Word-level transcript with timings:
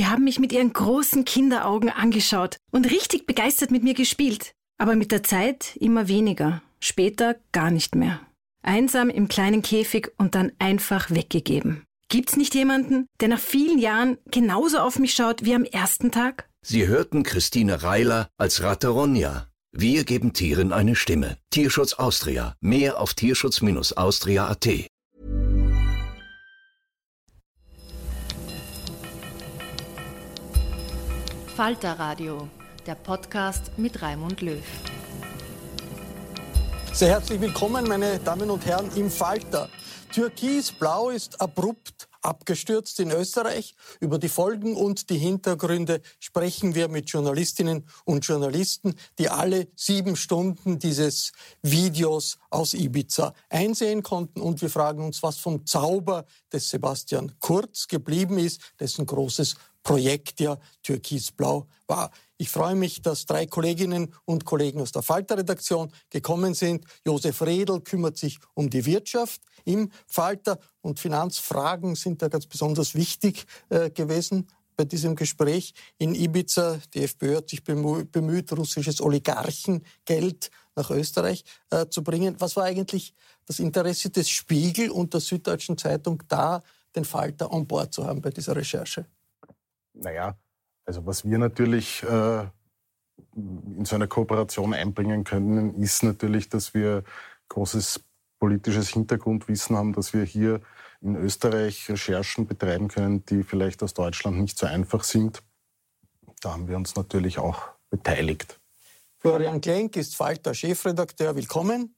Sie 0.00 0.06
haben 0.06 0.24
mich 0.24 0.38
mit 0.38 0.50
Ihren 0.50 0.72
großen 0.72 1.26
Kinderaugen 1.26 1.90
angeschaut 1.90 2.56
und 2.70 2.90
richtig 2.90 3.26
begeistert 3.26 3.70
mit 3.70 3.82
mir 3.82 3.92
gespielt. 3.92 4.54
Aber 4.78 4.96
mit 4.96 5.12
der 5.12 5.22
Zeit 5.22 5.76
immer 5.76 6.08
weniger, 6.08 6.62
später 6.80 7.36
gar 7.52 7.70
nicht 7.70 7.94
mehr. 7.94 8.18
Einsam 8.62 9.10
im 9.10 9.28
kleinen 9.28 9.60
Käfig 9.60 10.10
und 10.16 10.34
dann 10.34 10.52
einfach 10.58 11.10
weggegeben. 11.10 11.84
Gibt's 12.08 12.38
nicht 12.38 12.54
jemanden, 12.54 13.08
der 13.20 13.28
nach 13.28 13.38
vielen 13.38 13.78
Jahren 13.78 14.16
genauso 14.30 14.78
auf 14.78 14.98
mich 14.98 15.12
schaut 15.12 15.44
wie 15.44 15.54
am 15.54 15.64
ersten 15.64 16.10
Tag? 16.10 16.48
Sie 16.62 16.86
hörten 16.86 17.22
Christine 17.22 17.82
Reiler 17.82 18.30
als 18.38 18.62
Rateronja. 18.62 19.48
Wir 19.70 20.04
geben 20.04 20.32
Tieren 20.32 20.72
eine 20.72 20.96
Stimme. 20.96 21.36
Tierschutz 21.50 21.92
Austria. 21.92 22.54
Mehr 22.62 22.98
auf 22.98 23.12
tierschutz-austria.at. 23.12 24.66
Falter 31.60 31.98
Radio, 31.98 32.48
der 32.86 32.94
Podcast 32.94 33.76
mit 33.76 34.00
Raimund 34.00 34.40
Löw. 34.40 34.64
Sehr 36.94 37.10
herzlich 37.10 37.38
willkommen, 37.38 37.86
meine 37.86 38.18
Damen 38.20 38.50
und 38.50 38.64
Herren, 38.64 38.90
im 38.96 39.10
Falter. 39.10 39.68
Türkisblau 40.10 41.10
ist 41.10 41.38
abrupt 41.38 42.08
abgestürzt 42.22 43.00
in 43.00 43.10
Österreich. 43.10 43.74
Über 44.00 44.18
die 44.18 44.28
Folgen 44.28 44.76
und 44.76 45.10
die 45.10 45.18
Hintergründe 45.18 46.00
sprechen 46.18 46.74
wir 46.74 46.88
mit 46.88 47.10
Journalistinnen 47.10 47.86
und 48.04 48.26
Journalisten, 48.26 48.94
die 49.18 49.28
alle 49.28 49.68
sieben 49.76 50.16
Stunden 50.16 50.78
dieses 50.78 51.32
Videos 51.62 52.38
aus 52.50 52.74
Ibiza 52.74 53.34
einsehen 53.48 54.02
konnten. 54.02 54.40
Und 54.40 54.60
wir 54.62 54.70
fragen 54.70 55.04
uns, 55.04 55.22
was 55.22 55.38
vom 55.38 55.66
Zauber 55.66 56.24
des 56.52 56.70
Sebastian 56.70 57.32
Kurz 57.38 57.86
geblieben 57.86 58.38
ist, 58.38 58.60
dessen 58.78 59.06
großes 59.06 59.56
Projekt 59.82 60.40
ja 60.40 60.58
Türkisblau 60.82 61.66
war. 61.86 62.10
Ich 62.36 62.50
freue 62.50 62.74
mich, 62.74 63.02
dass 63.02 63.26
drei 63.26 63.46
Kolleginnen 63.46 64.14
und 64.24 64.44
Kollegen 64.44 64.80
aus 64.80 64.92
der 64.92 65.02
Falter-Redaktion 65.02 65.92
gekommen 66.08 66.54
sind. 66.54 66.84
Josef 67.04 67.42
Redl 67.42 67.80
kümmert 67.80 68.16
sich 68.16 68.38
um 68.54 68.70
die 68.70 68.86
Wirtschaft 68.86 69.42
im 69.64 69.90
Falter 70.06 70.58
und 70.80 70.98
Finanzfragen 70.98 71.94
sind 71.96 72.22
da 72.22 72.28
ganz 72.28 72.46
besonders 72.46 72.94
wichtig 72.94 73.44
äh, 73.68 73.90
gewesen 73.90 74.48
bei 74.76 74.84
diesem 74.86 75.14
Gespräch 75.14 75.74
in 75.98 76.14
Ibiza. 76.14 76.78
Die 76.94 77.02
FPÖ 77.02 77.36
hat 77.36 77.50
sich 77.50 77.62
bemüht, 77.62 78.50
russisches 78.52 79.02
Oligarchengeld 79.02 80.50
nach 80.74 80.90
Österreich 80.90 81.44
äh, 81.70 81.86
zu 81.88 82.02
bringen. 82.02 82.36
Was 82.38 82.56
war 82.56 82.64
eigentlich 82.64 83.12
das 83.44 83.58
Interesse 83.58 84.08
des 84.08 84.30
Spiegel 84.30 84.90
und 84.90 85.12
der 85.12 85.20
Süddeutschen 85.20 85.76
Zeitung 85.76 86.22
da, 86.28 86.62
den 86.96 87.04
Falter 87.04 87.52
an 87.52 87.66
Bord 87.66 87.92
zu 87.92 88.06
haben 88.06 88.22
bei 88.22 88.30
dieser 88.30 88.56
Recherche? 88.56 89.04
Naja, 89.94 90.36
also 90.84 91.04
was 91.06 91.24
wir 91.24 91.38
natürlich 91.38 92.02
äh, 92.02 92.46
in 93.36 93.84
so 93.84 93.96
einer 93.96 94.06
Kooperation 94.06 94.74
einbringen 94.74 95.24
können, 95.24 95.74
ist 95.74 96.02
natürlich, 96.02 96.48
dass 96.48 96.74
wir 96.74 97.04
großes 97.48 98.00
politisches 98.38 98.88
Hintergrundwissen 98.88 99.76
haben, 99.76 99.92
dass 99.92 100.14
wir 100.14 100.24
hier 100.24 100.60
in 101.00 101.16
Österreich 101.16 101.88
Recherchen 101.88 102.46
betreiben 102.46 102.88
können, 102.88 103.24
die 103.26 103.42
vielleicht 103.42 103.82
aus 103.82 103.94
Deutschland 103.94 104.38
nicht 104.38 104.58
so 104.58 104.66
einfach 104.66 105.04
sind. 105.04 105.42
Da 106.40 106.52
haben 106.52 106.68
wir 106.68 106.76
uns 106.76 106.96
natürlich 106.96 107.38
auch 107.38 107.62
beteiligt. 107.90 108.58
Florian 109.18 109.60
Klenk 109.60 109.96
ist 109.96 110.16
Falter 110.16 110.54
Chefredakteur. 110.54 111.36
Willkommen. 111.36 111.94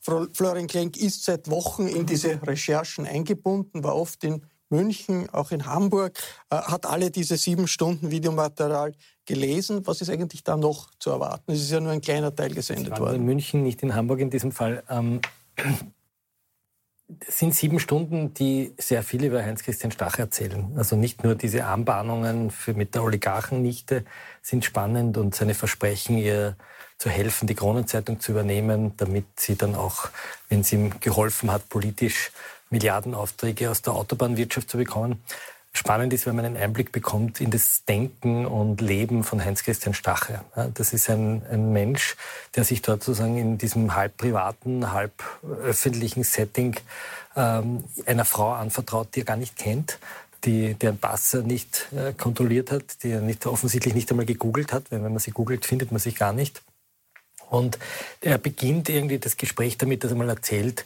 Florian 0.00 0.68
Klenk 0.68 0.96
ist 0.96 1.24
seit 1.24 1.50
Wochen 1.50 1.88
in 1.88 2.06
diese 2.06 2.40
Recherchen 2.46 3.04
eingebunden, 3.06 3.82
war 3.82 3.96
oft 3.96 4.22
in 4.22 4.46
München, 4.70 5.28
auch 5.30 5.50
in 5.50 5.66
Hamburg, 5.66 6.18
äh, 6.50 6.56
hat 6.56 6.86
alle 6.86 7.10
diese 7.10 7.36
sieben 7.36 7.68
Stunden 7.68 8.10
Videomaterial 8.10 8.94
gelesen. 9.26 9.86
Was 9.86 10.00
ist 10.00 10.10
eigentlich 10.10 10.44
da 10.44 10.56
noch 10.56 10.90
zu 10.98 11.10
erwarten? 11.10 11.52
Es 11.52 11.60
ist 11.60 11.70
ja 11.70 11.80
nur 11.80 11.92
ein 11.92 12.00
kleiner 12.00 12.34
Teil 12.34 12.54
gesendet 12.54 12.98
worden. 12.98 13.16
In 13.16 13.24
München, 13.24 13.62
nicht 13.62 13.82
in 13.82 13.94
Hamburg 13.94 14.20
in 14.20 14.30
diesem 14.30 14.52
Fall. 14.52 14.82
Ähm, 14.88 15.20
das 17.08 17.38
sind 17.38 17.54
sieben 17.54 17.80
Stunden, 17.80 18.34
die 18.34 18.74
sehr 18.76 19.02
viel 19.02 19.24
über 19.24 19.42
Heinz-Christian 19.42 19.90
Stach 19.90 20.18
erzählen. 20.18 20.72
Also 20.76 20.94
nicht 20.94 21.24
nur 21.24 21.34
diese 21.34 21.64
Anbahnungen 21.64 22.50
für, 22.50 22.74
mit 22.74 22.94
der 22.94 23.02
Oligarchennichte 23.02 24.04
sind 24.42 24.66
spannend 24.66 25.16
und 25.16 25.34
seine 25.34 25.54
Versprechen, 25.54 26.18
ihr 26.18 26.56
zu 26.98 27.08
helfen, 27.08 27.46
die 27.46 27.54
Kronenzeitung 27.54 28.20
zu 28.20 28.32
übernehmen, 28.32 28.92
damit 28.98 29.24
sie 29.36 29.56
dann 29.56 29.74
auch, 29.74 30.10
wenn 30.48 30.62
sie 30.64 30.76
ihm 30.76 31.00
geholfen 31.00 31.50
hat, 31.50 31.68
politisch 31.70 32.30
Milliardenaufträge 32.70 33.70
aus 33.70 33.82
der 33.82 33.94
Autobahnwirtschaft 33.94 34.70
zu 34.70 34.76
bekommen. 34.76 35.22
Spannend 35.72 36.12
ist, 36.12 36.26
wenn 36.26 36.34
man 36.34 36.44
einen 36.44 36.56
Einblick 36.56 36.92
bekommt 36.92 37.40
in 37.40 37.50
das 37.50 37.84
Denken 37.84 38.46
und 38.46 38.80
Leben 38.80 39.22
von 39.22 39.44
Heinz-Christian 39.44 39.94
Stache. 39.94 40.40
Das 40.74 40.92
ist 40.92 41.08
ein, 41.08 41.42
ein, 41.50 41.72
Mensch, 41.72 42.16
der 42.56 42.64
sich 42.64 42.82
dort 42.82 43.04
sozusagen 43.04 43.36
in 43.36 43.58
diesem 43.58 43.94
halb 43.94 44.16
privaten, 44.16 44.92
halb 44.92 45.12
öffentlichen 45.62 46.24
Setting 46.24 46.76
ähm, 47.36 47.84
einer 48.06 48.24
Frau 48.24 48.52
anvertraut, 48.52 49.14
die 49.14 49.20
er 49.20 49.26
gar 49.26 49.36
nicht 49.36 49.56
kennt, 49.56 49.98
die, 50.44 50.74
deren 50.74 50.98
Pass 50.98 51.34
er 51.34 51.42
nicht 51.42 51.88
äh, 51.92 52.12
kontrolliert 52.12 52.72
hat, 52.72 53.02
die 53.02 53.10
er 53.10 53.20
nicht, 53.20 53.46
offensichtlich 53.46 53.94
nicht 53.94 54.10
einmal 54.10 54.26
gegoogelt 54.26 54.72
hat, 54.72 54.90
weil 54.90 55.04
wenn 55.04 55.12
man 55.12 55.20
sie 55.20 55.32
googelt, 55.32 55.64
findet 55.66 55.92
man 55.92 56.00
sich 56.00 56.16
gar 56.16 56.32
nicht. 56.32 56.62
Und 57.50 57.78
er 58.20 58.38
beginnt 58.38 58.88
irgendwie 58.88 59.18
das 59.18 59.36
Gespräch 59.36 59.78
damit, 59.78 60.02
dass 60.02 60.10
er 60.10 60.16
mal 60.16 60.28
erzählt, 60.28 60.84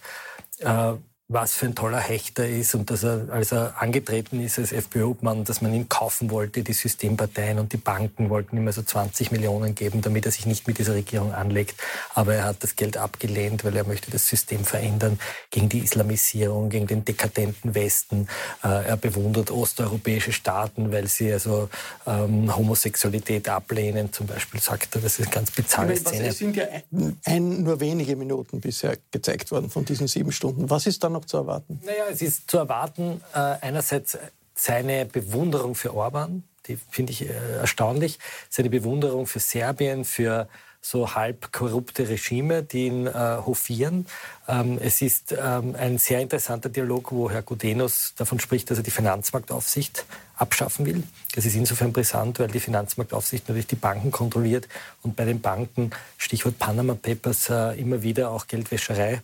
äh, 0.58 0.94
was 1.32 1.54
für 1.54 1.66
ein 1.66 1.74
toller 1.74 1.98
Hechter 1.98 2.46
ist 2.46 2.74
und 2.74 2.90
dass 2.90 3.02
er, 3.02 3.28
als 3.30 3.52
er 3.52 3.80
angetreten 3.80 4.40
ist 4.40 4.58
als 4.58 4.70
FPÖ-Obmann, 4.72 5.44
dass 5.44 5.62
man 5.62 5.72
ihn 5.72 5.88
kaufen 5.88 6.30
wollte, 6.30 6.62
die 6.62 6.72
Systemparteien 6.74 7.58
und 7.58 7.72
die 7.72 7.78
Banken 7.78 8.28
wollten 8.28 8.56
ihm 8.56 8.66
also 8.66 8.82
20 8.82 9.30
Millionen 9.32 9.74
geben, 9.74 10.02
damit 10.02 10.26
er 10.26 10.32
sich 10.32 10.46
nicht 10.46 10.66
mit 10.66 10.78
dieser 10.78 10.94
Regierung 10.94 11.32
anlegt. 11.32 11.80
Aber 12.14 12.34
er 12.34 12.44
hat 12.44 12.62
das 12.62 12.76
Geld 12.76 12.96
abgelehnt, 12.96 13.64
weil 13.64 13.74
er 13.76 13.84
möchte 13.84 14.10
das 14.10 14.28
System 14.28 14.64
verändern 14.64 15.18
gegen 15.50 15.68
die 15.68 15.78
Islamisierung, 15.78 16.68
gegen 16.68 16.86
den 16.86 17.04
dekadenten 17.04 17.74
Westen. 17.74 18.28
Äh, 18.62 18.88
er 18.88 18.96
bewundert 18.96 19.50
osteuropäische 19.50 20.32
Staaten, 20.32 20.92
weil 20.92 21.08
sie 21.08 21.32
also 21.32 21.70
ähm, 22.06 22.54
Homosexualität 22.54 23.48
ablehnen, 23.48 24.12
zum 24.12 24.26
Beispiel 24.26 24.60
sagt 24.60 24.94
er, 24.96 25.00
das 25.00 25.18
ist 25.18 25.26
eine 25.26 25.34
ganz 25.34 25.50
bizarre 25.50 25.96
Szene. 25.96 26.28
Es 26.28 26.38
sind 26.38 26.56
ja 26.56 26.64
ein, 26.92 27.18
ein, 27.24 27.62
nur 27.62 27.80
wenige 27.80 28.16
Minuten 28.16 28.60
bisher 28.60 28.98
gezeigt 29.10 29.50
worden 29.50 29.70
von 29.70 29.84
diesen 29.84 30.08
sieben 30.08 30.32
Stunden. 30.32 30.68
Was 30.68 30.86
ist 30.86 31.02
dann 31.02 31.12
noch 31.12 31.21
zu 31.28 31.36
erwarten? 31.38 31.80
Naja, 31.84 32.04
es 32.10 32.22
ist 32.22 32.50
zu 32.50 32.58
erwarten, 32.58 33.20
äh, 33.34 33.38
einerseits 33.60 34.18
seine 34.54 35.06
Bewunderung 35.06 35.74
für 35.74 35.94
Orban, 35.94 36.44
die 36.66 36.78
finde 36.90 37.12
ich 37.12 37.28
äh, 37.28 37.32
erstaunlich, 37.58 38.18
seine 38.48 38.70
Bewunderung 38.70 39.26
für 39.26 39.40
Serbien, 39.40 40.04
für 40.04 40.48
so 40.84 41.14
halb 41.14 41.52
korrupte 41.52 42.08
Regime, 42.08 42.64
die 42.64 42.86
ihn 42.86 43.06
äh, 43.06 43.12
hofieren. 43.46 44.06
Ähm, 44.48 44.78
es 44.82 45.00
ist 45.00 45.32
ähm, 45.32 45.76
ein 45.78 45.96
sehr 45.98 46.20
interessanter 46.20 46.68
Dialog, 46.68 47.12
wo 47.12 47.30
Herr 47.30 47.42
Gudenus 47.42 48.14
davon 48.16 48.40
spricht, 48.40 48.70
dass 48.70 48.78
er 48.78 48.84
die 48.84 48.90
Finanzmarktaufsicht 48.90 50.04
abschaffen 50.36 50.84
will. 50.84 51.04
Das 51.36 51.46
ist 51.46 51.54
insofern 51.54 51.92
brisant, 51.92 52.40
weil 52.40 52.48
die 52.48 52.58
Finanzmarktaufsicht 52.58 53.46
natürlich 53.46 53.68
die 53.68 53.76
Banken 53.76 54.10
kontrolliert 54.10 54.68
und 55.02 55.14
bei 55.14 55.24
den 55.24 55.40
Banken, 55.40 55.90
Stichwort 56.18 56.58
Panama 56.58 56.94
Papers, 56.94 57.48
äh, 57.48 57.80
immer 57.80 58.02
wieder 58.02 58.32
auch 58.32 58.48
Geldwäscherei 58.48 59.22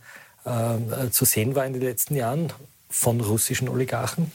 äh, 0.48 1.10
zu 1.10 1.24
sehen 1.24 1.54
war 1.54 1.66
in 1.66 1.72
den 1.72 1.82
letzten 1.82 2.14
Jahren 2.14 2.52
von 2.90 3.20
russischen 3.20 3.68
Oligarchen. 3.68 4.32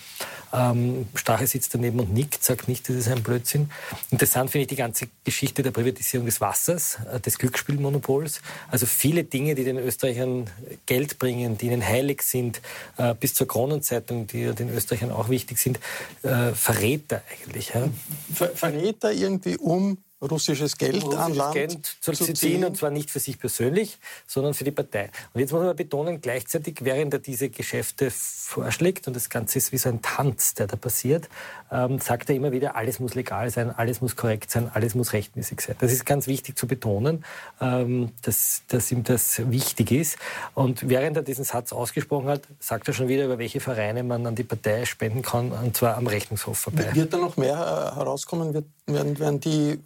Ähm, 0.53 1.07
Strache 1.15 1.47
sitzt 1.47 1.73
daneben 1.73 1.99
und 1.99 2.13
nickt, 2.13 2.43
sagt 2.43 2.67
nicht, 2.67 2.87
das 2.87 2.95
ist 2.95 3.07
ein 3.07 3.23
Blödsinn. 3.23 3.71
Interessant 4.11 4.51
finde 4.51 4.63
ich 4.63 4.67
die 4.67 4.75
ganze 4.75 5.07
Geschichte 5.23 5.63
der 5.63 5.71
Privatisierung 5.71 6.27
des 6.27 6.39
Wassers, 6.41 6.99
äh, 7.11 7.19
des 7.19 7.39
Glücksspielmonopols. 7.39 8.41
Also 8.69 8.85
viele 8.85 9.23
Dinge, 9.23 9.55
die 9.55 9.63
den 9.63 9.79
Österreichern 9.79 10.47
Geld 10.85 11.17
bringen, 11.17 11.57
die 11.57 11.67
ihnen 11.67 11.83
heilig 11.83 12.21
sind, 12.21 12.61
äh, 12.97 13.15
bis 13.15 13.33
zur 13.33 13.47
Kronenzeitung, 13.47 14.27
die 14.27 14.53
den 14.53 14.69
Österreichern 14.69 15.11
auch 15.11 15.29
wichtig 15.29 15.57
sind, 15.57 15.79
äh, 16.21 16.51
verrät 16.53 17.11
er 17.11 17.23
eigentlich. 17.31 17.73
Ja? 17.73 17.89
Ver 18.31 18.49
verrät 18.49 19.03
er 19.03 19.11
irgendwie 19.11 19.57
um 19.57 19.97
russisches 20.29 20.77
Geld 20.77 21.03
russisches 21.03 21.19
an 21.19 21.33
Land 21.35 21.53
Geld 21.53 21.97
zu, 22.01 22.11
zu 22.11 22.33
ziehen, 22.33 22.65
und 22.65 22.77
zwar 22.77 22.89
nicht 22.89 23.09
für 23.09 23.19
sich 23.19 23.39
persönlich, 23.39 23.97
sondern 24.27 24.53
für 24.53 24.63
die 24.63 24.71
Partei. 24.71 25.09
Und 25.33 25.41
jetzt 25.41 25.51
muss 25.51 25.63
man 25.63 25.75
betonen, 25.75 26.21
gleichzeitig, 26.21 26.79
während 26.81 27.13
er 27.13 27.19
diese 27.19 27.49
Geschäfte 27.49 28.11
vorschlägt, 28.11 29.07
und 29.07 29.15
das 29.15 29.29
Ganze 29.29 29.57
ist 29.57 29.71
wie 29.71 29.77
so 29.77 29.89
ein 29.89 30.01
Tanz, 30.01 30.53
der 30.53 30.67
da 30.67 30.75
passiert, 30.75 31.29
ähm, 31.71 31.99
sagt 31.99 32.29
er 32.29 32.35
immer 32.35 32.51
wieder, 32.51 32.75
alles 32.75 32.99
muss 32.99 33.15
legal 33.15 33.49
sein, 33.49 33.71
alles 33.71 34.01
muss 34.01 34.15
korrekt 34.15 34.51
sein, 34.51 34.69
alles 34.73 34.95
muss 34.95 35.13
rechtmäßig 35.13 35.61
sein. 35.61 35.75
Das 35.79 35.91
ist 35.91 36.05
ganz 36.05 36.27
wichtig 36.27 36.57
zu 36.57 36.67
betonen, 36.67 37.25
ähm, 37.59 38.11
dass, 38.21 38.63
dass 38.67 38.91
ihm 38.91 39.03
das 39.03 39.41
wichtig 39.49 39.91
ist. 39.91 40.17
Und 40.53 40.87
während 40.87 41.17
er 41.17 41.23
diesen 41.23 41.43
Satz 41.43 41.73
ausgesprochen 41.73 42.27
hat, 42.27 42.41
sagt 42.59 42.87
er 42.87 42.93
schon 42.93 43.07
wieder, 43.07 43.25
über 43.25 43.37
welche 43.39 43.59
Vereine 43.59 44.03
man 44.03 44.25
an 44.25 44.35
die 44.35 44.43
Partei 44.43 44.85
spenden 44.85 45.21
kann, 45.21 45.51
und 45.51 45.75
zwar 45.75 45.97
am 45.97 46.07
Rechnungshof 46.07 46.57
vorbei. 46.57 46.89
Wird 46.93 47.13
da 47.13 47.17
noch 47.17 47.37
mehr 47.37 47.55
äh, 47.55 47.95
herauskommen? 47.95 48.53
Wird, 48.53 48.65
werden, 48.85 49.19
werden 49.19 49.39
die 49.39 49.79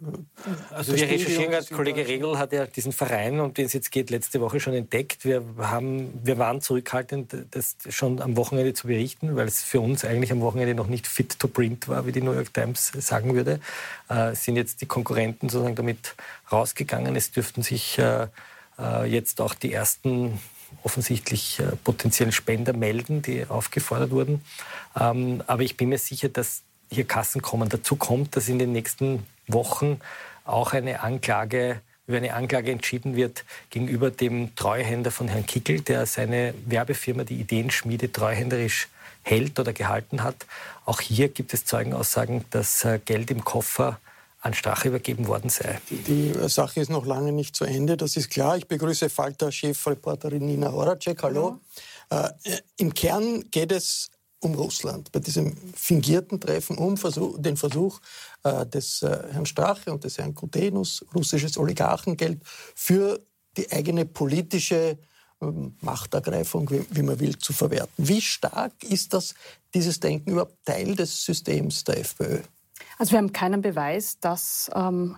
also 0.70 0.94
wir 0.94 1.08
recherchieren 1.08 1.50
gerade, 1.50 1.66
Kollege 1.66 2.06
Regel 2.06 2.38
hat 2.38 2.52
ja 2.52 2.66
diesen 2.66 2.92
Verein, 2.92 3.40
um 3.40 3.54
den 3.54 3.66
es 3.66 3.72
jetzt 3.72 3.90
geht, 3.90 4.10
letzte 4.10 4.40
Woche 4.40 4.60
schon 4.60 4.74
entdeckt. 4.74 5.24
Wir, 5.24 5.42
haben, 5.58 6.20
wir 6.22 6.38
waren 6.38 6.60
zurückhaltend, 6.60 7.34
das 7.50 7.76
schon 7.88 8.20
am 8.20 8.36
Wochenende 8.36 8.74
zu 8.74 8.86
berichten, 8.86 9.36
weil 9.36 9.48
es 9.48 9.62
für 9.62 9.80
uns 9.80 10.04
eigentlich 10.04 10.32
am 10.32 10.40
Wochenende 10.40 10.74
noch 10.74 10.86
nicht 10.86 11.06
fit 11.06 11.38
to 11.38 11.48
print 11.48 11.88
war, 11.88 12.06
wie 12.06 12.12
die 12.12 12.20
New 12.20 12.32
York 12.32 12.54
Times 12.54 12.92
sagen 12.98 13.34
würde. 13.34 13.60
Äh, 14.08 14.34
sind 14.34 14.56
jetzt 14.56 14.80
die 14.80 14.86
Konkurrenten 14.86 15.48
sozusagen 15.48 15.76
damit 15.76 16.14
rausgegangen. 16.50 17.16
Es 17.16 17.30
dürften 17.30 17.62
sich 17.62 17.98
äh, 17.98 18.28
äh 18.78 19.04
jetzt 19.06 19.40
auch 19.40 19.54
die 19.54 19.72
ersten 19.72 20.38
offensichtlich 20.82 21.60
äh, 21.60 21.76
potenziellen 21.82 22.32
Spender 22.32 22.72
melden, 22.72 23.22
die 23.22 23.46
aufgefordert 23.46 24.10
wurden. 24.10 24.42
Ähm, 24.98 25.42
aber 25.46 25.62
ich 25.62 25.76
bin 25.76 25.88
mir 25.88 25.98
sicher, 25.98 26.28
dass 26.28 26.62
hier 26.90 27.04
Kassen 27.04 27.42
kommen. 27.42 27.68
Dazu 27.68 27.96
kommt, 27.96 28.36
dass 28.36 28.48
in 28.48 28.58
den 28.58 28.72
nächsten 28.72 29.26
Wochen 29.48 30.00
auch 30.44 30.72
eine 30.72 31.00
Anklage 31.00 31.80
über 32.08 32.16
eine 32.16 32.32
Anklage 32.32 32.72
entschieden 32.72 33.16
wird 33.16 33.44
gegenüber 33.70 34.10
dem 34.10 34.54
Treuhänder 34.56 35.10
von 35.10 35.28
Herrn 35.28 35.44
Kickel, 35.44 35.82
der 35.82 36.06
seine 36.06 36.54
Werbefirma, 36.64 37.24
die 37.24 37.38
Ideenschmiede, 37.38 38.10
treuhänderisch 38.10 38.88
hält 39.22 39.60
oder 39.60 39.74
gehalten 39.74 40.22
hat. 40.22 40.46
Auch 40.86 41.02
hier 41.02 41.28
gibt 41.28 41.52
es 41.52 41.66
Zeugenaussagen, 41.66 42.46
dass 42.50 42.84
äh, 42.84 42.98
Geld 43.04 43.30
im 43.30 43.44
Koffer 43.44 44.00
an 44.40 44.54
Strache 44.54 44.88
übergeben 44.88 45.26
worden 45.26 45.50
sei. 45.50 45.80
Die, 45.90 45.96
die, 45.96 46.48
Sache 46.48 46.80
ist 46.80 46.88
noch 46.88 47.04
lange 47.04 47.32
nicht 47.32 47.54
zu 47.54 47.64
Ende, 47.64 47.98
das 47.98 48.16
ist 48.16 48.30
klar. 48.30 48.56
Ich 48.56 48.66
begrüße 48.66 49.10
Falter-Chefreporterin 49.10 50.46
Nina 50.46 50.72
Horacek. 50.72 51.22
Hallo. 51.22 51.58
Ja. 52.10 52.28
Äh, 52.44 52.58
Im 52.78 52.94
Kern 52.94 53.44
geht 53.50 53.72
es 53.72 54.10
um 54.40 54.54
Russland. 54.54 55.10
Bei 55.12 55.20
diesem 55.20 55.56
fingierten 55.74 56.40
Treffen 56.40 56.78
um 56.78 56.96
Versuch, 56.96 57.38
den 57.40 57.56
Versuch 57.56 58.00
äh, 58.44 58.64
des 58.66 59.02
äh, 59.02 59.28
Herrn 59.32 59.46
Strache 59.46 59.92
und 59.92 60.04
des 60.04 60.18
Herrn 60.18 60.34
Kutenus, 60.34 61.04
russisches 61.14 61.58
Oligarchengeld, 61.58 62.40
für 62.74 63.20
die 63.56 63.70
eigene 63.72 64.04
politische 64.04 64.98
ähm, 65.40 65.76
Machtergreifung, 65.80 66.70
wie, 66.70 66.84
wie, 66.90 67.02
man 67.02 67.18
will, 67.20 67.36
zu 67.38 67.52
verwerten. 67.52 67.92
Wie 67.96 68.20
stark 68.20 68.82
ist 68.84 69.12
das, 69.12 69.34
dieses 69.74 70.00
Denken 70.00 70.32
überhaupt 70.32 70.56
Teil 70.64 70.94
des 70.94 71.24
Systems 71.24 71.84
der 71.84 71.98
FPÖ? 71.98 72.40
Also 72.98 73.12
wir 73.12 73.18
haben 73.18 73.32
keinen 73.32 73.60
Beweis, 73.60 74.18
dass 74.20 74.70
ähm, 74.74 75.16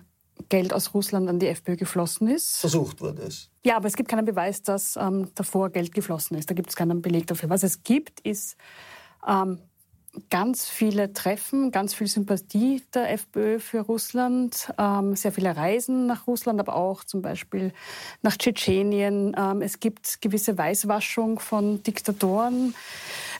Geld 0.49 0.73
aus 0.73 0.93
Russland 0.93 1.29
an 1.29 1.39
die 1.39 1.47
FPÖ 1.47 1.75
geflossen 1.75 2.27
ist. 2.27 2.57
Versucht 2.57 3.01
wurde 3.01 3.23
es. 3.23 3.49
Ja, 3.63 3.77
aber 3.77 3.87
es 3.87 3.95
gibt 3.95 4.09
keinen 4.09 4.25
Beweis, 4.25 4.63
dass 4.63 4.95
ähm, 4.95 5.29
davor 5.35 5.69
Geld 5.69 5.93
geflossen 5.93 6.37
ist. 6.37 6.49
Da 6.49 6.55
gibt 6.55 6.69
es 6.69 6.75
keinen 6.75 7.01
Beleg 7.01 7.27
dafür. 7.27 7.49
Was 7.49 7.63
es 7.63 7.83
gibt, 7.83 8.19
ist 8.21 8.57
ähm, 9.27 9.59
ganz 10.29 10.67
viele 10.67 11.13
Treffen, 11.13 11.71
ganz 11.71 11.93
viel 11.93 12.07
Sympathie 12.07 12.83
der 12.93 13.11
FPÖ 13.13 13.59
für 13.59 13.79
Russland, 13.79 14.71
ähm, 14.77 15.15
sehr 15.15 15.31
viele 15.31 15.55
Reisen 15.55 16.05
nach 16.05 16.27
Russland, 16.27 16.59
aber 16.59 16.75
auch 16.75 17.05
zum 17.05 17.21
Beispiel 17.21 17.71
nach 18.21 18.35
Tschetschenien. 18.35 19.35
Ähm, 19.37 19.61
es 19.61 19.79
gibt 19.79 20.21
gewisse 20.21 20.57
Weißwaschung 20.57 21.39
von 21.39 21.81
Diktatoren, 21.83 22.75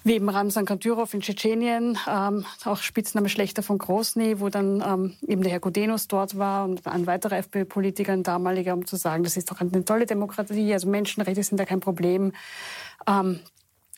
wie 0.05 0.13
eben 0.13 0.29
Ramsan 0.29 0.65
Kadyrov 0.65 1.13
in 1.13 1.21
Tschetschenien, 1.21 1.97
ähm, 2.09 2.45
auch 2.63 2.77
Spitzname 2.77 3.27
Schlechter 3.27 3.63
von 3.63 3.77
Grosny, 3.77 4.39
wo 4.39 4.47
dann 4.47 4.81
ähm, 4.81 5.17
eben 5.27 5.41
der 5.43 5.51
Herr 5.51 5.59
Gudenus 5.59 6.07
dort 6.07 6.37
war 6.37 6.63
und 6.63 6.87
ein 6.87 7.05
weiterer 7.05 7.37
FPÖ-Politiker, 7.37 8.13
ein 8.13 8.23
damaliger, 8.23 8.73
um 8.73 8.85
zu 8.85 8.95
sagen, 8.95 9.23
das 9.23 9.35
ist 9.35 9.51
doch 9.51 9.59
eine 9.59 9.83
tolle 9.83 10.05
Demokratie, 10.05 10.71
also 10.73 10.87
Menschenrechte 10.87 11.43
sind 11.43 11.57
da 11.57 11.65
kein 11.65 11.81
Problem. 11.81 12.31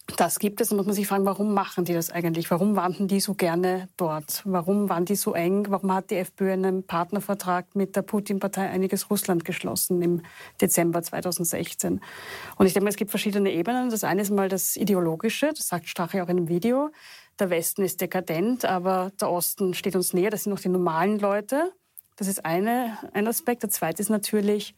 Das 0.05 0.39
gibt 0.39 0.59
es 0.59 0.69
und 0.69 0.77
muss 0.77 0.85
man 0.85 0.95
sich 0.95 1.07
fragen, 1.07 1.25
warum 1.25 1.53
machen 1.53 1.85
die 1.85 1.93
das 1.93 2.09
eigentlich? 2.09 2.51
Warum 2.51 2.75
waren 2.75 3.07
die 3.07 3.21
so 3.21 3.35
gerne 3.35 3.87
dort? 3.95 4.41
Warum 4.43 4.89
waren 4.89 5.05
die 5.05 5.15
so 5.15 5.33
eng? 5.33 5.67
Warum 5.69 5.93
hat 5.93 6.11
die 6.11 6.17
FPÖ 6.17 6.51
einen 6.51 6.85
Partnervertrag 6.85 7.73
mit 7.73 7.95
der 7.95 8.01
Putin-Partei 8.01 8.69
Einiges 8.69 9.09
Russland 9.09 9.45
geschlossen 9.45 10.01
im 10.01 10.21
Dezember 10.59 11.01
2016? 11.01 12.01
Und 12.57 12.65
ich 12.65 12.73
denke, 12.73 12.89
es 12.89 12.97
gibt 12.97 13.11
verschiedene 13.11 13.51
Ebenen. 13.51 13.89
Das 13.89 14.03
eine 14.03 14.21
ist 14.21 14.29
mal 14.29 14.49
das 14.49 14.75
Ideologische, 14.75 15.53
das 15.55 15.69
sagt 15.69 15.87
Strache 15.87 16.21
auch 16.21 16.27
in 16.27 16.37
einem 16.37 16.47
Video. 16.49 16.89
Der 17.39 17.49
Westen 17.49 17.83
ist 17.83 18.01
dekadent, 18.01 18.65
aber 18.65 19.11
der 19.21 19.31
Osten 19.31 19.73
steht 19.73 19.95
uns 19.95 20.13
näher. 20.13 20.29
Das 20.29 20.43
sind 20.43 20.51
noch 20.51 20.59
die 20.59 20.69
normalen 20.69 21.17
Leute. 21.17 21.71
Das 22.17 22.27
ist 22.27 22.45
eine, 22.45 22.97
ein 23.13 23.27
Aspekt. 23.27 23.63
Der 23.63 23.69
zweite 23.69 24.01
ist 24.01 24.09
natürlich, 24.09 24.75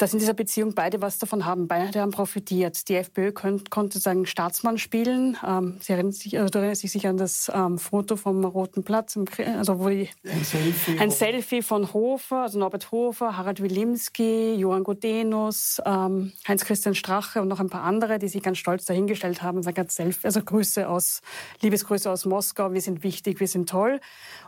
dass 0.00 0.14
in 0.14 0.18
dieser 0.18 0.32
Beziehung 0.32 0.74
beide 0.74 1.02
was 1.02 1.18
davon 1.18 1.44
haben. 1.44 1.68
Beide 1.68 2.00
haben 2.00 2.10
profitiert. 2.10 2.88
Die 2.88 2.94
FPÖ 2.94 3.32
könnt, 3.32 3.70
konnte 3.70 3.98
sagen 3.98 4.24
Staatsmann 4.24 4.78
spielen. 4.78 5.36
Ähm, 5.46 5.76
Sie 5.80 5.92
erinnern 5.92 6.12
sich, 6.12 6.38
also, 6.38 6.58
erinnern 6.58 6.74
sich 6.74 6.90
sicher 6.90 7.10
an 7.10 7.18
das 7.18 7.50
ähm, 7.54 7.78
Foto 7.78 8.16
vom 8.16 8.42
Roten 8.42 8.82
Platz, 8.82 9.16
im, 9.16 9.26
also 9.58 9.78
wo 9.78 9.90
die, 9.90 10.08
ein, 10.24 10.42
Selfie, 10.42 10.98
ein 10.98 11.10
Selfie 11.10 11.60
von 11.60 11.92
Hofer, 11.92 12.42
also 12.42 12.58
Norbert 12.58 12.90
Hofer, 12.92 13.36
Harald 13.36 13.62
Wilimski, 13.62 14.54
Johann 14.54 14.84
Godenus, 14.84 15.82
ähm, 15.84 16.32
Heinz-Christian 16.48 16.94
Strache 16.94 17.42
und 17.42 17.48
noch 17.48 17.60
ein 17.60 17.68
paar 17.68 17.82
andere, 17.82 18.18
die 18.18 18.28
sich 18.28 18.42
ganz 18.42 18.56
stolz 18.56 18.86
dahingestellt 18.86 19.42
haben 19.42 19.58
und 19.58 19.64
sagen, 19.64 19.86
Selfie, 19.88 20.26
also 20.26 20.40
Grüße 20.40 20.88
aus, 20.88 21.20
Liebesgrüße 21.60 22.10
aus 22.10 22.24
Moskau, 22.24 22.72
wir 22.72 22.80
sind 22.80 23.02
wichtig, 23.02 23.38
wir 23.38 23.48
sind 23.48 23.68
toll. 23.68 24.00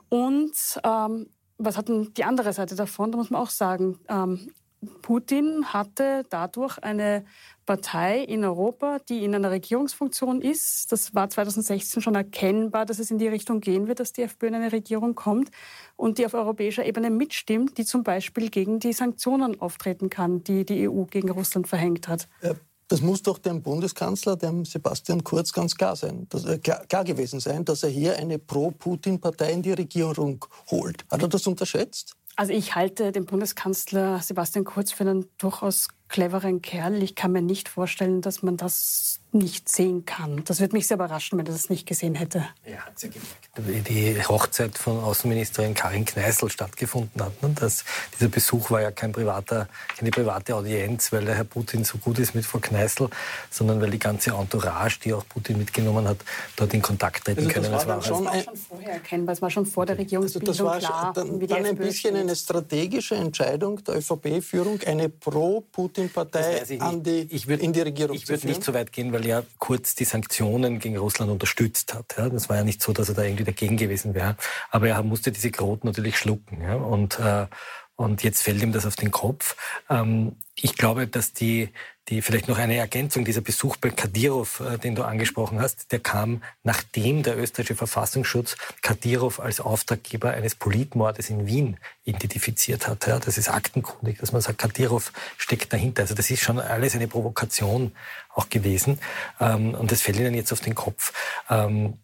Und 0.09 0.55
ähm, 0.83 1.27
was 1.59 1.77
hat 1.77 1.89
denn 1.89 2.15
die 2.15 2.25
andere 2.25 2.55
Seite 2.55 2.75
davon? 2.75 3.13
Da 3.13 3.19
muss 3.19 3.29
man 3.29 3.43
auch 3.43 3.51
sagen, 3.51 3.99
ähm, 4.09 4.51
Putin 5.03 5.67
hatte 5.67 6.25
dadurch 6.29 6.79
eine 6.79 7.25
Partei 7.67 8.25
in 8.25 8.45
Europa, 8.45 8.99
die 9.09 9.25
in 9.25 9.35
einer 9.35 9.51
Regierungsfunktion 9.51 10.41
ist. 10.41 10.91
Das 10.91 11.15
war 11.15 11.31
2016 11.31 12.03
schon 12.03 12.15
erkennbar, 12.17 12.87
dass 12.87 12.99
es 12.99 13.11
in 13.11 13.19
die 13.19 13.29
Richtung 13.29 13.61
gehen 13.61 13.87
wird, 13.87 14.01
dass 14.01 14.13
die 14.13 14.23
FPÖ 14.23 14.49
in 14.49 14.55
eine 14.57 14.73
Regierung 14.73 15.15
kommt 15.15 15.51
und 15.97 16.19
die 16.19 16.27
auf 16.27 16.35
europäischer 16.35 16.85
Ebene 16.85 17.11
mitstimmt, 17.11 17.79
die 17.79 17.85
zum 17.85 18.03
Beispiel 18.03 18.51
gegen 18.51 18.81
die 18.81 18.93
Sanktionen 18.93 19.61
auftreten 19.61 20.11
kann, 20.11 20.43
die 20.43 20.65
die 20.65 20.89
EU 20.89 21.05
gegen 21.05 21.31
Russland 21.31 21.69
verhängt 21.69 22.09
hat. 22.09 22.29
Das 22.93 23.01
muss 23.01 23.23
doch 23.23 23.39
dem 23.39 23.63
Bundeskanzler, 23.63 24.37
dem 24.37 24.67
Sebastian 24.67 25.25
Kurz, 25.25 25.53
ganz 25.53 25.75
klar 25.75 25.97
sein, 25.97 26.27
dass, 26.29 26.45
äh, 26.45 26.59
klar, 26.59 26.85
klar, 26.87 27.05
gewesen 27.05 27.41
sein, 27.41 27.65
dass 27.65 27.85
er 27.85 27.89
hier 27.89 28.19
eine 28.19 28.39
Pro-Putin-Partei 28.39 29.51
in 29.51 29.63
die 29.63 29.73
Regierung 29.73 30.45
holt. 30.71 31.03
Hat 31.11 31.23
er 31.23 31.29
das 31.29 31.47
unterschätzt? 31.47 32.17
Also 32.37 32.53
ich 32.53 32.75
halte 32.75 33.13
den 33.13 33.27
Bundeskanzler 33.27 34.21
Sebastian 34.21 34.65
Kurz 34.65 34.93
für 34.93 35.05
einen 35.05 35.27
durchaus 35.39 35.89
cleveren 36.09 36.63
Kerl. 36.63 37.03
Ich 37.03 37.15
kann 37.15 37.33
mir 37.33 37.43
nicht 37.43 37.69
vorstellen, 37.69 38.21
dass 38.23 38.43
man 38.43 38.57
das 38.57 39.22
nicht 39.35 39.69
sehen 39.69 40.05
kann. 40.05 40.43
Das 40.45 40.61
würde 40.61 40.75
mich 40.75 40.87
sehr 40.87 40.97
überraschen, 40.97 41.39
wenn 41.39 41.47
er 41.47 41.53
das 41.53 41.71
nicht 41.71 41.87
gesehen 41.87 42.15
hätte. 42.15 42.45
Ja, 42.67 42.79
hat 42.79 43.03
ja 43.03 43.09
gemerkt. 43.09 43.89
Die 43.89 44.25
Hochzeit 44.27 44.79
von 44.79 44.99
Außenministerin 45.01 45.75
Karin 45.75 46.05
Kneißl 46.05 46.51
stattgefunden 46.51 47.23
hat. 47.23 47.43
Ne? 47.43 47.55
Das, 47.59 47.85
dieser 48.15 48.29
Besuch 48.29 48.71
war 48.71 48.83
ja 48.83 48.91
kein 48.91 49.13
privater, 49.13 49.69
keine 49.97 50.11
private 50.11 50.55
Audienz, 50.55 51.13
weil 51.13 51.25
der 51.25 51.35
Herr 51.35 51.45
Putin 51.45 51.85
so 51.85 51.99
gut 51.99 52.19
ist 52.19 52.35
mit 52.35 52.45
Frau 52.45 52.59
Kneißl, 52.59 53.09
sondern 53.51 53.81
weil 53.81 53.91
die 53.91 53.99
ganze 53.99 54.31
Entourage, 54.31 54.99
die 55.05 55.13
auch 55.13 55.27
Putin 55.29 55.59
mitgenommen 55.59 56.07
hat, 56.07 56.19
dort 56.57 56.73
in 56.75 56.83
Kontakt 56.83 57.25
treten 57.25 57.41
also 57.41 57.51
können. 57.51 57.73
War 57.73 57.79
das 57.79 57.87
war, 57.87 58.03
schon, 58.03 58.25
das 58.25 58.35
war 58.35 58.43
schon 58.43 58.57
vorher 58.57 58.93
erkennbar. 58.93 59.33
Es 59.35 59.43
war 59.43 59.51
schon 59.51 59.67
vor 59.67 59.87
der 59.87 59.99
Regierungsbildung 59.99 60.49
also 60.49 60.65
das 60.65 60.83
war 60.83 61.13
klar, 61.13 61.13
dann, 61.15 61.41
dann 61.47 61.67
ein 61.67 61.77
bisschen 61.77 62.17
eine 62.17 62.37
strategische 62.37 63.15
Entscheidung 63.15 63.83
der 63.85 63.97
ÖVP-Führung, 63.97 64.81
eine 64.87 65.09
Pro-Putin-Partei 65.09 66.63
in 66.69 67.03
die 67.03 67.81
Regierung 67.81 68.17
ich 68.17 68.27
zu 68.27 68.27
führen. 68.27 68.39
Ich 68.39 68.45
würde 68.45 68.47
nicht 68.47 68.65
so 68.65 68.75
weit 68.75 68.93
gehen, 68.93 69.13
weil 69.13 69.22
weil 69.23 69.29
ja 69.29 69.43
Kurz 69.59 69.95
die 69.95 70.05
Sanktionen 70.05 70.79
gegen 70.81 70.97
Russland 70.97 71.31
unterstützt 71.31 71.95
hat. 71.95 72.17
Ja. 72.19 72.29
Das 72.29 72.49
war 72.49 72.57
ja 72.57 72.65
nicht 72.65 72.83
so, 72.83 72.93
dass 72.93 73.09
er 73.09 73.15
da 73.15 73.23
irgendwie 73.23 73.45
dagegen 73.45 73.77
gewesen 73.77 74.15
wäre. 74.15 74.37
Aber 74.71 74.89
er 74.89 75.03
musste 75.03 75.31
diese 75.31 75.51
Quoten 75.51 75.87
natürlich 75.87 76.19
schlucken. 76.19 76.61
Ja. 76.63 76.75
Und, 76.75 77.19
äh, 77.19 77.47
und 78.03 78.23
jetzt 78.23 78.43
fällt 78.43 78.63
ihm 78.63 78.73
das 78.73 78.87
auf 78.87 78.97
den 78.97 79.11
Kopf. 79.11 79.57
Ähm, 79.89 80.37
ich 80.55 80.77
glaube, 80.77 81.07
dass 81.07 81.33
die, 81.33 81.71
die 82.09 82.21
vielleicht 82.21 82.49
noch 82.49 82.59
eine 82.59 82.77
Ergänzung 82.77 83.25
dieser 83.25 83.41
Besuch 83.41 83.77
bei 83.77 83.91
Kadyrov, 83.91 84.61
äh, 84.61 84.79
den 84.79 84.95
du 84.95 85.05
angesprochen 85.05 85.61
hast, 85.61 85.93
der 85.93 86.01
kam 86.01 86.43
nachdem 86.63 87.23
der 87.23 87.39
österreichische 87.39 87.77
Verfassungsschutz 87.77 88.57
Kadyrov 88.83 89.41
als 89.41 89.61
Auftraggeber 89.61 90.33
eines 90.33 90.55
Politmordes 90.55 91.31
in 91.31 91.47
Wien 91.47 91.79
identifiziert 92.05 92.89
hat. 92.89 93.07
Ja, 93.07 93.19
das 93.19 93.39
ist 93.39 93.49
aktenkundig, 93.49 94.19
dass 94.19 94.33
man 94.33 94.43
sagt, 94.43 94.59
Kadyrov 94.59 95.13
steckt 95.39 95.73
dahinter. 95.73 96.03
Also 96.03 96.15
das 96.15 96.31
ist 96.31 96.43
schon 96.43 96.59
alles 96.59 96.95
eine 96.95 97.09
Provokation 97.09 97.93
auch 98.35 98.49
gewesen. 98.49 98.99
Ähm, 99.41 99.75
und 99.75 99.93
das 99.93 100.03
fällt 100.03 100.19
ihnen 100.19 100.35
jetzt 100.35 100.53
auf 100.53 100.61
den 100.61 100.75
Kopf. 100.75 101.13
Ähm, 101.49 101.99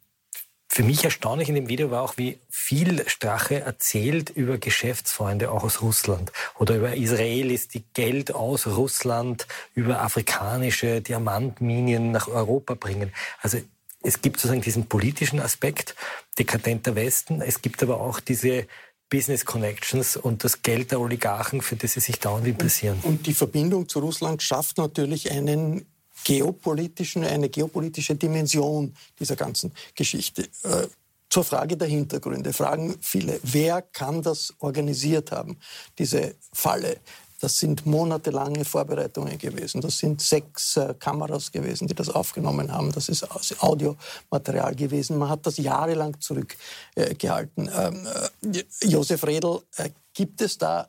für 0.70 0.82
mich 0.82 1.02
erstaunlich 1.02 1.48
in 1.48 1.54
dem 1.54 1.68
Video 1.68 1.90
war 1.90 2.02
auch, 2.02 2.18
wie 2.18 2.38
viel 2.50 3.08
Strache 3.08 3.60
erzählt 3.60 4.30
über 4.30 4.58
Geschäftsfreunde 4.58 5.50
auch 5.50 5.64
aus 5.64 5.80
Russland 5.80 6.30
oder 6.58 6.76
über 6.76 6.94
Israelis, 6.94 7.68
die 7.68 7.84
Geld 7.94 8.34
aus 8.34 8.66
Russland 8.66 9.46
über 9.74 10.02
afrikanische 10.02 11.00
Diamantminien 11.00 12.12
nach 12.12 12.28
Europa 12.28 12.74
bringen. 12.74 13.12
Also 13.40 13.58
es 14.02 14.20
gibt 14.20 14.36
sozusagen 14.36 14.60
diesen 14.60 14.86
politischen 14.86 15.40
Aspekt, 15.40 15.96
dekadenter 16.38 16.94
Westen. 16.94 17.40
Es 17.40 17.62
gibt 17.62 17.82
aber 17.82 18.00
auch 18.00 18.20
diese 18.20 18.66
Business 19.10 19.46
Connections 19.46 20.16
und 20.16 20.44
das 20.44 20.62
Geld 20.62 20.92
der 20.92 21.00
Oligarchen, 21.00 21.62
für 21.62 21.76
das 21.76 21.94
sie 21.94 22.00
sich 22.00 22.20
dauernd 22.20 22.46
interessieren. 22.46 22.98
Und, 23.02 23.08
und 23.08 23.26
die 23.26 23.34
Verbindung 23.34 23.88
zu 23.88 24.00
Russland 24.00 24.42
schafft 24.42 24.76
natürlich 24.76 25.30
einen 25.30 25.86
geopolitischen, 26.24 27.24
eine 27.24 27.48
geopolitische 27.48 28.14
Dimension 28.14 28.94
dieser 29.18 29.36
ganzen 29.36 29.72
Geschichte. 29.94 30.42
Äh, 30.62 30.88
zur 31.30 31.44
Frage 31.44 31.76
der 31.76 31.88
Hintergründe 31.88 32.52
fragen 32.52 32.96
viele, 33.00 33.38
wer 33.42 33.82
kann 33.82 34.22
das 34.22 34.54
organisiert 34.60 35.30
haben, 35.30 35.58
diese 35.98 36.34
Falle? 36.52 36.98
Das 37.40 37.58
sind 37.58 37.86
monatelange 37.86 38.64
Vorbereitungen 38.64 39.38
gewesen. 39.38 39.80
Das 39.80 39.98
sind 39.98 40.20
sechs 40.20 40.76
äh, 40.76 40.94
Kameras 40.98 41.52
gewesen, 41.52 41.86
die 41.86 41.94
das 41.94 42.08
aufgenommen 42.08 42.72
haben. 42.72 42.90
Das 42.90 43.08
ist 43.08 43.24
Audiomaterial 43.62 44.74
gewesen. 44.74 45.18
Man 45.18 45.28
hat 45.28 45.46
das 45.46 45.58
jahrelang 45.58 46.18
zurückgehalten. 46.18 47.68
Äh, 47.68 47.86
ähm, 47.86 48.06
äh, 48.52 48.64
Josef 48.86 49.24
Redl, 49.24 49.60
äh, 49.76 49.90
gibt 50.14 50.40
es 50.40 50.58
da 50.58 50.88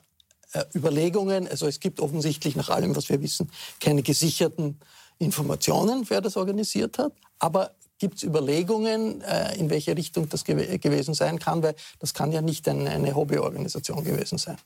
äh, 0.52 0.64
Überlegungen? 0.74 1.46
Also 1.46 1.68
es 1.68 1.78
gibt 1.78 2.00
offensichtlich 2.00 2.56
nach 2.56 2.70
allem, 2.70 2.96
was 2.96 3.08
wir 3.08 3.22
wissen, 3.22 3.48
keine 3.78 4.02
gesicherten 4.02 4.80
Informationen, 5.20 6.08
wer 6.08 6.20
das 6.20 6.36
organisiert 6.36 6.98
hat, 6.98 7.12
aber 7.38 7.72
gibt 7.98 8.16
es 8.16 8.22
Überlegungen, 8.22 9.20
äh, 9.20 9.54
in 9.56 9.70
welche 9.70 9.96
Richtung 9.96 10.28
das 10.28 10.44
gew 10.44 10.56
gewesen 10.78 11.14
sein 11.14 11.38
kann, 11.38 11.62
weil 11.62 11.74
das 11.98 12.14
kann 12.14 12.32
ja 12.32 12.40
nicht 12.40 12.66
eine, 12.68 12.90
eine 12.90 13.14
Hobbyorganisation 13.14 14.02
gewesen 14.02 14.38
sein. 14.38 14.56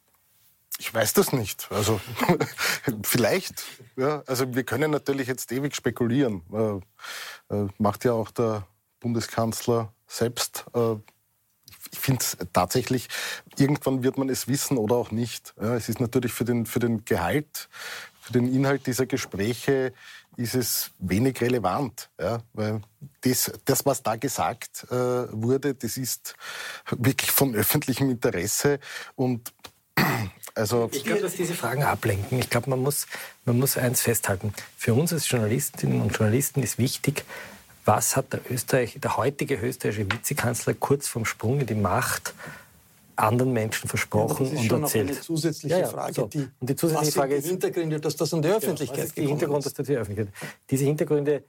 Ich 0.79 0.93
weiß 0.93 1.13
das 1.13 1.33
nicht. 1.33 1.69
Also 1.71 2.01
vielleicht. 3.03 3.65
Ja, 3.97 4.23
also 4.27 4.55
wir 4.55 4.65
können 4.65 4.91
natürlich 4.91 5.29
jetzt 5.29 5.53
ewig 5.53 5.75
spekulieren. 5.75 6.43
Äh, 6.53 7.55
äh, 7.55 7.69
macht 7.79 8.05
ja 8.05 8.13
auch 8.13 8.31
der 8.31 8.67
Bundeskanzler 9.01 9.93
selbst. 10.07 10.65
Äh, 10.75 10.97
ich 11.93 11.99
finde 11.99 12.23
es 12.23 12.37
tatsächlich, 12.53 13.09
irgendwann 13.57 14.03
wird 14.03 14.19
man 14.19 14.29
es 14.29 14.49
wissen 14.49 14.79
oder 14.79 14.97
auch 14.97 15.11
nicht. 15.11 15.55
Ja, 15.61 15.77
es 15.77 15.89
ist 15.89 16.01
natürlich 16.01 16.33
für 16.33 16.45
den, 16.45 16.67
für 16.67 16.81
den 16.81 17.05
Gehalt, 17.05 17.69
für 18.21 18.33
den 18.33 18.53
Inhalt 18.53 18.87
dieser 18.87 19.07
Gespräche 19.07 19.93
ist 20.37 20.55
es 20.55 20.91
wenig 20.99 21.41
relevant, 21.41 22.11
ja, 22.21 22.39
weil 22.53 22.81
das, 23.23 23.53
das, 23.65 23.85
was 23.87 24.03
da 24.03 24.17
gesagt 24.17 24.87
äh, 24.91 24.95
wurde, 24.95 25.75
das 25.75 25.97
ist 25.97 26.35
wirklich 26.91 27.31
von 27.31 27.55
öffentlichem 27.55 28.11
Interesse 28.11 28.79
und 29.15 29.53
also 30.55 30.89
ich 30.93 31.05
glaube, 31.05 31.23
dass 31.23 31.35
diese 31.35 31.55
Fragen 31.55 31.85
ablenken. 31.85 32.39
Ich 32.39 32.51
glaube, 32.51 32.71
man 32.71 32.81
muss, 32.81 33.07
man 33.45 33.59
muss 33.59 33.77
eins 33.77 34.01
festhalten. 34.01 34.53
Für 34.77 34.95
uns 34.95 35.13
als 35.13 35.29
Journalistinnen 35.29 36.01
und 36.01 36.17
Journalisten 36.17 36.63
ist 36.63 36.79
wichtig, 36.79 37.25
was 37.85 38.17
hat 38.17 38.33
der, 38.33 38.41
Österreich, 38.51 38.99
der 39.01 39.17
heutige 39.17 39.57
österreichische 39.57 40.11
Vizekanzler 40.11 40.75
kurz 40.75 41.07
vom 41.07 41.25
Sprung 41.25 41.61
in 41.61 41.67
die 41.67 41.75
Macht 41.75 42.35
anderen 43.17 43.53
Menschen 43.53 43.89
versprochen 43.89 44.51
ja, 44.55 44.75
und 44.75 44.83
erzählt. 44.83 45.11
Das 45.11 45.17
ist 45.17 45.31
eine 45.31 45.37
zusätzliche 45.37 45.81
ja, 45.81 45.87
Frage. 45.87 46.15
So. 46.15 46.27
Die, 46.27 46.49
und 46.61 46.71
die 46.71 46.77
zusätzliche 46.77 47.13
Frage 47.13 47.35
ist, 47.37 47.47
Hintergründe, 47.47 48.01
dass 48.01 48.17
das 48.17 48.35
an 48.35 48.43
die 48.43 48.49
Öffentlichkeit 48.49 48.99
ja, 48.99 49.05
ist 49.05 49.17
die 49.17 49.27
Hintergrund, 49.27 49.65
dass 49.65 49.75
das 49.75 49.87
die 49.87 49.97
Öffentlichkeit. 49.97 50.35
Diese 50.71 50.85
Hintergründe, 50.85 51.45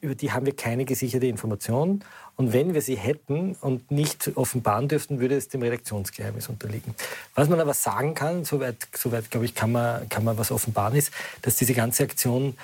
über 0.00 0.14
die 0.14 0.32
haben 0.32 0.46
wir 0.46 0.54
keine 0.54 0.84
gesicherte 0.84 1.26
Information. 1.26 2.04
Und 2.36 2.52
wenn 2.52 2.74
wir 2.74 2.82
sie 2.82 2.96
hätten 2.96 3.56
und 3.60 3.90
nicht 3.90 4.30
offenbaren 4.34 4.88
dürften, 4.88 5.20
würde 5.20 5.36
es 5.36 5.48
dem 5.48 5.62
Redaktionsgeheimnis 5.62 6.48
unterliegen. 6.48 6.94
Was 7.34 7.48
man 7.48 7.60
aber 7.60 7.74
sagen 7.74 8.14
kann, 8.14 8.44
soweit, 8.44 8.76
soweit 8.94 9.30
glaube 9.30 9.46
ich, 9.46 9.54
kann 9.54 9.72
man, 9.72 10.08
kann 10.08 10.24
man 10.24 10.36
was 10.36 10.50
offenbaren, 10.50 10.96
ist, 10.96 11.12
dass 11.42 11.56
diese 11.56 11.72
ganze 11.72 12.02
Aktion 12.02 12.54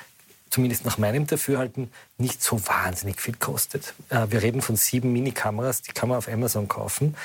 zumindest 0.52 0.85
nach 0.85 0.99
meinem 0.99 1.26
Dafürhalten, 1.26 1.90
nicht 2.18 2.42
so 2.42 2.61
wahnsinnig 2.66 3.21
viel 3.21 3.35
kostet. 3.35 3.94
Äh, 4.11 4.26
wir 4.28 4.42
reden 4.42 4.61
von 4.61 4.76
sieben 4.76 5.11
Mini-Kameras, 5.12 5.80
die 5.80 5.92
kann 5.92 6.11
man 6.11 6.18
auf 6.18 6.28
Amazon 6.28 6.68
kaufen. 6.68 7.16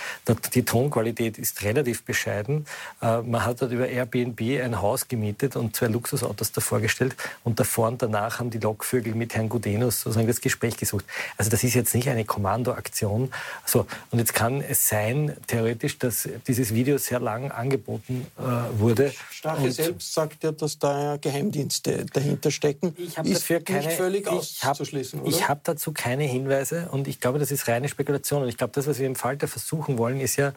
Die 0.54 0.64
Tonqualität 0.64 1.38
ist 1.38 1.62
relativ 1.64 2.04
bescheiden. 2.04 2.66
Äh, 3.02 3.22
man 3.22 3.46
hat 3.46 3.62
dort 3.62 3.74
über 3.74 3.88
Airbnb 3.88 4.40
ein 4.64 4.82
Haus 4.82 5.10
gemietet 5.10 5.58
und 5.58 5.76
zwei 5.76 5.88
Luxusautos 5.88 6.54
davor 6.54 6.80
gestellt 6.80 7.16
und 7.44 7.60
davor 7.60 7.90
und 7.90 8.02
danach 8.02 8.40
haben 8.40 8.50
die 8.50 8.60
Lokvögel 8.60 9.14
mit 9.14 9.36
Herrn 9.36 9.50
Gudenus 9.50 10.02
sozusagen 10.02 10.28
das 10.28 10.40
Gespräch 10.40 10.78
gesucht. 10.78 11.06
Also 11.38 11.52
das 11.52 11.66
ist 11.66 11.74
jetzt 11.74 11.94
nicht 11.94 12.08
eine 12.08 12.24
Kommandoaktion. 12.24 13.32
So, 13.66 13.86
und 14.12 14.20
jetzt 14.20 14.34
kann 14.34 14.62
es 14.62 14.88
sein, 14.88 15.36
theoretisch, 15.48 16.00
dass 16.00 16.30
dieses 16.48 16.74
Video 16.74 16.98
sehr 16.98 17.20
lang 17.20 17.52
angeboten 17.52 18.26
äh, 18.38 18.80
wurde. 18.80 19.12
Stache 19.30 19.70
selbst 19.70 20.14
sagt 20.14 20.46
ja, 20.46 20.54
dass 20.54 20.80
da 20.80 21.18
Geheimdienste 21.20 22.06
dahinter 22.06 22.52
stecken. 22.52 22.96
Ich 22.98 23.17
habe 23.18 23.30
dafür 23.30 23.60
keine, 23.62 23.90
völlig 23.90 24.28
ich 24.32 24.64
hab? 24.64 24.80
Ich 24.80 25.48
habe 25.48 25.62
dazu 25.64 25.92
keine 25.92 26.24
Hinweise 26.24 26.90
und 26.92 27.08
ich 27.08 27.20
glaube, 27.20 27.40
das 27.40 27.52
ist 27.52 27.68
reine 27.68 27.90
Spekulation. 27.90 28.44
Und 28.44 28.50
ich 28.50 28.58
glaube, 28.58 28.74
das, 28.74 28.88
was 28.88 29.00
wir 29.00 29.08
im 29.08 29.16
Falter 29.16 29.48
versuchen 29.48 29.98
wollen, 29.98 30.20
ist 30.20 30.36
ja, 30.36 30.54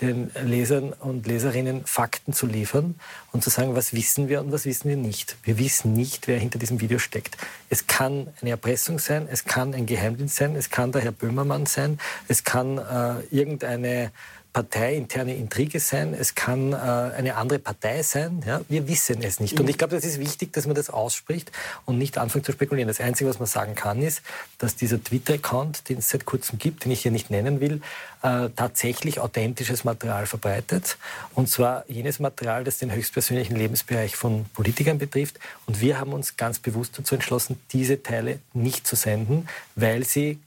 den 0.00 0.30
Lesern 0.44 0.92
und 0.92 1.26
Leserinnen 1.26 1.86
Fakten 1.86 2.32
zu 2.32 2.46
liefern 2.46 2.96
und 3.32 3.44
zu 3.44 3.50
sagen, 3.50 3.76
was 3.76 3.92
wissen 3.92 4.28
wir 4.28 4.40
und 4.40 4.50
was 4.50 4.64
wissen 4.64 4.88
wir 4.88 4.96
nicht. 4.96 5.36
Wir 5.44 5.56
wissen 5.58 5.92
nicht, 5.92 6.26
wer 6.26 6.38
hinter 6.38 6.58
diesem 6.58 6.80
Video 6.80 6.98
steckt. 6.98 7.36
Es 7.70 7.86
kann 7.86 8.28
eine 8.40 8.50
Erpressung 8.50 8.98
sein, 8.98 9.28
es 9.30 9.44
kann 9.44 9.72
ein 9.72 9.86
Geheimdienst 9.86 10.34
sein, 10.34 10.56
es 10.56 10.70
kann 10.70 10.90
der 10.90 11.02
Herr 11.02 11.12
Böhmermann 11.12 11.66
sein, 11.66 12.00
es 12.26 12.42
kann 12.42 12.78
äh, 12.78 13.20
irgendeine 13.30 14.10
parteiinterne 14.54 15.34
Intrige 15.34 15.80
sein, 15.80 16.14
es 16.14 16.36
kann 16.36 16.72
äh, 16.72 16.76
eine 16.76 17.34
andere 17.34 17.58
Partei 17.58 18.02
sein. 18.02 18.40
Ja? 18.46 18.60
Wir 18.68 18.86
wissen 18.86 19.20
es 19.22 19.40
nicht. 19.40 19.58
Und 19.58 19.68
ich 19.68 19.76
glaube, 19.76 19.96
das 19.96 20.04
ist 20.04 20.20
wichtig, 20.20 20.52
dass 20.52 20.66
man 20.66 20.76
das 20.76 20.90
ausspricht 20.90 21.50
und 21.84 21.98
nicht 21.98 22.16
anfängt 22.18 22.46
zu 22.46 22.52
spekulieren. 22.52 22.86
Das 22.86 23.00
Einzige, 23.00 23.28
was 23.28 23.40
man 23.40 23.48
sagen 23.48 23.74
kann, 23.74 24.00
ist, 24.00 24.22
dass 24.58 24.76
dieser 24.76 25.02
Twitter-Account, 25.02 25.88
den 25.88 25.98
es 25.98 26.08
seit 26.08 26.24
kurzem 26.24 26.60
gibt, 26.60 26.84
den 26.84 26.92
ich 26.92 27.02
hier 27.02 27.10
nicht 27.10 27.30
nennen 27.30 27.60
will, 27.60 27.82
äh, 28.22 28.48
tatsächlich 28.54 29.18
authentisches 29.18 29.82
Material 29.82 30.26
verbreitet. 30.26 30.98
Und 31.34 31.48
zwar 31.48 31.84
jenes 31.90 32.20
Material, 32.20 32.62
das 32.62 32.78
den 32.78 32.92
höchstpersönlichen 32.92 33.56
Lebensbereich 33.56 34.14
von 34.14 34.46
Politikern 34.54 34.98
betrifft. 34.98 35.40
Und 35.66 35.80
wir 35.80 35.98
haben 35.98 36.12
uns 36.12 36.36
ganz 36.36 36.60
bewusst 36.60 36.96
dazu 36.96 37.16
entschlossen, 37.16 37.58
diese 37.72 38.04
Teile 38.04 38.38
nicht 38.52 38.86
zu 38.86 38.94
senden, 38.94 39.48
weil 39.74 40.04
sie 40.04 40.38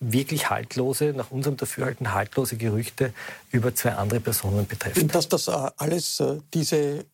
wirklich 0.00 0.48
haltlose, 0.48 1.12
nach 1.14 1.30
unserem 1.30 1.56
Dafürhalten 1.56 2.12
haltlose 2.14 2.56
Gerüchte 2.56 3.12
über 3.52 3.74
zwei 3.74 3.92
andere 3.92 4.20
Personen 4.20 4.66
betreffen. 4.66 5.08
Dass 5.08 5.28
das 5.28 5.48
äh, 5.48 5.70
alles, 5.76 6.20
äh, 6.20 6.38
diese 6.54 7.04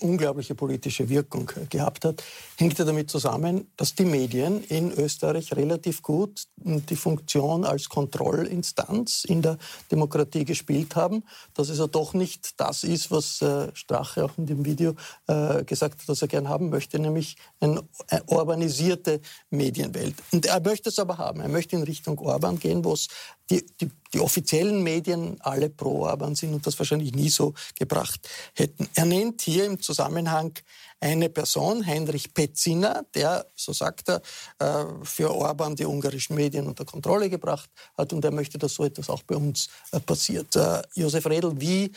unglaubliche 0.00 0.54
politische 0.54 1.08
Wirkung 1.08 1.50
gehabt 1.70 2.04
hat, 2.04 2.22
hängt 2.56 2.78
ja 2.78 2.84
damit 2.84 3.10
zusammen, 3.10 3.70
dass 3.76 3.94
die 3.94 4.04
Medien 4.04 4.62
in 4.64 4.92
Österreich 4.92 5.54
relativ 5.54 6.02
gut 6.02 6.44
die 6.56 6.96
Funktion 6.96 7.64
als 7.64 7.88
Kontrollinstanz 7.88 9.24
in 9.24 9.42
der 9.42 9.58
Demokratie 9.90 10.44
gespielt 10.44 10.96
haben, 10.96 11.24
dass 11.54 11.68
es 11.68 11.78
ja 11.78 11.86
doch 11.86 12.14
nicht 12.14 12.60
das 12.60 12.84
ist, 12.84 13.10
was 13.10 13.42
äh, 13.42 13.68
Strache 13.74 14.24
auch 14.24 14.38
in 14.38 14.46
dem 14.46 14.64
Video 14.64 14.94
äh, 15.26 15.64
gesagt 15.64 16.00
hat, 16.00 16.08
dass 16.08 16.22
er 16.22 16.28
gern 16.28 16.48
haben 16.48 16.70
möchte, 16.70 16.98
nämlich 16.98 17.36
eine 17.60 17.82
urbanisierte 18.26 19.20
Medienwelt. 19.50 20.14
Und 20.32 20.46
er 20.46 20.60
möchte 20.60 20.88
es 20.88 20.98
aber 20.98 21.18
haben. 21.18 21.40
Er 21.40 21.48
möchte 21.48 21.76
in 21.76 21.82
Richtung 21.82 22.18
Orban 22.18 22.58
gehen, 22.58 22.84
wo 22.84 22.92
es 22.92 23.08
die, 23.52 23.66
die, 23.80 23.90
die 24.14 24.20
offiziellen 24.20 24.82
Medien 24.82 25.36
alle 25.40 25.68
pro 25.68 26.04
Orban 26.04 26.34
sind 26.34 26.54
und 26.54 26.66
das 26.66 26.78
wahrscheinlich 26.78 27.14
nie 27.14 27.28
so 27.28 27.52
gebracht 27.78 28.26
hätten. 28.54 28.88
Er 28.94 29.04
nennt 29.04 29.42
hier 29.42 29.66
im 29.66 29.80
Zusammenhang 29.80 30.54
eine 31.00 31.28
Person, 31.28 31.84
Heinrich 31.86 32.32
Petziner, 32.32 33.04
der, 33.14 33.46
so 33.54 33.72
sagt 33.72 34.08
er, 34.08 34.22
äh, 34.58 34.84
für 35.02 35.34
Orban 35.34 35.76
die 35.76 35.84
ungarischen 35.84 36.36
Medien 36.36 36.66
unter 36.66 36.84
Kontrolle 36.84 37.28
gebracht 37.28 37.68
hat 37.98 38.12
und 38.12 38.24
er 38.24 38.30
möchte, 38.30 38.56
dass 38.56 38.74
so 38.74 38.84
etwas 38.84 39.10
auch 39.10 39.22
bei 39.24 39.36
uns 39.36 39.68
äh, 39.90 40.00
passiert. 40.00 40.56
Äh, 40.56 40.82
Josef 40.94 41.26
Redl, 41.26 41.60
wie 41.60 41.92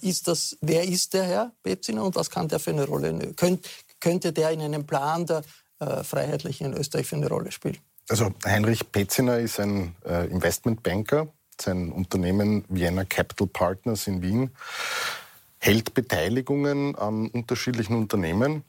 ist 0.00 0.26
das, 0.26 0.56
wer 0.60 0.82
ist 0.84 1.12
der 1.14 1.24
Herr 1.24 1.52
Petziner 1.62 2.02
und 2.04 2.16
was 2.16 2.30
kann 2.30 2.48
der 2.48 2.58
für 2.58 2.70
eine 2.70 2.86
Rolle, 2.86 3.34
könnte 4.00 4.32
der 4.32 4.50
in 4.50 4.62
einem 4.62 4.86
Plan 4.86 5.26
der 5.26 5.42
Freiheitlichen 5.78 6.72
in 6.72 6.78
Österreich 6.78 7.06
für 7.06 7.16
eine 7.16 7.28
Rolle 7.28 7.52
spielen? 7.52 7.78
Also 8.08 8.32
Heinrich 8.44 8.92
Petziner 8.92 9.38
ist 9.38 9.58
ein 9.58 9.96
äh, 10.04 10.26
Investmentbanker, 10.26 11.28
sein 11.60 11.90
Unternehmen 11.90 12.64
Vienna 12.68 13.04
Capital 13.04 13.48
Partners 13.48 14.06
in 14.06 14.22
Wien 14.22 14.50
hält 15.58 15.94
Beteiligungen 15.94 16.94
an 16.94 17.28
unterschiedlichen 17.28 17.96
Unternehmen. 17.96 18.62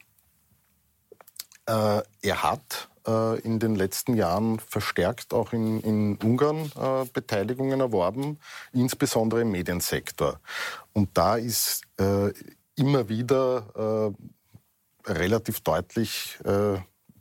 Äh, 1.68 2.02
er 2.22 2.44
hat 2.44 2.90
äh, 3.06 3.40
in 3.42 3.60
den 3.60 3.76
letzten 3.76 4.16
Jahren 4.16 4.60
verstärkt 4.60 5.34
auch 5.34 5.54
in, 5.54 5.82
in 5.82 6.18
Ungarn 6.18 6.72
äh, 6.76 7.06
Beteiligungen 7.12 7.82
erworben, 7.82 8.40
insbesondere 8.72 9.42
im 9.42 9.52
Mediensektor. 9.52 10.40
Und 10.94 11.16
da 11.18 11.36
ist 11.36 11.84
äh, 12.00 12.32
immer 12.76 13.10
wieder 13.10 14.14
relativ 15.06 15.62
deutlich 15.62 16.38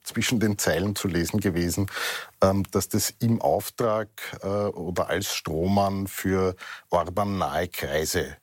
zwischen 0.06 0.40
den 0.40 0.56
Zeilen 0.58 0.96
zu 0.96 1.08
lesen 1.08 1.40
gewesen, 1.40 1.90
ähm, 2.40 2.64
dass 2.70 2.88
das 2.88 3.12
im 3.18 3.42
Auftrag 3.42 4.08
äh, 4.42 4.46
oder 4.46 5.08
als 5.08 5.34
Strohmann 5.34 6.06
für 6.06 6.56
Orban-nahe 6.90 7.68
Kreise 7.68 8.36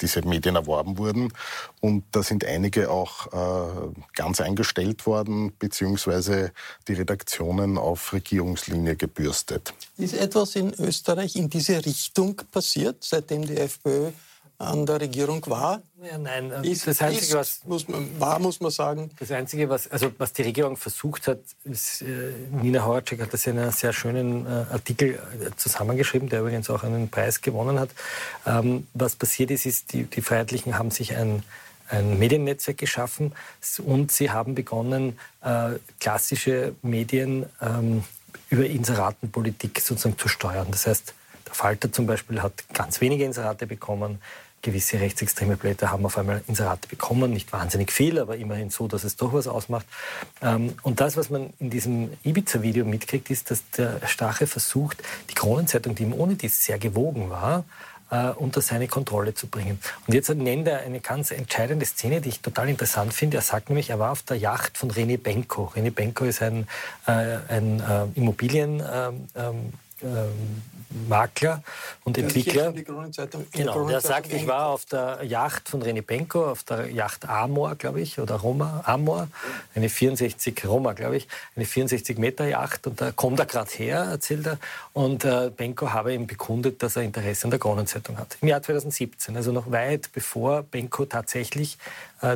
diese 0.00 0.22
Medien 0.22 0.56
erworben 0.56 0.98
wurden. 0.98 1.32
Und 1.80 2.04
da 2.12 2.22
sind 2.22 2.44
einige 2.44 2.90
auch 2.90 3.26
äh, 3.32 3.92
ganz 4.14 4.40
eingestellt 4.40 5.06
worden, 5.06 5.52
beziehungsweise 5.58 6.52
die 6.88 6.94
Redaktionen 6.94 7.78
auf 7.78 8.12
Regierungslinie 8.12 8.96
gebürstet. 8.96 9.74
Ist 9.96 10.14
etwas 10.14 10.56
in 10.56 10.72
Österreich 10.74 11.36
in 11.36 11.50
diese 11.50 11.84
Richtung 11.84 12.40
passiert, 12.50 13.04
seitdem 13.04 13.46
die 13.46 13.56
FPÖ 13.56 14.10
an 14.58 14.86
der 14.86 15.00
Regierung 15.00 15.44
war? 15.46 15.82
Ja, 16.02 16.18
nein, 16.18 16.50
äh, 16.50 16.68
ist, 16.68 16.86
das 16.86 17.02
Einzige, 17.02 17.24
ist, 17.24 17.34
was 17.34 17.60
muss 17.64 17.88
man, 17.88 18.20
war, 18.20 18.38
muss 18.38 18.60
man 18.60 18.70
sagen. 18.70 19.10
Das 19.18 19.30
Einzige, 19.30 19.68
was, 19.68 19.90
also 19.90 20.12
was 20.18 20.32
die 20.32 20.42
Regierung 20.42 20.76
versucht 20.76 21.26
hat, 21.26 21.40
ist, 21.64 22.02
äh, 22.02 22.32
Nina 22.62 22.84
Horacek 22.84 23.20
hat 23.20 23.32
das 23.32 23.46
in 23.46 23.58
einem 23.58 23.72
sehr 23.72 23.92
schönen 23.92 24.46
äh, 24.46 24.48
Artikel 24.72 25.14
äh, 25.14 25.50
zusammengeschrieben, 25.56 26.28
der 26.28 26.40
übrigens 26.40 26.70
auch 26.70 26.82
einen 26.82 27.08
Preis 27.08 27.40
gewonnen 27.40 27.78
hat. 27.78 27.90
Ähm, 28.46 28.86
was 28.94 29.16
passiert 29.16 29.50
ist, 29.50 29.66
ist, 29.66 29.92
die, 29.92 30.04
die 30.04 30.22
Freiheitlichen 30.22 30.78
haben 30.78 30.90
sich 30.90 31.16
ein 31.16 31.42
ein 31.88 32.18
Mediennetzwerk 32.18 32.78
geschaffen 32.78 33.32
und 33.84 34.10
sie 34.10 34.30
haben 34.30 34.54
begonnen, 34.54 35.18
äh, 35.42 35.72
klassische 36.00 36.74
Medien 36.82 37.46
ähm, 37.60 38.04
über 38.50 38.66
Inseratenpolitik 38.66 39.80
sozusagen 39.80 40.18
zu 40.18 40.28
steuern. 40.28 40.68
Das 40.70 40.86
heißt, 40.86 41.14
der 41.46 41.54
Falter 41.54 41.92
zum 41.92 42.06
Beispiel 42.06 42.42
hat 42.42 42.64
ganz 42.72 43.00
wenige 43.00 43.24
Inserate 43.24 43.66
bekommen, 43.66 44.20
gewisse 44.64 44.98
rechtsextreme 44.98 45.56
Blätter 45.56 45.92
haben 45.92 46.04
auf 46.04 46.18
einmal 46.18 46.42
Inserate 46.48 46.88
bekommen, 46.88 47.32
nicht 47.32 47.52
wahnsinnig 47.52 47.92
viel, 47.92 48.18
aber 48.18 48.36
immerhin 48.36 48.70
so, 48.70 48.88
dass 48.88 49.04
es 49.04 49.14
doch 49.16 49.32
was 49.32 49.46
ausmacht. 49.46 49.86
Ähm, 50.42 50.74
und 50.82 51.00
das, 51.00 51.16
was 51.16 51.30
man 51.30 51.52
in 51.60 51.70
diesem 51.70 52.10
Ibiza-Video 52.24 52.84
mitkriegt, 52.84 53.30
ist, 53.30 53.50
dass 53.50 53.62
der 53.76 54.00
Stache 54.06 54.48
versucht, 54.48 55.02
die 55.30 55.34
Kronenzeitung, 55.34 55.94
die 55.94 56.02
ihm 56.02 56.14
ohne 56.14 56.34
dies 56.34 56.64
sehr 56.64 56.78
gewogen 56.78 57.30
war, 57.30 57.64
äh, 58.10 58.30
unter 58.30 58.60
seine 58.62 58.88
Kontrolle 58.88 59.34
zu 59.34 59.46
bringen. 59.46 59.78
Und 60.06 60.14
jetzt 60.14 60.28
nennt 60.30 60.66
er 60.66 60.80
eine 60.80 61.00
ganz 61.00 61.30
entscheidende 61.30 61.84
Szene, 61.86 62.20
die 62.20 62.30
ich 62.30 62.40
total 62.40 62.68
interessant 62.68 63.12
finde. 63.12 63.36
Er 63.36 63.42
sagt 63.42 63.68
nämlich, 63.68 63.90
er 63.90 63.98
war 63.98 64.12
auf 64.12 64.22
der 64.22 64.38
Yacht 64.38 64.78
von 64.78 64.90
René 64.90 65.18
Benko. 65.18 65.72
René 65.76 65.90
Benko 65.90 66.24
ist 66.24 66.42
ein, 66.42 66.66
äh, 67.06 67.38
ein 67.48 67.80
äh, 67.80 68.18
Immobilien... 68.18 68.82
Ähm, 68.90 69.28
ähm, 69.36 69.72
Makler 71.08 71.62
und 72.04 72.16
Entwickler. 72.16 72.72
Genau, 73.52 73.88
der 73.88 74.00
sagt, 74.00 74.32
ich 74.32 74.46
war 74.46 74.66
auf 74.66 74.84
der 74.86 75.22
Yacht 75.24 75.68
von 75.68 75.82
René 75.82 76.02
Benko, 76.02 76.46
auf 76.50 76.62
der 76.62 76.90
Yacht 76.90 77.28
Amor, 77.28 77.74
glaube 77.74 78.00
ich, 78.00 78.18
oder 78.18 78.36
Roma, 78.36 78.82
Amor, 78.84 79.28
eine 79.74 79.88
64, 79.88 80.66
Roma, 80.66 80.92
glaube 80.92 81.16
ich, 81.16 81.28
eine 81.56 81.64
64 81.64 82.18
Meter 82.18 82.46
Yacht 82.46 82.86
und 82.86 83.00
da 83.00 83.10
kommt 83.10 83.40
er 83.40 83.46
gerade 83.46 83.70
her, 83.70 83.98
erzählt 84.10 84.46
er, 84.46 84.58
und 84.92 85.24
äh, 85.24 85.50
Benko 85.54 85.92
habe 85.92 86.14
ihm 86.14 86.26
bekundet, 86.26 86.82
dass 86.82 86.96
er 86.96 87.02
Interesse 87.02 87.44
an 87.44 87.50
der 87.50 87.58
Kronenzeitung 87.58 88.18
hat. 88.18 88.36
Im 88.40 88.48
Jahr 88.48 88.62
2017, 88.62 89.36
also 89.36 89.52
noch 89.52 89.70
weit 89.70 90.10
bevor 90.12 90.62
Benko 90.62 91.06
tatsächlich 91.06 91.78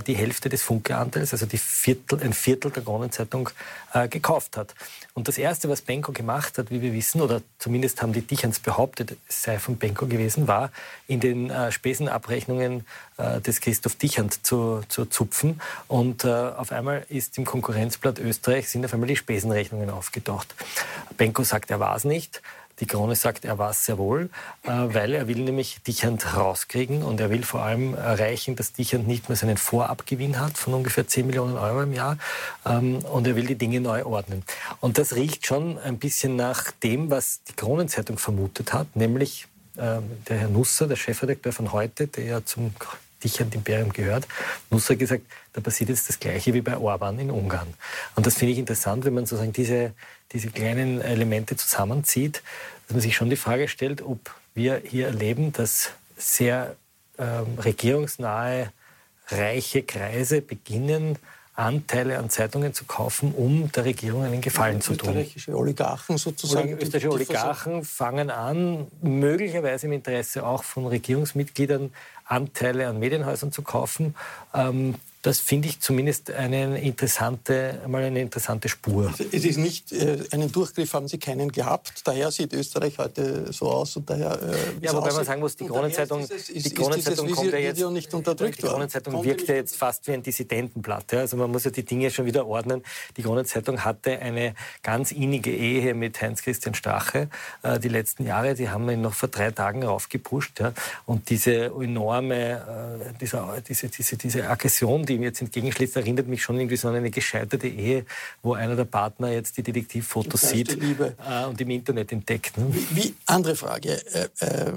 die 0.07 0.17
Hälfte 0.17 0.49
des 0.49 0.63
Funke-Anteils, 0.63 1.33
also 1.33 1.47
Viertel, 1.47 2.21
ein 2.23 2.33
Viertel 2.33 2.71
der 2.71 2.83
Kronenzeitung, 2.83 3.49
äh, 3.95 4.09
gekauft 4.09 4.57
hat. 4.57 4.75
Und 5.15 5.29
das 5.29 5.39
Erste, 5.39 5.69
was 5.69 5.81
Benko 5.81 6.13
gemacht 6.13 6.59
hat, 6.59 6.71
wie 6.71 6.83
wir 6.83 6.93
wissen, 6.93 7.21
oder 7.21 7.41
zumindest 7.59 8.03
haben 8.03 8.13
die 8.13 8.21
Dichans 8.21 8.59
behauptet, 8.59 9.17
es 9.29 9.43
sei 9.43 9.59
von 9.59 9.77
Benko 9.77 10.07
gewesen, 10.07 10.47
war, 10.47 10.71
in 11.07 11.21
den 11.21 11.51
äh, 11.51 11.73
Spesenabrechnungen 11.73 12.85
äh, 13.17 13.41
des 13.41 13.61
Christoph 13.61 13.97
Dichand 13.97 14.45
zu, 14.47 14.83
zu 14.89 15.07
zupfen. 15.07 15.61
Und 15.87 16.25
äh, 16.25 16.29
auf 16.29 16.73
einmal 16.73 17.07
ist 17.09 17.39
im 17.39 17.45
Konkurrenzblatt 17.45 18.19
Österreich, 18.19 18.69
sind 18.69 18.85
auf 18.85 18.93
einmal 18.93 19.09
die 19.09 19.17
Spesenrechnungen 19.17 19.91
aufgetaucht. 19.91 20.55
Benko 21.17 21.45
sagt, 21.45 21.71
er 21.71 21.81
war 21.81 21.97
es 21.97 22.05
nicht. 22.05 22.43
Die 22.81 22.87
Krone 22.87 23.17
sagt, 23.17 23.45
er 23.45 23.59
war 23.59 23.71
es 23.71 23.85
sehr 23.85 23.99
wohl, 23.99 24.31
äh, 24.63 24.69
weil 24.69 25.15
er 25.15 25.29
will 25.29 25.39
nämlich 25.39 25.83
Dichand 25.83 26.37
rauskriegen 26.37 27.03
und 27.03 27.21
er 27.21 27.31
will 27.31 27.43
vor 27.43 27.63
allem 27.63 27.95
erreichen, 27.95 28.57
dass 28.57 28.73
Dichand 28.73 29.09
nicht 29.09 29.29
mehr 29.29 29.37
seinen 29.37 29.57
Vorabgewinn 29.57 30.39
hat 30.39 30.57
von 30.57 30.75
ungefähr 30.75 31.07
10 31.07 31.27
Millionen 31.27 31.57
Euro 31.57 31.83
im 31.83 31.93
Jahr 31.93 32.19
ähm, 32.65 32.99
und 32.99 33.27
er 33.27 33.37
will 33.37 33.47
die 33.47 33.57
Dinge 33.57 33.81
neu 33.81 34.05
ordnen. 34.05 34.45
Und 34.81 34.99
das 34.99 35.15
riecht 35.15 35.47
schon 35.47 35.79
ein 35.79 35.99
bisschen 35.99 36.37
nach 36.37 36.71
dem, 36.83 37.11
was 37.11 37.43
die 37.45 37.55
Kronenzeitung 37.55 38.19
vermutet 38.19 38.73
hat, 38.73 38.95
nämlich 38.95 39.47
ähm, 39.77 40.05
der 40.29 40.39
Herr 40.39 40.49
Nusser, 40.49 40.87
der 40.87 40.97
Chefredakteur 40.97 41.53
von 41.53 41.73
heute, 41.73 42.07
der 42.07 42.25
ja 42.25 42.45
zum 42.45 42.75
Dichand-Imperium 43.23 43.93
gehört, 43.93 44.29
Nusser 44.71 44.97
gesagt, 44.97 45.23
da 45.53 45.61
passiert 45.61 45.91
jetzt 45.91 46.09
das 46.09 46.21
Gleiche 46.21 46.55
wie 46.55 46.61
bei 46.61 46.77
Orban 46.77 47.19
in 47.19 47.31
Ungarn. 47.31 47.75
Und 48.15 48.27
das 48.27 48.35
finde 48.35 48.53
ich 48.53 48.59
interessant, 48.59 49.05
wenn 49.05 49.15
man 49.15 49.27
sozusagen 49.27 49.53
diese 49.53 49.93
diese 50.33 50.51
kleinen 50.51 51.01
Elemente 51.01 51.57
zusammenzieht, 51.57 52.43
dass 52.87 52.95
man 52.95 53.01
sich 53.01 53.17
schon 53.17 53.31
die 53.31 53.37
Frage 53.37 53.69
stellt, 53.69 54.03
ob 54.03 54.19
wir 54.55 54.83
hier 54.85 55.07
erleben, 55.07 55.53
dass 55.53 55.91
sehr 56.17 56.77
ähm, 57.19 57.59
regierungsnahe, 57.59 58.73
reiche 59.29 59.83
Kreise 59.83 60.41
beginnen, 60.41 61.19
Anteile 61.59 62.19
an 62.19 62.31
Zeitungen 62.31 62.73
zu 62.73 62.85
kaufen, 62.85 63.35
um 63.35 63.73
der 63.73 63.85
Regierung 63.85 64.23
einen 64.23 64.41
Gefallen 64.41 64.81
zu 64.81 64.95
tun. 64.95 65.11
Österreichische 65.11 65.57
Oligarchen 65.57 66.17
sozusagen. 66.17 66.73
Österreichische 66.79 67.11
Oligarchen 67.11 67.85
fangen 67.85 68.31
an, 68.31 68.87
möglicherweise 69.03 69.87
im 69.87 69.93
Interesse 69.93 70.47
auch 70.47 70.63
von 70.63 70.87
Regierungsmitgliedern 70.87 71.93
Anteile 72.27 72.87
an 72.87 73.01
Medienhäusern 73.01 73.51
zu 73.51 73.63
kaufen. 73.63 74.15
Ähm, 74.55 74.95
das 75.23 75.41
finde 75.41 75.69
ich 75.69 75.81
zumindest 75.81 76.31
eine 76.31 76.81
interessante, 76.81 77.81
mal 77.89 78.05
eine 78.05 78.21
interessante 78.21 78.69
Spur. 78.69 79.13
Es 79.33 79.45
ist 79.45 79.59
nicht, 79.59 79.93
äh, 79.93 80.19
einen 80.31 80.53
Durchgriff 80.53 80.93
haben 80.93 81.09
Sie 81.09 81.19
keinen 81.19 81.51
gehabt. 81.51 82.03
Daher 82.05 82.31
sieht 82.31 82.53
Österreich 82.53 82.99
heute 82.99 83.53
so 83.53 83.69
aus. 83.69 83.97
Und 83.97 84.09
daher, 84.09 84.41
äh, 84.41 84.85
ja, 84.85 84.95
wobei 84.95 85.13
man 85.13 85.25
sagen 85.25 85.41
muss, 85.41 85.57
die 85.57 85.67
Kronenzeitung, 85.67 86.25
die 86.27 86.75
Kronenzeitung 86.75 87.31
kommt 87.33 87.53
ja 87.53 87.59
jetzt, 87.59 87.81
nicht 87.91 88.15
unterdrückt 88.15 88.63
die 88.63 88.67
Kronenzeitung 88.67 89.25
wirkt 89.25 89.49
ja 89.49 89.57
jetzt 89.57 89.77
fast 89.77 90.07
wie 90.07 90.13
ein 90.13 90.23
Dissidentenblatt. 90.23 91.13
Ja? 91.13 91.21
Also 91.21 91.37
man 91.37 91.51
muss 91.51 91.65
ja 91.65 91.71
die 91.71 91.85
Dinge 91.85 92.11
schon 92.11 92.25
wieder 92.25 92.47
ordnen. 92.47 92.83
Die 93.17 93.23
Kronenzeitung 93.23 93.85
hatte 93.85 94.21
eine 94.21 94.55
ganz 94.83 95.11
innige 95.11 95.51
Ehe 95.51 95.95
mit 95.95 96.21
Heinz-Christian 96.21 96.75
Strache 96.75 97.29
äh, 97.63 97.81
die 97.81 97.89
letzten 97.89 98.25
Jahre. 98.25 98.55
Die 98.55 98.69
haben 98.69 98.89
ihn 98.89 99.01
noch 99.01 99.15
vor 99.15 99.29
drei 99.29 99.51
Tagen 99.51 99.83
raufgepusht. 99.83 100.61
Ja? 100.61 100.73
Und 101.07 101.29
diese 101.31 101.67
enorme, 101.67 103.01
äh, 103.11 103.15
diese, 103.21 103.45
diese, 103.67 103.89
diese, 103.89 104.17
diese 104.17 104.49
Aggression, 104.49 105.08
die 105.09 105.15
ihm 105.15 105.23
jetzt 105.23 105.41
entgegenschlägt, 105.41 105.97
erinnert 105.97 106.29
mich 106.29 106.43
schon 106.43 106.57
irgendwie 106.57 106.77
so 106.77 106.89
an 106.89 106.95
eine 106.95 107.11
gescheiterte 107.11 107.69
Ehe, 107.69 108.05
wo 108.43 108.55
einer 108.55 108.77
der 108.77 108.85
Partner 108.85 109.31
jetzt 109.31 109.57
die 109.57 109.63
Detektivfotos 109.63 110.41
sieht 110.43 110.73
äh, 110.73 111.45
und 111.47 111.61
im 111.61 111.71
Internet 111.71 112.13
entdeckt. 112.13 112.57
Ne? 112.57 112.67
Wie, 112.91 113.15
andere 113.27 113.57
Frage. 113.57 114.01
Äh, 114.15 114.29
äh, 114.41 114.73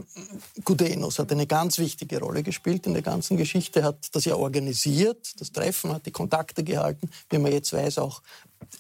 Gudenus 0.64 1.20
hat 1.20 1.32
eine 1.32 1.48
ganz 1.48 1.78
wichtige 1.78 2.20
Rolle 2.20 2.44
gespielt 2.44 2.88
in 2.88 2.94
der 2.94 3.02
ganzen 3.02 3.38
Geschichte, 3.38 3.84
hat 3.84 3.98
das 4.14 4.26
ja 4.26 4.36
organisiert, 4.36 5.40
das 5.40 5.52
Treffen, 5.52 5.94
hat 5.94 6.06
die 6.06 6.12
Kontakte 6.12 6.64
gehalten, 6.64 7.10
wie 7.30 7.38
man 7.38 7.52
jetzt 7.52 7.74
weiß, 7.74 7.98
auch 8.00 8.22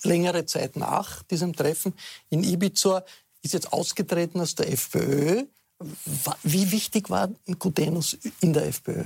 längere 0.03 0.45
Zeit 0.45 0.75
nach 0.75 1.23
diesem 1.23 1.53
Treffen 1.53 1.93
in 2.29 2.43
Ibiza, 2.43 3.03
ist 3.41 3.53
jetzt 3.53 3.73
ausgetreten 3.73 4.39
aus 4.39 4.55
der 4.55 4.71
FPÖ. 4.71 5.43
Wie 6.43 6.71
wichtig 6.71 7.09
war 7.09 7.29
Gudenus 7.57 8.17
in 8.41 8.53
der 8.53 8.67
FPÖ? 8.67 9.05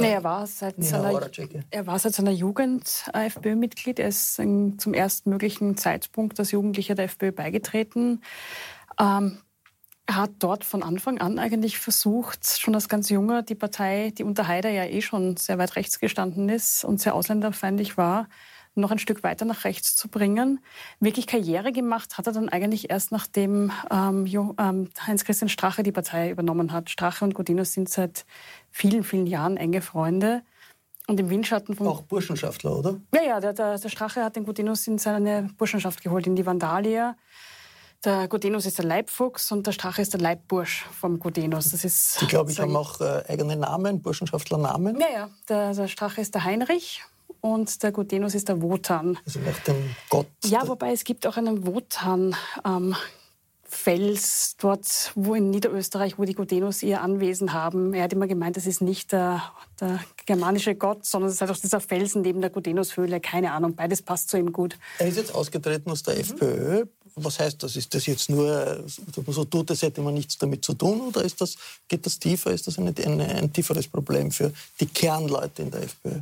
Nee, 0.00 0.12
er, 0.12 0.24
war 0.24 0.46
seit 0.46 0.78
ja, 0.78 0.84
seiner, 0.84 1.30
er 1.70 1.86
war 1.86 1.98
seit 1.98 2.14
seiner 2.14 2.30
Jugend 2.30 3.04
FPÖ-Mitglied. 3.12 3.98
Er 3.98 4.08
ist 4.08 4.34
zum 4.34 4.94
ersten 4.94 5.30
möglichen 5.30 5.76
Zeitpunkt 5.76 6.38
als 6.38 6.50
Jugendlicher 6.50 6.94
der 6.94 7.06
FPÖ 7.06 7.32
beigetreten. 7.32 8.22
Ähm, 8.98 9.38
er 10.06 10.16
hat 10.16 10.30
dort 10.40 10.64
von 10.64 10.82
Anfang 10.82 11.20
an 11.20 11.38
eigentlich 11.38 11.78
versucht, 11.78 12.44
schon 12.58 12.74
als 12.74 12.88
ganz 12.88 13.10
junger, 13.10 13.42
die 13.42 13.54
Partei, 13.54 14.12
die 14.16 14.24
unter 14.24 14.48
Haider 14.48 14.68
ja 14.68 14.84
eh 14.84 15.02
schon 15.02 15.36
sehr 15.36 15.58
weit 15.58 15.76
rechts 15.76 16.00
gestanden 16.00 16.48
ist 16.48 16.84
und 16.84 17.00
sehr 17.00 17.14
ausländerfeindlich 17.14 17.96
war, 17.96 18.28
noch 18.74 18.90
ein 18.90 18.98
Stück 18.98 19.22
weiter 19.22 19.44
nach 19.44 19.64
rechts 19.64 19.96
zu 19.96 20.08
bringen. 20.08 20.60
Wirklich 21.00 21.26
Karriere 21.26 21.72
gemacht 21.72 22.18
hat 22.18 22.26
er 22.26 22.32
dann 22.32 22.48
eigentlich 22.48 22.90
erst 22.90 23.12
nachdem 23.12 23.72
ähm, 23.90 24.26
ähm, 24.26 24.90
Heinz-Christian 25.06 25.48
Strache 25.48 25.82
die 25.82 25.92
Partei 25.92 26.30
übernommen 26.30 26.72
hat. 26.72 26.90
Strache 26.90 27.24
und 27.24 27.34
Godinus 27.34 27.72
sind 27.72 27.88
seit 27.88 28.24
vielen, 28.70 29.04
vielen 29.04 29.26
Jahren 29.26 29.56
enge 29.56 29.82
Freunde. 29.82 30.42
Und 31.06 31.18
im 31.18 31.28
Windschatten 31.28 31.74
von. 31.74 31.88
Auch 31.88 32.02
Burschenschaftler, 32.02 32.78
oder? 32.78 33.00
Ja, 33.12 33.22
ja, 33.22 33.40
der, 33.40 33.52
der, 33.52 33.78
der 33.78 33.88
Strache 33.88 34.22
hat 34.22 34.36
den 34.36 34.44
Godinus 34.44 34.86
in 34.86 34.98
seine 34.98 35.50
Burschenschaft 35.58 36.02
geholt, 36.02 36.26
in 36.26 36.36
die 36.36 36.46
Vandalia. 36.46 37.16
Der 38.04 38.28
Godenus 38.28 38.64
ist 38.64 38.78
der 38.78 38.86
Leibfuchs 38.86 39.52
und 39.52 39.66
der 39.66 39.72
Strache 39.72 40.00
ist 40.00 40.14
der 40.14 40.20
Leibbursch 40.20 40.86
vom 40.98 41.18
Godenus. 41.18 41.70
Das 41.70 41.84
ist 41.84 42.20
die, 42.20 42.26
glaube 42.26 42.50
ich, 42.50 42.58
haben 42.58 42.74
auch 42.74 42.98
äh, 43.00 43.24
eigene 43.28 43.56
Namen, 43.56 44.00
Burschenschaftlernamen. 44.00 44.98
Ja, 44.98 45.06
ja. 45.12 45.30
Der, 45.48 45.74
der 45.74 45.88
Strache 45.88 46.20
ist 46.20 46.34
der 46.34 46.44
Heinrich 46.44 47.02
und 47.40 47.82
der 47.82 47.92
Godenus 47.92 48.34
ist 48.34 48.48
der 48.48 48.60
Wotan. 48.62 49.18
Also 49.24 49.40
nach 49.40 49.58
dem 49.60 49.76
Gott. 50.08 50.26
Ja, 50.44 50.66
wobei 50.66 50.92
es 50.92 51.04
gibt 51.04 51.26
auch 51.26 51.36
einen 51.36 51.66
Wotan. 51.66 52.36
Ähm, 52.64 52.94
Fels, 53.72 54.56
dort 54.58 55.12
wo 55.14 55.34
in 55.36 55.50
Niederösterreich, 55.50 56.18
wo 56.18 56.24
die 56.24 56.34
Godenus 56.34 56.82
ihr 56.82 57.02
Anwesen 57.02 57.52
haben. 57.52 57.94
Er 57.94 58.02
hat 58.02 58.12
immer 58.12 58.26
gemeint, 58.26 58.56
das 58.56 58.66
ist 58.66 58.82
nicht 58.82 59.12
der, 59.12 59.44
der 59.80 60.00
germanische 60.26 60.74
Gott, 60.74 61.06
sondern 61.06 61.28
es 61.28 61.36
ist 61.36 61.40
halt 61.40 61.52
auch 61.52 61.56
dieser 61.56 61.80
Felsen 61.80 62.22
neben 62.22 62.40
der 62.40 62.50
Godenushöhle. 62.50 63.20
Keine 63.20 63.52
Ahnung, 63.52 63.76
beides 63.76 64.02
passt 64.02 64.28
zu 64.28 64.38
ihm 64.38 64.52
gut. 64.52 64.76
Er 64.98 65.06
ist 65.06 65.16
jetzt 65.16 65.32
ausgetreten 65.32 65.88
aus 65.90 66.02
der 66.02 66.16
mhm. 66.16 66.20
FPÖ. 66.20 66.84
Was 67.14 67.38
heißt 67.38 67.62
das? 67.62 67.76
Ist 67.76 67.94
das 67.94 68.06
jetzt 68.06 68.28
nur, 68.28 68.84
so 69.28 69.44
tut, 69.44 69.70
als 69.70 69.82
hätte 69.82 70.00
man 70.00 70.14
nichts 70.14 70.36
damit 70.36 70.64
zu 70.64 70.74
tun? 70.74 71.00
Oder 71.02 71.22
ist 71.22 71.40
das, 71.40 71.54
geht 71.86 72.04
das 72.04 72.18
tiefer? 72.18 72.50
Ist 72.50 72.66
das 72.66 72.76
eine, 72.76 72.92
eine, 73.04 73.26
ein 73.26 73.52
tieferes 73.52 73.86
Problem 73.86 74.32
für 74.32 74.52
die 74.80 74.86
Kernleute 74.86 75.62
in 75.62 75.70
der 75.70 75.82
FPÖ? 75.84 76.20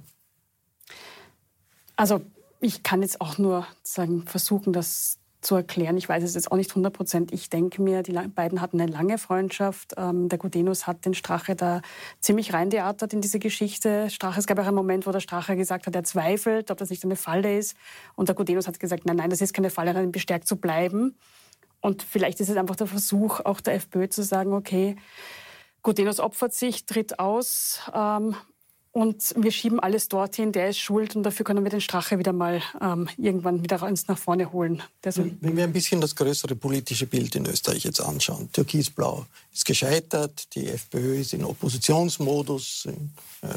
Also 1.99 2.21
ich 2.61 2.85
kann 2.85 3.03
jetzt 3.03 3.21
auch 3.21 3.39
nur 3.39 3.67
sagen, 3.83 4.23
versuchen, 4.25 4.73
das 4.73 5.19
zu 5.41 5.57
erklären. 5.57 5.97
Ich 5.97 6.09
weiß 6.09 6.23
es 6.23 6.35
jetzt 6.35 6.53
auch 6.53 6.57
nicht 6.57 6.71
100 6.71 6.93
Prozent. 6.93 7.33
Ich 7.33 7.51
denke 7.51 7.83
mir, 7.83 8.05
die 8.05 8.13
beiden 8.13 8.61
hatten 8.61 8.81
eine 8.81 8.91
lange 8.91 9.19
Freundschaft. 9.19 9.95
Ähm, 9.97 10.29
der 10.29 10.39
Gudenus 10.39 10.87
hat 10.87 11.05
den 11.05 11.15
Strache 11.15 11.57
da 11.57 11.83
ziemlich 12.21 12.53
reintheatert 12.53 13.13
in 13.13 13.21
diese 13.21 13.41
Geschichte. 13.41 14.11
Strache, 14.11 14.39
es 14.39 14.47
gab 14.47 14.61
auch 14.61 14.67
einen 14.67 14.77
Moment, 14.77 15.09
wo 15.09 15.11
der 15.11 15.19
Strache 15.19 15.57
gesagt 15.57 15.89
hat, 15.89 15.95
er 15.97 16.05
zweifelt, 16.05 16.71
ob 16.71 16.79
das 16.79 16.91
nicht 16.91 17.05
eine 17.05 17.17
Falle 17.17 17.59
ist. 17.59 17.77
Und 18.15 18.29
der 18.29 18.37
Gudenus 18.37 18.69
hat 18.69 18.79
gesagt, 18.79 19.05
nein, 19.05 19.17
nein, 19.17 19.31
das 19.31 19.41
ist 19.41 19.53
keine 19.53 19.71
Falle, 19.71 19.93
darin 19.93 20.13
bestärkt 20.13 20.47
zu 20.47 20.57
bleiben. 20.57 21.17
Und 21.81 22.05
vielleicht 22.05 22.39
ist 22.39 22.49
es 22.49 22.57
einfach 22.57 22.77
der 22.77 22.87
Versuch 22.87 23.41
auch 23.41 23.61
der 23.61 23.75
FPÖ 23.75 24.09
zu 24.09 24.23
sagen, 24.23 24.53
okay, 24.53 24.95
Gudenus 25.83 26.21
opfert 26.21 26.53
sich, 26.53 26.87
tritt 26.87 27.19
aus, 27.19 27.81
ähm, 27.93 28.37
und 28.92 29.35
wir 29.37 29.53
schieben 29.53 29.81
alles 29.81 30.09
dorthin, 30.09 30.53
der 30.53 30.70
ist 30.70 30.79
schuld 30.79 31.14
und 31.14 31.22
dafür 31.22 31.44
können 31.44 31.62
wir 31.62 31.70
den 31.70 31.81
Strache 31.81 32.18
wieder 32.18 32.33
mal 32.33 32.62
ähm, 32.81 33.09
irgendwann 33.16 33.62
wieder 33.62 33.79
ganz 33.79 34.09
nach 34.09 34.18
vorne 34.18 34.53
holen. 34.53 34.83
Wenn 35.03 35.57
wir 35.57 35.64
ein 35.64 35.72
bisschen 35.72 36.01
das 36.01 36.16
größere 36.16 36.57
politische 36.57 37.07
Bild 37.07 37.35
in 37.35 37.46
Österreich 37.46 37.85
jetzt 37.85 38.01
anschauen, 38.01 38.51
Türkisblau 38.53 39.27
ist 39.53 39.66
gescheitert, 39.66 40.55
die 40.55 40.68
FPÖ 40.68 41.20
ist 41.20 41.35
in 41.35 41.44
Oppositionsmodus, 41.44 42.88
äh, 43.42 43.48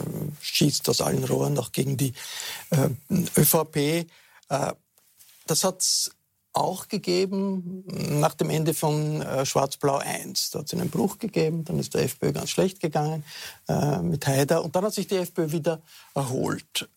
schießt 0.41 0.89
aus 0.89 1.01
allen 1.01 1.23
Rohren 1.23 1.57
auch 1.57 1.71
gegen 1.71 1.97
die 1.97 2.13
äh, 2.69 2.89
ÖVP. 3.37 3.75
Äh, 3.77 4.05
das 5.47 5.63
hat 5.63 6.11
auch 6.53 6.87
gegeben 6.87 7.83
nach 8.19 8.33
dem 8.33 8.49
Ende 8.49 8.73
von 8.73 9.21
äh, 9.21 9.45
Schwarz-Blau 9.45 9.97
1. 9.97 10.51
Da 10.51 10.59
hat 10.59 10.67
es 10.67 10.73
einen 10.73 10.89
Bruch 10.89 11.17
gegeben, 11.17 11.63
dann 11.63 11.79
ist 11.79 11.93
der 11.93 12.03
FPÖ 12.03 12.33
ganz 12.33 12.49
schlecht 12.49 12.81
gegangen 12.81 13.23
äh, 13.67 13.99
mit 13.99 14.27
Haider 14.27 14.63
und 14.63 14.75
dann 14.75 14.85
hat 14.85 14.93
sich 14.93 15.07
die 15.07 15.15
FPÖ 15.15 15.51
wieder 15.51 15.81
erholt. 16.13 16.89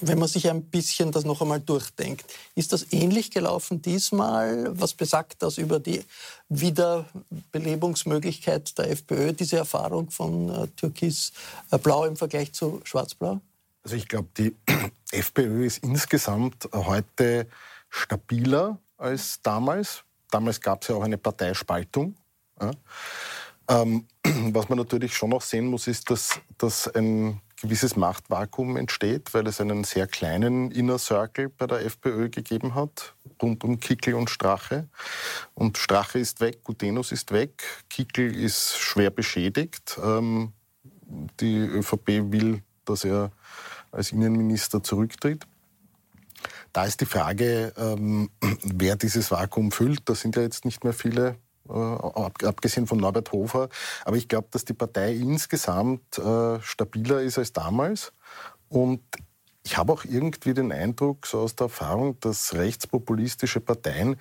Wenn 0.00 0.18
man 0.18 0.28
sich 0.28 0.48
ein 0.48 0.64
bisschen 0.64 1.12
das 1.12 1.24
noch 1.24 1.42
einmal 1.42 1.60
durchdenkt, 1.60 2.32
ist 2.54 2.72
das 2.72 2.90
ähnlich 2.92 3.30
gelaufen 3.30 3.82
diesmal? 3.82 4.70
Was 4.80 4.94
besagt 4.94 5.42
das 5.42 5.58
über 5.58 5.78
die 5.78 6.02
Wiederbelebungsmöglichkeit 6.48 8.78
der 8.78 8.90
FPÖ, 8.90 9.32
diese 9.32 9.58
Erfahrung 9.58 10.10
von 10.10 10.48
äh, 10.48 10.66
Türkis-Blau 10.68 12.06
im 12.06 12.16
Vergleich 12.16 12.54
zu 12.54 12.80
Schwarz-Blau? 12.84 13.40
Also 13.82 13.96
ich 13.96 14.08
glaube, 14.08 14.28
die 14.36 14.56
FPÖ 15.12 15.66
ist 15.66 15.84
insgesamt 15.84 16.70
heute 16.72 17.46
stabiler 17.90 18.78
als 18.96 19.40
damals. 19.42 20.04
Damals 20.30 20.60
gab 20.60 20.82
es 20.82 20.88
ja 20.88 20.96
auch 20.96 21.02
eine 21.02 21.18
Parteispaltung. 21.18 22.16
Ja. 22.60 22.70
Ähm, 23.68 24.06
was 24.52 24.68
man 24.68 24.78
natürlich 24.78 25.16
schon 25.16 25.30
noch 25.30 25.42
sehen 25.42 25.66
muss, 25.66 25.86
ist, 25.86 26.10
dass, 26.10 26.40
dass 26.58 26.88
ein 26.94 27.40
gewisses 27.60 27.96
Machtvakuum 27.96 28.76
entsteht, 28.76 29.32
weil 29.32 29.46
es 29.46 29.60
einen 29.60 29.84
sehr 29.84 30.06
kleinen 30.06 30.70
Inner 30.70 30.98
Circle 30.98 31.48
bei 31.48 31.66
der 31.66 31.84
FPÖ 31.84 32.28
gegeben 32.28 32.74
hat, 32.74 33.14
rund 33.40 33.64
um 33.64 33.80
Kickel 33.80 34.14
und 34.14 34.28
Strache. 34.28 34.88
Und 35.54 35.78
Strache 35.78 36.18
ist 36.18 36.40
weg, 36.40 36.62
Gutenus 36.62 37.12
ist 37.12 37.32
weg, 37.32 37.62
Kickel 37.88 38.34
ist 38.34 38.76
schwer 38.76 39.10
beschädigt. 39.10 39.98
Ähm, 40.02 40.52
die 41.40 41.58
ÖVP 41.58 42.32
will, 42.32 42.62
dass 42.84 43.04
er 43.04 43.30
als 43.92 44.12
Innenminister 44.12 44.82
zurücktritt. 44.82 45.46
Da 46.74 46.86
ist 46.86 47.00
die 47.00 47.06
Frage, 47.06 47.72
ähm, 47.76 48.30
wer 48.64 48.96
dieses 48.96 49.30
Vakuum 49.30 49.70
füllt. 49.70 50.00
Da 50.06 50.14
sind 50.16 50.34
ja 50.34 50.42
jetzt 50.42 50.64
nicht 50.64 50.82
mehr 50.82 50.92
viele, 50.92 51.36
äh, 51.68 51.72
abgesehen 51.72 52.88
von 52.88 52.98
Norbert 52.98 53.30
Hofer. 53.30 53.68
Aber 54.04 54.16
ich 54.16 54.26
glaube, 54.26 54.48
dass 54.50 54.64
die 54.64 54.74
Partei 54.74 55.14
insgesamt 55.14 56.18
äh, 56.18 56.60
stabiler 56.60 57.22
ist 57.22 57.38
als 57.38 57.52
damals. 57.52 58.12
Und 58.68 59.00
ich 59.62 59.76
habe 59.76 59.92
auch 59.92 60.04
irgendwie 60.04 60.52
den 60.52 60.72
Eindruck, 60.72 61.26
so 61.28 61.38
aus 61.38 61.54
der 61.54 61.66
Erfahrung, 61.66 62.18
dass 62.18 62.52
rechtspopulistische 62.54 63.60
Parteien 63.60 64.16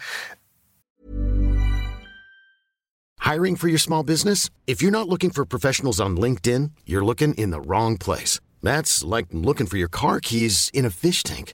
Hiring 3.21 3.55
for 3.55 3.69
your 3.69 3.79
small 3.79 4.03
business? 4.03 4.51
If 4.67 4.81
you're 4.81 4.91
not 4.91 5.07
looking 5.07 5.31
for 5.31 5.45
professionals 5.45 5.99
on 5.99 6.17
LinkedIn, 6.17 6.71
you're 6.85 7.05
looking 7.05 7.33
in 7.33 7.51
the 7.51 7.61
wrong 7.61 7.97
place. 7.97 8.39
That's 8.61 9.01
like 9.03 9.27
looking 9.31 9.65
for 9.65 9.77
your 9.77 9.89
car 9.89 10.19
keys 10.19 10.69
in 10.73 10.85
a 10.85 10.91
fish 10.91 11.23
tank. 11.23 11.53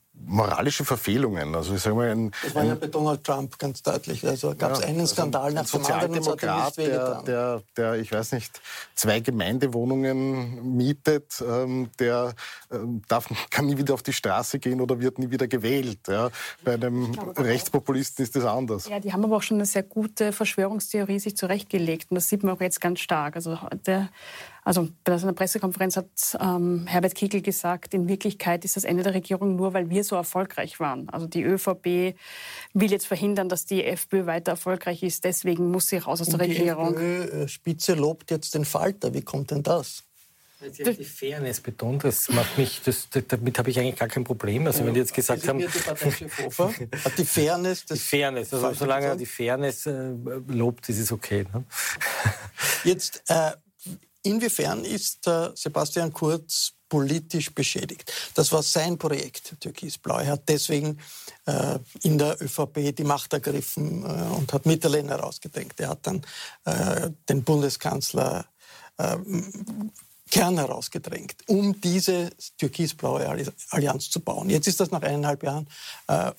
moralische 0.25 0.85
Verfehlungen. 0.85 1.55
Also 1.55 1.75
ich 1.75 1.81
sage 1.81 1.95
mal, 1.95 2.09
ein, 2.09 2.31
das 2.43 2.55
war 2.55 2.63
ja 2.63 2.75
bei 2.75 2.87
Donald 2.87 3.23
Trump 3.23 3.57
ganz 3.57 3.81
deutlich. 3.81 4.25
Also 4.25 4.55
gab 4.55 4.73
es 4.73 4.79
ja, 4.79 4.87
einen 4.87 5.01
also 5.01 5.13
Skandal 5.13 5.53
nach 5.53 5.69
dem 5.69 5.85
anderen. 5.85 6.23
Sozialdemokrat, 6.23 6.77
der, 6.77 7.21
der, 7.23 7.63
der, 7.75 7.95
ich 7.95 8.11
weiß 8.11 8.31
nicht, 8.33 8.61
zwei 8.95 9.19
Gemeindewohnungen 9.19 10.75
mietet, 10.75 11.43
ähm, 11.45 11.89
der 11.99 12.33
ähm, 12.71 13.01
darf, 13.07 13.29
kann 13.49 13.65
nie 13.65 13.77
wieder 13.77 13.93
auf 13.93 14.03
die 14.03 14.13
Straße 14.13 14.59
gehen 14.59 14.81
oder 14.81 14.99
wird 14.99 15.19
nie 15.19 15.31
wieder 15.31 15.47
gewählt. 15.47 15.99
Ja. 16.07 16.29
Bei 16.63 16.73
einem 16.73 17.13
Rechtspopulisten 17.37 18.23
ist 18.23 18.35
das 18.35 18.45
anders. 18.45 18.87
Ja, 18.87 18.99
die 18.99 19.13
haben 19.13 19.23
aber 19.23 19.37
auch 19.37 19.43
schon 19.43 19.57
eine 19.57 19.65
sehr 19.65 19.83
gute 19.83 20.31
Verschwörungstheorie 20.31 21.19
sich 21.19 21.37
zurechtgelegt. 21.37 22.11
Und 22.11 22.15
das 22.15 22.29
sieht 22.29 22.43
man 22.43 22.55
auch 22.55 22.61
jetzt 22.61 22.81
ganz 22.81 22.99
stark. 22.99 23.35
Also 23.35 23.57
der 23.85 24.09
also 24.63 24.89
bei 25.03 25.13
einer 25.13 25.33
Pressekonferenz 25.33 25.97
hat 25.97 26.07
ähm, 26.39 26.85
Herbert 26.87 27.15
Kickl 27.15 27.41
gesagt, 27.41 27.93
in 27.93 28.07
Wirklichkeit 28.07 28.63
ist 28.63 28.75
das 28.75 28.83
Ende 28.83 29.01
der 29.03 29.13
Regierung 29.13 29.55
nur, 29.55 29.73
weil 29.73 29.89
wir 29.89 30.03
so 30.03 30.15
erfolgreich 30.15 30.79
waren. 30.79 31.09
Also 31.09 31.25
die 31.25 31.43
ÖVP 31.43 32.15
will 32.73 32.91
jetzt 32.91 33.07
verhindern, 33.07 33.49
dass 33.49 33.65
die 33.65 33.83
FPÖ 33.83 34.27
weiter 34.27 34.51
erfolgreich 34.51 35.01
ist. 35.01 35.23
Deswegen 35.23 35.71
muss 35.71 35.87
sie 35.87 35.97
raus 35.97 36.21
aus 36.21 36.27
der 36.27 36.35
Und 36.35 36.41
Regierung. 36.41 36.95
Die 36.95 37.01
FPÖ-Spitze 37.01 37.95
lobt 37.95 38.29
jetzt 38.29 38.53
den 38.53 38.65
Falter. 38.65 39.13
Wie 39.13 39.23
kommt 39.23 39.49
denn 39.49 39.63
das? 39.63 40.03
Sie 40.71 40.85
hat 40.85 40.99
die 40.99 41.03
Fairness 41.03 41.59
betont, 41.59 42.03
das 42.03 42.29
macht 42.29 42.55
mich, 42.59 42.83
das, 42.85 43.07
damit 43.09 43.57
habe 43.57 43.71
ich 43.71 43.79
eigentlich 43.79 43.95
gar 43.95 44.07
kein 44.07 44.23
Problem. 44.23 44.67
Also 44.67 44.85
wenn 44.85 44.93
die 44.93 44.99
jetzt 44.99 45.13
gesagt 45.15 45.47
haben, 45.47 45.59
hat 45.63 47.17
die 47.17 47.25
Fairness, 47.25 47.85
die 47.85 47.97
Fairness, 47.97 48.53
also 48.53 48.71
solange 48.73 49.07
er 49.07 49.15
die 49.15 49.25
Fairness 49.25 49.87
äh, 49.87 50.13
lobt, 50.49 50.87
ist 50.89 50.99
es 50.99 51.11
okay. 51.11 51.47
Ne? 51.51 51.63
Jetzt 52.83 53.23
äh, 53.27 53.53
Inwiefern 54.23 54.85
ist 54.85 55.27
äh, 55.27 55.49
Sebastian 55.55 56.13
Kurz 56.13 56.73
politisch 56.89 57.53
beschädigt? 57.53 58.11
Das 58.35 58.51
war 58.51 58.61
sein 58.61 58.97
Projekt, 58.97 59.55
Türkisblau. 59.59 60.19
Er 60.19 60.33
hat 60.33 60.49
deswegen 60.49 60.99
äh, 61.45 61.79
in 62.03 62.17
der 62.17 62.41
ÖVP 62.41 62.95
die 62.95 63.03
Macht 63.03 63.33
ergriffen 63.33 64.03
äh, 64.03 64.35
und 64.35 64.51
hat 64.53 64.65
Mitterlehn 64.65 65.07
herausgedrängt. 65.07 65.79
Er 65.79 65.89
hat 65.89 66.05
dann 66.05 66.21
äh, 66.65 67.09
den 67.29 67.43
Bundeskanzler 67.43 68.45
äh, 68.97 69.17
Kern 70.29 70.57
herausgedrängt, 70.57 71.35
um 71.47 71.79
diese 71.81 72.29
türkisblaue 72.57 73.27
Allianz 73.69 74.09
zu 74.09 74.21
bauen. 74.21 74.49
Jetzt 74.49 74.67
ist 74.67 74.79
das 74.79 74.91
nach 74.91 75.01
eineinhalb 75.01 75.43
Jahren 75.43 75.67
äh, 76.07 76.31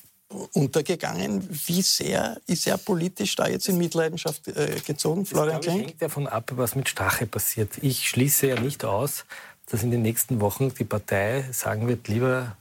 untergegangen. 0.52 1.46
Wie 1.66 1.82
sehr 1.82 2.40
ist 2.46 2.66
er 2.66 2.78
politisch 2.78 3.36
da 3.36 3.46
jetzt 3.48 3.68
in 3.68 3.78
Mitleidenschaft 3.78 4.48
äh, 4.48 4.80
gezogen, 4.86 5.26
Florian 5.26 5.56
das, 5.56 5.66
Klenk? 5.66 5.88
hängt 5.88 6.02
davon 6.02 6.26
ab, 6.26 6.50
was 6.56 6.74
mit 6.74 6.88
Strache 6.88 7.26
passiert. 7.26 7.70
Ich 7.82 8.08
schließe 8.08 8.46
ja 8.48 8.60
nicht 8.60 8.84
aus, 8.84 9.24
dass 9.70 9.82
in 9.82 9.90
den 9.90 10.02
nächsten 10.02 10.40
Wochen 10.40 10.72
die 10.74 10.84
Partei 10.84 11.44
sagen 11.52 11.88
wird, 11.88 12.08
lieber 12.08 12.56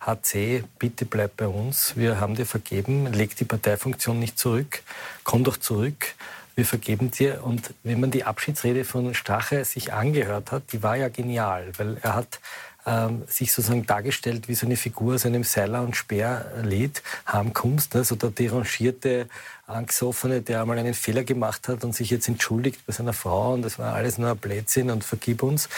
HC, 0.00 0.64
bitte 0.78 1.04
bleib 1.04 1.36
bei 1.36 1.46
uns, 1.46 1.96
wir 1.96 2.18
haben 2.20 2.34
dir 2.34 2.46
vergeben, 2.46 3.12
leg 3.12 3.36
die 3.36 3.44
Parteifunktion 3.44 4.18
nicht 4.18 4.38
zurück, 4.38 4.82
komm 5.22 5.44
doch 5.44 5.56
zurück. 5.56 6.14
wir 6.54 6.66
vergeben 6.66 7.10
dir. 7.10 7.44
Und 7.44 7.72
wenn 7.82 8.00
man 8.00 8.10
die 8.10 8.24
Abschiedsrede 8.24 8.84
von 8.84 9.14
Strache 9.14 9.64
sich 9.64 9.92
angehört 9.92 10.52
hat, 10.52 10.64
die 10.72 10.82
war 10.82 10.96
ja 10.96 11.08
genial, 11.08 11.72
weil 11.78 11.96
er 12.02 12.14
hat 12.14 12.40
ähm, 12.86 13.22
sich 13.26 13.52
sozusagen 13.52 13.86
dargestellt 13.86 14.48
wie 14.48 14.54
so 14.54 14.66
eine 14.66 14.76
Figur 14.76 15.14
aus 15.14 15.26
einem 15.26 15.44
Seiler- 15.44 15.82
und 15.82 15.96
Speerlied, 15.96 17.02
Harmkunst, 17.26 17.94
ne? 17.94 18.04
so 18.04 18.16
der 18.16 18.30
derangierte, 18.30 19.28
angesoffene, 19.66 20.42
der 20.42 20.62
einmal 20.62 20.78
einen 20.78 20.94
Fehler 20.94 21.24
gemacht 21.24 21.68
hat 21.68 21.84
und 21.84 21.94
sich 21.94 22.10
jetzt 22.10 22.28
entschuldigt 22.28 22.80
bei 22.86 22.92
seiner 22.92 23.12
Frau 23.12 23.54
und 23.54 23.62
das 23.62 23.78
war 23.78 23.94
alles 23.94 24.18
nur 24.18 24.30
ein 24.30 24.36
Blödsinn 24.36 24.90
und 24.90 25.04
vergib 25.04 25.42
uns. 25.42 25.68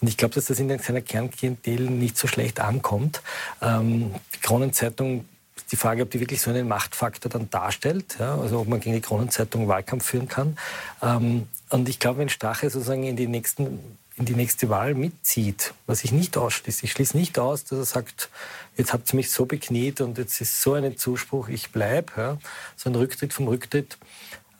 Und 0.00 0.08
ich 0.08 0.16
glaube, 0.16 0.34
dass 0.34 0.46
das 0.46 0.58
in 0.58 0.76
seiner 0.78 1.02
Kernklientel 1.02 1.90
nicht 1.90 2.16
so 2.16 2.26
schlecht 2.26 2.60
ankommt. 2.60 3.22
Ähm, 3.60 4.14
die 4.34 4.40
Kronenzeitung 4.40 5.26
die 5.70 5.76
Frage, 5.76 6.02
ob 6.02 6.10
die 6.10 6.20
wirklich 6.20 6.40
so 6.40 6.50
einen 6.50 6.68
Machtfaktor 6.68 7.30
dann 7.30 7.48
darstellt, 7.50 8.16
ja, 8.18 8.36
also 8.36 8.60
ob 8.60 8.68
man 8.68 8.80
gegen 8.80 8.94
die 8.94 9.00
Kronenzeitung 9.00 9.66
Wahlkampf 9.66 10.04
führen 10.04 10.28
kann. 10.28 10.58
Ähm, 11.02 11.48
und 11.70 11.88
ich 11.88 11.98
glaube, 11.98 12.18
wenn 12.18 12.28
Strache 12.28 12.68
sozusagen 12.70 13.04
in 13.04 13.16
die 13.16 13.26
nächsten 13.26 13.96
in 14.16 14.24
die 14.26 14.34
nächste 14.34 14.68
Wahl 14.68 14.94
mitzieht, 14.94 15.74
was 15.86 16.04
ich 16.04 16.12
nicht 16.12 16.36
ausschließe. 16.36 16.84
Ich 16.84 16.92
schließe 16.92 17.16
nicht 17.16 17.38
aus, 17.38 17.64
dass 17.64 17.78
er 17.78 17.84
sagt, 17.84 18.28
jetzt 18.76 18.92
habt 18.92 19.12
ihr 19.12 19.16
mich 19.16 19.30
so 19.30 19.44
bekniet 19.44 20.00
und 20.00 20.18
jetzt 20.18 20.40
ist 20.40 20.62
so 20.62 20.74
ein 20.74 20.96
Zuspruch, 20.96 21.48
ich 21.48 21.72
bleibe. 21.72 22.12
Ja. 22.16 22.38
So 22.76 22.90
ein 22.90 22.94
Rücktritt 22.94 23.32
vom 23.32 23.48
Rücktritt. 23.48 23.98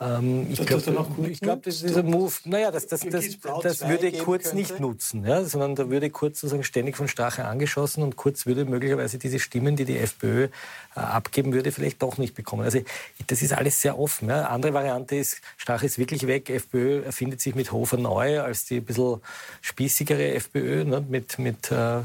Ähm, 0.00 0.46
ich 0.50 0.64
glaube, 0.66 0.82
glaub, 1.40 1.62
das 1.62 1.82
ist 1.82 1.96
ein 1.96 2.06
Move. 2.06 2.32
Naja, 2.44 2.70
das, 2.72 2.86
das, 2.86 3.00
das, 3.02 3.38
das 3.62 3.88
würde 3.88 4.10
Kurz 4.12 4.52
nicht 4.52 4.80
nutzen, 4.80 5.24
ja, 5.24 5.44
sondern 5.44 5.76
da 5.76 5.88
würde 5.88 6.10
Kurz 6.10 6.40
sozusagen 6.40 6.64
ständig 6.64 6.96
von 6.96 7.06
Strache 7.06 7.44
angeschossen 7.44 8.02
und 8.02 8.16
Kurz 8.16 8.44
würde 8.46 8.64
möglicherweise 8.64 9.18
diese 9.18 9.38
Stimmen, 9.38 9.76
die 9.76 9.84
die 9.84 9.98
FPÖ 9.98 10.44
äh, 10.44 11.00
abgeben 11.00 11.52
würde, 11.52 11.70
vielleicht 11.70 12.02
doch 12.02 12.18
nicht 12.18 12.34
bekommen. 12.34 12.64
Also 12.64 12.80
das 13.28 13.42
ist 13.42 13.52
alles 13.52 13.80
sehr 13.80 13.98
offen. 13.98 14.28
Ja. 14.28 14.46
Andere 14.48 14.74
Variante 14.74 15.16
ist, 15.16 15.40
Strache 15.56 15.86
ist 15.86 15.98
wirklich 15.98 16.26
weg, 16.26 16.50
FPÖ 16.50 17.02
erfindet 17.04 17.40
sich 17.40 17.54
mit 17.54 17.70
Hofer 17.70 17.96
neu 17.96 18.40
als 18.40 18.64
die 18.64 18.78
ein 18.78 18.84
bisschen 18.84 19.20
spießigere 19.60 20.34
FPÖ, 20.34 20.84
ne, 20.84 21.04
mit, 21.08 21.38
mit 21.38 21.70
äh, 21.70 22.00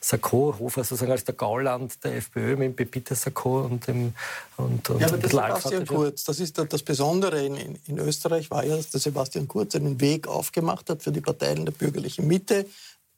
Sarko, 0.00 0.56
Hofer 0.58 0.82
sozusagen 0.82 1.12
als 1.12 1.24
der 1.24 1.34
Gauland 1.34 2.02
der 2.04 2.16
FPÖ, 2.16 2.56
mit 2.56 2.74
Pepita 2.76 3.14
Sarko 3.14 3.62
und 3.62 3.86
dem 3.86 4.14
und, 4.56 4.88
und 4.88 5.00
ja, 5.00 5.08
aber 5.08 5.18
der 5.18 5.30
Sebastian 5.30 5.86
Kurz, 5.86 6.24
das 6.24 6.38
ist 6.38 6.56
das 6.56 6.82
Besondere 6.82 7.33
in, 7.36 7.56
in, 7.56 7.78
in 7.86 7.98
Österreich, 7.98 8.50
war 8.50 8.64
ja, 8.64 8.76
dass 8.76 8.90
der 8.90 9.00
Sebastian 9.00 9.48
Kurz 9.48 9.74
einen 9.74 10.00
Weg 10.00 10.26
aufgemacht 10.28 10.90
hat 10.90 11.02
für 11.02 11.12
die 11.12 11.20
Parteien 11.20 11.64
der 11.64 11.72
bürgerlichen 11.72 12.26
Mitte, 12.26 12.66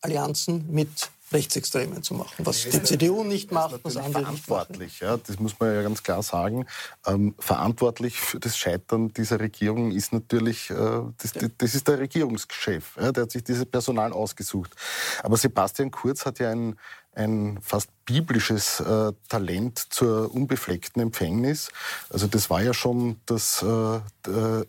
Allianzen 0.01 0.67
mit 0.71 0.89
Rechtsextremen 1.33 2.03
zu 2.03 2.15
machen, 2.15 2.47
was 2.47 2.63
die 2.63 2.83
CDU 2.83 3.25
nicht 3.25 3.51
macht, 3.51 3.81
was 3.83 3.97
andere 3.97 4.23
verantwortlich, 4.23 4.79
nicht 4.79 5.03
machen. 5.03 5.19
Ja, 5.19 5.21
das 5.27 5.39
muss 5.41 5.59
man 5.59 5.75
ja 5.75 5.83
ganz 5.83 6.03
klar 6.03 6.23
sagen. 6.23 6.67
Ähm, 7.05 7.35
verantwortlich 7.39 8.21
für 8.21 8.39
das 8.39 8.57
Scheitern 8.57 9.13
dieser 9.13 9.41
Regierung 9.41 9.91
ist 9.91 10.13
natürlich, 10.13 10.71
äh, 10.71 10.75
das, 10.75 11.33
das, 11.59 11.75
ist 11.75 11.89
der 11.89 11.99
Regierungschef, 11.99 12.97
ja, 12.97 13.11
der 13.11 13.25
hat 13.25 13.33
sich 13.33 13.43
dieses 13.43 13.67
Personal 13.67 14.13
ausgesucht. 14.13 14.75
Aber 15.23 15.37
Sebastian 15.37 15.91
Kurz 15.91 16.27
hat 16.27 16.39
ja 16.39 16.51
ein, 16.51 16.79
ein 17.13 17.59
fast 17.61 17.91
biblisches 18.05 18.81
äh, 18.81 19.13
Talent 19.29 19.79
zur 19.91 20.33
unbefleckten 20.33 21.03
Empfängnis. 21.03 21.71
Also 22.09 22.29
das 22.29 22.51
war 22.51 22.63
ja 22.63 22.73
schon 22.73 23.21
das, 23.27 23.63
äh, 23.63 23.97
äh 24.31 24.65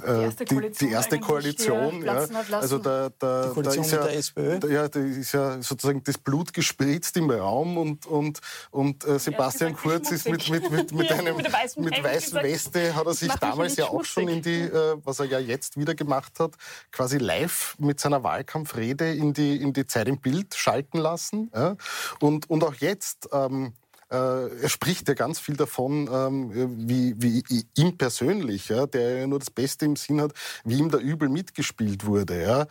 die 0.00 0.06
äh, 0.06 0.24
erste 0.24 0.44
Koalition, 0.44 0.72
die, 0.72 0.86
die 0.86 0.92
erste 0.92 1.20
Koalition 1.20 2.04
ja. 2.04 2.26
also 2.52 2.78
da, 2.78 3.10
da, 3.18 3.46
die 3.46 3.54
Koalition 3.54 3.62
da 3.62 3.80
ist 3.82 3.92
ja, 3.92 4.02
der 4.04 4.16
SPÖ. 4.16 4.58
Da, 4.58 4.68
ja, 4.68 4.88
da 4.88 5.00
ist 5.00 5.32
ja 5.32 5.62
sozusagen 5.62 6.02
das 6.04 6.18
Blut 6.18 6.52
gespritzt 6.52 7.16
im 7.16 7.30
Raum 7.30 7.78
und, 7.78 8.06
und, 8.06 8.40
und 8.70 9.04
äh, 9.04 9.18
Sebastian 9.18 9.74
Kurz 9.74 10.10
ist 10.10 10.28
mit, 10.28 10.48
mit, 10.50 10.70
mit, 10.70 10.92
mit 10.94 11.12
einem 11.12 11.36
mit, 11.36 11.52
weißen, 11.52 11.82
mit 11.82 12.02
weißen 12.02 12.42
Weste 12.42 12.94
hat 12.94 13.06
er 13.06 13.14
sich 13.14 13.32
damals 13.34 13.76
ja 13.76 13.86
auch 13.86 14.04
schon 14.04 14.28
in 14.28 14.42
die, 14.42 14.62
äh, 14.62 14.96
was 15.04 15.20
er 15.20 15.26
ja 15.26 15.38
jetzt 15.38 15.76
wieder 15.76 15.94
gemacht 15.94 16.40
hat, 16.40 16.54
quasi 16.92 17.18
live 17.18 17.76
mit 17.78 18.00
seiner 18.00 18.22
Wahlkampfrede 18.22 19.12
in 19.12 19.32
die, 19.32 19.60
in 19.60 19.72
die 19.72 19.86
Zeit 19.86 20.08
im 20.08 20.18
Bild 20.18 20.54
schalten 20.54 20.98
lassen. 20.98 21.50
Ja. 21.54 21.76
Und, 22.20 22.48
und 22.48 22.64
auch 22.64 22.74
jetzt 22.74 23.28
ähm, 23.32 23.66
äh, 23.66 23.70
er 24.10 24.68
spricht 24.68 25.08
ja 25.08 25.14
ganz 25.14 25.38
viel 25.38 25.56
davon, 25.56 26.08
ähm, 26.12 26.88
wie, 26.88 27.14
wie 27.48 27.64
ihm 27.76 27.96
persönlich, 27.96 28.68
ja, 28.68 28.86
der 28.86 29.18
ja 29.18 29.26
nur 29.26 29.38
das 29.38 29.50
Beste 29.50 29.84
im 29.84 29.96
Sinn 29.96 30.20
hat, 30.20 30.32
wie 30.64 30.78
ihm 30.78 30.90
da 30.90 30.98
übel 30.98 31.28
mitgespielt 31.28 32.04
wurde. 32.06 32.42
Ja. 32.42 32.66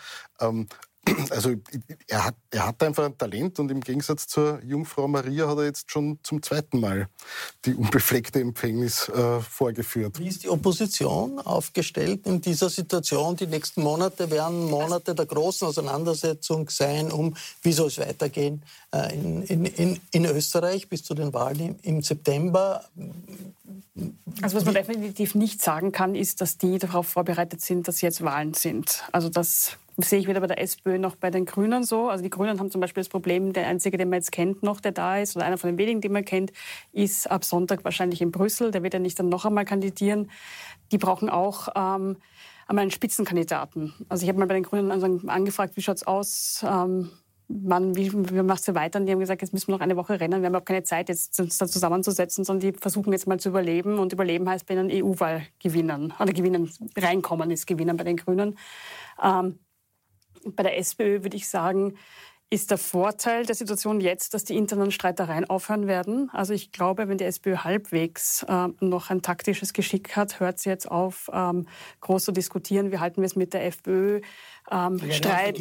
Also 1.29 1.55
er 2.07 2.25
hat, 2.25 2.35
er 2.51 2.67
hat 2.67 2.83
einfach 2.83 3.05
ein 3.05 3.17
Talent 3.17 3.59
und 3.59 3.71
im 3.71 3.81
Gegensatz 3.81 4.27
zur 4.27 4.61
Jungfrau 4.63 5.07
Maria 5.07 5.47
hat 5.47 5.57
er 5.57 5.65
jetzt 5.65 5.91
schon 5.91 6.19
zum 6.23 6.41
zweiten 6.41 6.79
Mal 6.79 7.07
die 7.65 7.73
unbefleckte 7.73 8.39
Empfängnis 8.39 9.09
äh, 9.09 9.39
vorgeführt. 9.41 10.19
Wie 10.19 10.27
ist 10.27 10.43
die 10.43 10.49
Opposition 10.49 11.39
aufgestellt 11.39 12.25
in 12.25 12.41
dieser 12.41 12.69
Situation? 12.69 13.35
Die 13.35 13.47
nächsten 13.47 13.83
Monate 13.83 14.29
werden 14.31 14.69
Monate 14.69 15.15
der 15.15 15.25
großen 15.25 15.67
Auseinandersetzung 15.67 16.69
sein, 16.69 17.11
um 17.11 17.35
wie 17.61 17.71
soll 17.71 17.87
es 17.87 17.99
weitergehen 17.99 18.63
äh, 18.91 19.13
in, 19.13 19.43
in, 19.43 19.65
in, 19.65 19.99
in, 20.11 20.25
Österreich 20.25 20.89
bis 20.89 21.03
zu 21.03 21.13
den 21.13 21.33
Wahlen 21.33 21.59
im, 21.59 21.75
im 21.83 22.01
September. 22.01 22.83
Also 24.41 24.57
was 24.57 24.65
man 24.65 24.73
definitiv 24.73 25.35
nicht 25.35 25.61
sagen 25.61 25.91
kann, 25.91 26.15
ist, 26.15 26.41
dass 26.41 26.57
die 26.57 26.77
darauf 26.79 27.07
vorbereitet 27.07 27.61
sind, 27.61 27.87
dass 27.87 28.01
jetzt 28.01 28.23
Wahlen 28.23 28.53
sind. 28.53 29.03
Also 29.11 29.29
das 29.29 29.77
sehe 30.01 30.19
ich 30.19 30.27
weder 30.27 30.39
bei 30.39 30.47
der 30.47 30.61
SPÖ 30.61 30.97
noch 30.99 31.15
bei 31.15 31.31
den 31.31 31.45
Grünen 31.45 31.83
so. 31.83 32.09
Also 32.09 32.23
die 32.23 32.29
Grünen 32.29 32.59
haben 32.59 32.71
zum 32.71 32.81
Beispiel 32.81 33.01
das 33.01 33.09
Problem, 33.09 33.53
der 33.53 33.67
einzige, 33.67 33.97
den 33.97 34.09
man 34.09 34.17
jetzt 34.17 34.31
kennt, 34.31 34.63
noch 34.63 34.81
der 34.81 34.91
da 34.91 35.17
ist, 35.17 35.35
oder 35.35 35.45
einer 35.45 35.57
von 35.57 35.69
den 35.69 35.77
wenigen, 35.77 36.01
den 36.01 36.11
man 36.11 36.25
kennt, 36.25 36.51
ist 36.91 37.29
ab 37.29 37.43
Sonntag 37.43 37.83
wahrscheinlich 37.83 38.21
in 38.21 38.31
Brüssel. 38.31 38.71
Der 38.71 38.83
wird 38.83 38.93
ja 38.93 38.99
nicht 38.99 39.19
dann 39.19 39.29
noch 39.29 39.45
einmal 39.45 39.65
kandidieren. 39.65 40.29
Die 40.91 40.97
brauchen 40.97 41.29
auch 41.29 41.69
ähm, 41.75 42.17
einmal 42.67 42.83
einen 42.83 42.91
Spitzenkandidaten. 42.91 43.93
Also 44.09 44.23
ich 44.23 44.29
habe 44.29 44.39
mal 44.39 44.47
bei 44.47 44.53
den 44.53 44.63
Grünen 44.63 44.91
angefragt, 45.29 45.75
wie 45.75 45.81
schaut 45.81 45.97
es 45.97 46.07
aus? 46.07 46.63
Ähm, 46.67 47.09
Mann, 47.51 47.95
wie, 47.95 48.13
wie 48.13 48.43
machst 48.43 48.67
du 48.67 48.75
weiter? 48.75 48.99
Und 48.99 49.07
die 49.07 49.11
haben 49.11 49.19
gesagt, 49.19 49.41
jetzt 49.41 49.53
müssen 49.53 49.69
wir 49.69 49.75
noch 49.75 49.81
eine 49.81 49.95
Woche 49.95 50.19
rennen. 50.19 50.41
Wir 50.41 50.47
haben 50.47 50.55
auch 50.55 50.65
keine 50.65 50.83
Zeit, 50.83 51.09
jetzt 51.09 51.39
uns 51.39 51.57
da 51.57 51.65
zusammenzusetzen, 51.65 52.43
sondern 52.43 52.71
die 52.71 52.79
versuchen 52.79 53.11
jetzt 53.11 53.27
mal 53.27 53.39
zu 53.39 53.49
überleben. 53.49 53.97
Und 53.97 54.13
überleben 54.13 54.47
heißt 54.47 54.67
bei 54.67 54.77
einer 54.77 54.93
EU-Wahl 54.93 55.41
gewinnen. 55.57 56.13
Oder 56.19 56.31
gewinnen, 56.31 56.71
reinkommen 56.95 57.49
ist 57.49 57.65
gewinnen 57.65 57.97
bei 57.97 58.03
den 58.03 58.17
Grünen. 58.17 58.55
Ähm, 59.21 59.57
bei 60.45 60.63
der 60.63 60.77
SPÖ 60.77 61.23
würde 61.23 61.37
ich 61.37 61.47
sagen, 61.47 61.95
ist 62.51 62.71
der 62.71 62.79
Vorteil 62.79 63.45
der 63.45 63.53
Situation 63.53 64.01
jetzt, 64.01 64.33
dass 64.33 64.43
die 64.43 64.57
internen 64.57 64.89
Streitereien 64.89 65.47
aufhören 65.47 65.85
werden. 65.85 66.31
Also 66.33 66.53
ich 66.53 66.71
glaube, 66.71 67.07
wenn 67.07 67.19
die 67.19 67.23
SPÖ 67.25 67.57
halbwegs 67.57 68.43
äh, 68.43 68.69
noch 68.79 69.11
ein 69.11 69.21
taktisches 69.21 69.71
Geschick 69.73 70.15
hat, 70.15 70.39
hört 70.39 70.57
sie 70.57 70.69
jetzt 70.69 70.89
auf, 70.89 71.29
ähm, 71.31 71.67
groß 72.01 72.25
zu 72.25 72.31
diskutieren. 72.31 72.91
Wie 72.91 72.97
halten 72.97 73.21
wir 73.21 73.27
es 73.27 73.35
mit 73.35 73.53
der 73.53 73.67
FPÖ? 73.67 74.21
Ähm, 74.71 74.97
ja, 74.97 75.13
Streit, 75.13 75.59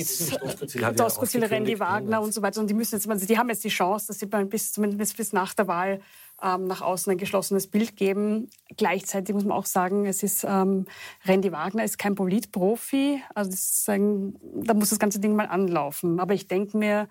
Doskozil, 0.98 1.44
Randy 1.44 1.78
Wagner 1.78 2.22
und 2.22 2.32
so 2.32 2.40
weiter. 2.40 2.60
Und 2.60 2.70
die 2.70 2.74
müssen 2.74 2.94
jetzt, 2.94 3.28
die 3.28 3.38
haben 3.38 3.50
jetzt 3.50 3.64
die 3.64 3.68
Chance, 3.68 4.06
dass 4.06 4.18
sie 4.18 4.26
bis, 4.26 4.72
zumindest 4.72 5.16
bis 5.18 5.34
nach 5.34 5.52
der 5.52 5.68
Wahl 5.68 6.00
nach 6.40 6.82
außen 6.82 7.10
ein 7.10 7.18
geschlossenes 7.18 7.66
Bild 7.66 7.96
geben. 7.96 8.48
Gleichzeitig 8.76 9.34
muss 9.34 9.44
man 9.44 9.56
auch 9.56 9.66
sagen, 9.66 10.06
es 10.06 10.22
ist 10.22 10.44
ähm, 10.44 10.86
Randy 11.24 11.50
Wagner 11.52 11.84
ist 11.84 11.98
kein 11.98 12.14
Politprofi, 12.14 13.22
also 13.34 13.50
ein, 13.90 14.38
da 14.54 14.74
muss 14.74 14.90
das 14.90 14.98
ganze 14.98 15.18
Ding 15.18 15.34
mal 15.34 15.46
anlaufen. 15.46 16.20
Aber 16.20 16.34
ich 16.34 16.46
denke 16.46 16.76
mir, 16.76 17.08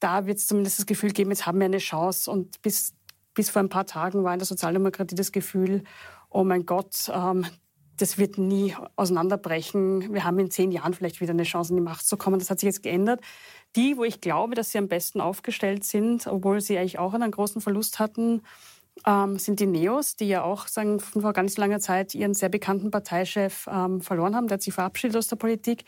da 0.00 0.26
wird 0.26 0.38
es 0.38 0.46
zumindest 0.46 0.78
das 0.78 0.86
Gefühl 0.86 1.10
geben, 1.10 1.30
jetzt 1.30 1.46
haben 1.46 1.58
wir 1.58 1.66
eine 1.66 1.78
Chance. 1.78 2.30
Und 2.30 2.62
bis, 2.62 2.94
bis 3.34 3.50
vor 3.50 3.60
ein 3.60 3.68
paar 3.68 3.86
Tagen 3.86 4.24
war 4.24 4.32
in 4.32 4.38
der 4.38 4.46
Sozialdemokratie 4.46 5.14
das 5.14 5.32
Gefühl, 5.32 5.84
oh 6.30 6.44
mein 6.44 6.64
Gott, 6.66 7.10
ähm, 7.12 7.46
das 7.96 8.18
wird 8.18 8.38
nie 8.38 8.74
auseinanderbrechen. 8.96 10.12
Wir 10.12 10.24
haben 10.24 10.38
in 10.38 10.50
zehn 10.50 10.70
Jahren 10.70 10.94
vielleicht 10.94 11.20
wieder 11.20 11.32
eine 11.32 11.44
Chance, 11.44 11.72
in 11.72 11.76
die 11.76 11.82
Macht 11.82 12.06
zu 12.06 12.16
kommen. 12.16 12.38
Das 12.38 12.50
hat 12.50 12.60
sich 12.60 12.66
jetzt 12.66 12.82
geändert. 12.82 13.20
Die, 13.74 13.96
wo 13.96 14.04
ich 14.04 14.20
glaube, 14.20 14.54
dass 14.54 14.72
sie 14.72 14.78
am 14.78 14.88
besten 14.88 15.20
aufgestellt 15.20 15.84
sind, 15.84 16.26
obwohl 16.26 16.60
sie 16.60 16.78
eigentlich 16.78 16.98
auch 16.98 17.14
einen 17.14 17.30
großen 17.30 17.60
Verlust 17.60 17.98
hatten, 17.98 18.42
ähm, 19.06 19.38
sind 19.38 19.60
die 19.60 19.66
Neos, 19.66 20.16
die 20.16 20.28
ja 20.28 20.42
auch 20.42 20.68
sagen, 20.68 21.00
vor 21.00 21.32
ganz 21.32 21.56
langer 21.56 21.80
Zeit 21.80 22.14
ihren 22.14 22.34
sehr 22.34 22.48
bekannten 22.48 22.90
Parteichef 22.90 23.68
ähm, 23.70 24.00
verloren 24.00 24.34
haben. 24.34 24.48
Der 24.48 24.54
hat 24.54 24.62
sich 24.62 24.74
verabschiedet 24.74 25.16
aus 25.16 25.28
der 25.28 25.36
Politik. 25.36 25.84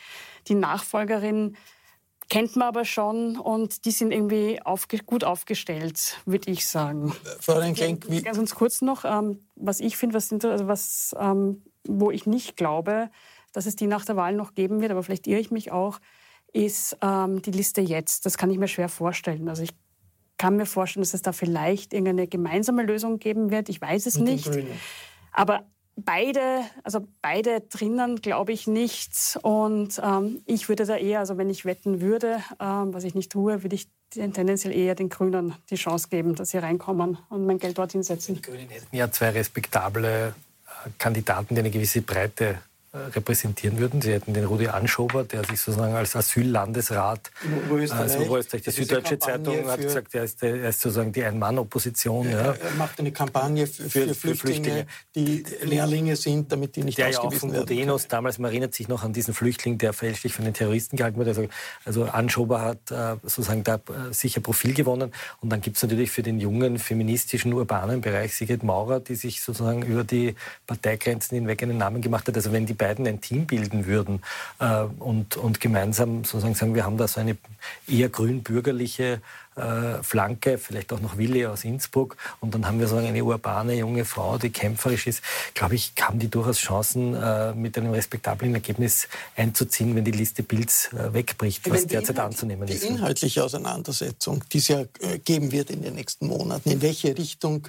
Die 0.49 0.55
Nachfolgerin 0.55 1.57
kennt 2.29 2.57
man 2.57 2.69
aber 2.69 2.85
schon 2.85 3.39
und 3.39 3.87
die 3.87 3.91
sind 3.91 4.13
irgendwie 4.13 4.61
aufge 4.63 4.99
gut 4.99 5.25
aufgestellt, 5.25 6.19
würde 6.27 6.51
ich 6.51 6.67
sagen. 6.67 7.15
Frau 7.41 7.59
Klenk, 7.73 8.07
wie 8.11 8.23
Ganz 8.23 8.55
kurz 8.55 8.83
noch, 8.83 9.05
ähm, 9.05 9.47
was 9.57 9.81
ich 9.81 9.97
finde, 9.97 10.15
was, 10.15 10.31
also 10.31 10.69
was 10.69 11.17
ähm, 11.19 11.63
wo 11.89 12.11
ich 12.11 12.27
nicht 12.27 12.57
glaube, 12.57 13.11
dass 13.53 13.67
es 13.67 13.77
die 13.77 13.87
nach 13.87 14.05
der 14.05 14.17
Wahl 14.17 14.35
noch 14.35 14.55
geben 14.55 14.81
wird, 14.81 14.93
aber 14.93 15.03
vielleicht 15.03 15.27
irre 15.27 15.41
ich 15.41 15.51
mich 15.51 15.73
auch, 15.73 15.99
ist 16.53 16.97
ähm, 17.03 17.43
die 17.43 17.51
Liste 17.51 17.81
jetzt. 17.81 18.27
Das 18.27 18.39
kann 18.39 18.51
ich 18.51 18.59
mir 18.59 18.69
schwer 18.69 18.89
vorstellen. 18.89 19.49
Also 19.49 19.63
ich 19.63 19.71
kann 20.37 20.57
mir 20.57 20.67
vorstellen, 20.67 21.03
dass 21.03 21.15
es 21.15 21.23
da 21.23 21.33
vielleicht 21.33 21.93
irgendeine 21.93 22.29
gemeinsame 22.29 22.85
Lösung 22.85 23.19
geben 23.19 23.51
wird. 23.51 23.69
Ich 23.69 23.81
weiß 23.81 24.07
es 24.07 24.19
Mit 24.19 24.27
nicht. 24.29 24.51
Aber 25.33 25.67
beide, 25.97 26.63
also 26.85 27.07
beide 27.21 27.61
drinnen 27.61 28.17
glaube 28.17 28.53
ich 28.53 28.67
nicht. 28.67 29.39
Und 29.43 30.01
ähm, 30.03 30.43
ich 30.47 30.69
würde 30.69 30.87
da 30.87 30.97
eher, 30.97 31.21
also 31.21 31.37
wenn 31.37 31.51
ich 31.51 31.65
wetten 31.65 32.01
würde, 32.01 32.43
ähm, 32.61 32.95
was 32.95 33.05
ich 33.05 33.15
nicht 33.15 33.33
tue, 33.33 33.63
würde 33.63 33.75
ich 33.75 33.89
tendenziell 34.11 34.75
eher 34.75 34.95
den 34.95 35.11
Grünen 35.11 35.55
die 35.69 35.75
Chance 35.75 36.09
geben, 36.09 36.35
dass 36.35 36.51
sie 36.51 36.59
reinkommen 36.59 37.19
und 37.29 37.45
mein 37.45 37.59
Geld 37.59 37.77
dorthin 37.77 38.03
setzen. 38.03 38.37
Die 38.37 38.43
Grünen 38.43 38.69
hätten 38.69 38.97
ja 38.97 39.11
zwei 39.11 39.31
respektable 39.31 40.35
Kandidaten, 40.99 41.55
die 41.55 41.61
eine 41.61 41.71
gewisse 41.71 42.03
Breite 42.03 42.59
repräsentieren 42.93 43.79
würden. 43.79 44.01
Sie 44.01 44.13
hätten 44.13 44.35
den 44.35 44.45
Rudi 44.45 44.69
Anschober, 44.69 45.25
der 45.25 45.45
sich 45.45 45.61
sozusagen 45.61 45.95
als 45.95 46.17
Asyllandesrat 46.17 47.31
in 47.45 47.71
Oberösterreich, 47.71 48.01
also 48.01 48.19
Oberösterreich 48.21 48.63
die 48.63 48.71
Süddeutsche 48.71 49.19
Zeitung 49.19 49.69
hat 49.69 49.81
gesagt, 49.81 50.15
er 50.15 50.25
ist, 50.25 50.43
er 50.43 50.69
ist 50.69 50.81
sozusagen 50.81 51.13
die 51.13 51.25
Ein-Mann-Opposition. 51.25 52.31
Ja. 52.31 52.55
Er 52.55 52.75
macht 52.79 52.99
eine 52.99 53.13
Kampagne 53.13 53.67
für, 53.67 53.89
für, 53.91 54.15
für 54.15 54.35
Flüchtlinge, 54.35 54.87
die 55.15 55.45
Lehrlinge 55.63 56.17
sind, 56.17 56.51
damit 56.51 56.77
die 56.77 56.85
nicht 56.85 56.99
der 56.99 57.11
ja 57.11 57.21
auch 57.21 57.33
von 57.33 57.53
Modenos, 57.53 58.09
damals, 58.09 58.39
man 58.39 58.51
erinnert 58.51 58.75
sich 58.75 58.89
noch 58.89 59.05
an 59.05 59.13
diesen 59.13 59.35
Flüchtling, 59.35 59.79
der 59.79 59.93
fälschlich 59.93 60.33
von 60.33 60.45
den 60.45 60.55
Terroristen 60.55 60.97
gehalten 60.97 61.19
wurde. 61.19 61.31
Also, 61.31 61.49
also 61.85 62.05
Anschober 62.05 62.63
hat 62.63 62.91
äh, 62.91 63.17
sozusagen 63.23 63.65
da 63.65 63.75
äh, 63.77 64.13
sicher 64.13 64.41
Profil 64.41 64.75
gewonnen. 64.75 65.13
Und 65.41 65.51
dann 65.51 65.61
gibt 65.61 65.77
es 65.77 65.83
natürlich 65.83 66.11
für 66.11 66.23
den 66.23 66.41
jungen, 66.41 66.79
feministischen, 66.79 67.53
urbanen 67.53 68.01
Bereich 68.01 68.35
Sigrid 68.35 68.63
Maurer, 68.63 69.01
die 69.01 69.15
sich 69.15 69.43
sozusagen 69.43 69.83
über 69.83 70.05
die 70.05 70.35
Parteigrenzen 70.67 71.37
hinweg 71.37 71.63
einen 71.63 71.79
Namen 71.79 72.01
gemacht 72.01 72.29
hat. 72.29 72.37
Also 72.37 72.53
wenn 72.53 72.67
die 72.67 72.78
beiden 72.79 73.07
ein 73.07 73.21
Team 73.21 73.47
bilden 73.47 73.87
würden 73.87 74.23
äh, 74.61 74.85
und, 74.99 75.37
und 75.37 75.61
gemeinsam 75.61 76.25
sozusagen 76.25 76.55
sagen, 76.55 76.75
wir 76.75 76.85
haben 76.85 76.97
da 76.97 77.09
so 77.09 77.21
eine 77.21 77.37
eher 77.87 78.09
grün-bürgerliche 78.09 79.21
äh, 79.59 80.03
Flanke, 80.03 80.57
vielleicht 80.59 80.93
auch 80.93 81.01
noch 81.01 81.19
Willi 81.19 81.45
aus 81.47 81.65
Innsbruck 81.65 82.17
und 82.41 82.55
dann 82.55 82.67
haben 82.67 82.79
wir 82.79 82.87
so 82.87 82.97
eine 82.97 83.25
urbane 83.25 83.75
junge 83.75 84.05
Frau, 84.05 84.39
die 84.39 84.51
kämpferisch 84.51 85.07
ist, 85.07 85.23
glaube 85.55 85.75
ich, 85.75 85.93
haben 86.01 86.19
die 86.19 86.29
durchaus 86.29 86.59
Chancen, 86.59 87.15
äh, 87.15 87.53
mit 87.55 87.77
einem 87.77 87.93
respektablen 87.93 88.55
Ergebnis 88.55 89.09
einzuziehen, 89.37 89.95
wenn 89.97 90.05
die 90.05 90.13
Liste 90.13 90.43
Bilds 90.43 90.93
äh, 90.93 91.13
wegbricht, 91.13 91.69
was 91.71 91.87
derzeit 91.87 92.19
anzunehmen 92.21 92.69
ist. 92.69 92.85
Die 92.85 92.87
inhaltliche 92.87 93.43
Auseinandersetzung, 93.43 94.45
die 94.53 94.59
es 94.59 94.69
ja 94.69 94.81
äh, 95.01 95.19
geben 95.19 95.51
wird 95.51 95.71
in 95.71 95.83
den 95.83 95.95
nächsten 95.95 96.29
Monaten, 96.29 96.71
in 96.71 96.81
welche 96.81 97.17
Richtung 97.19 97.69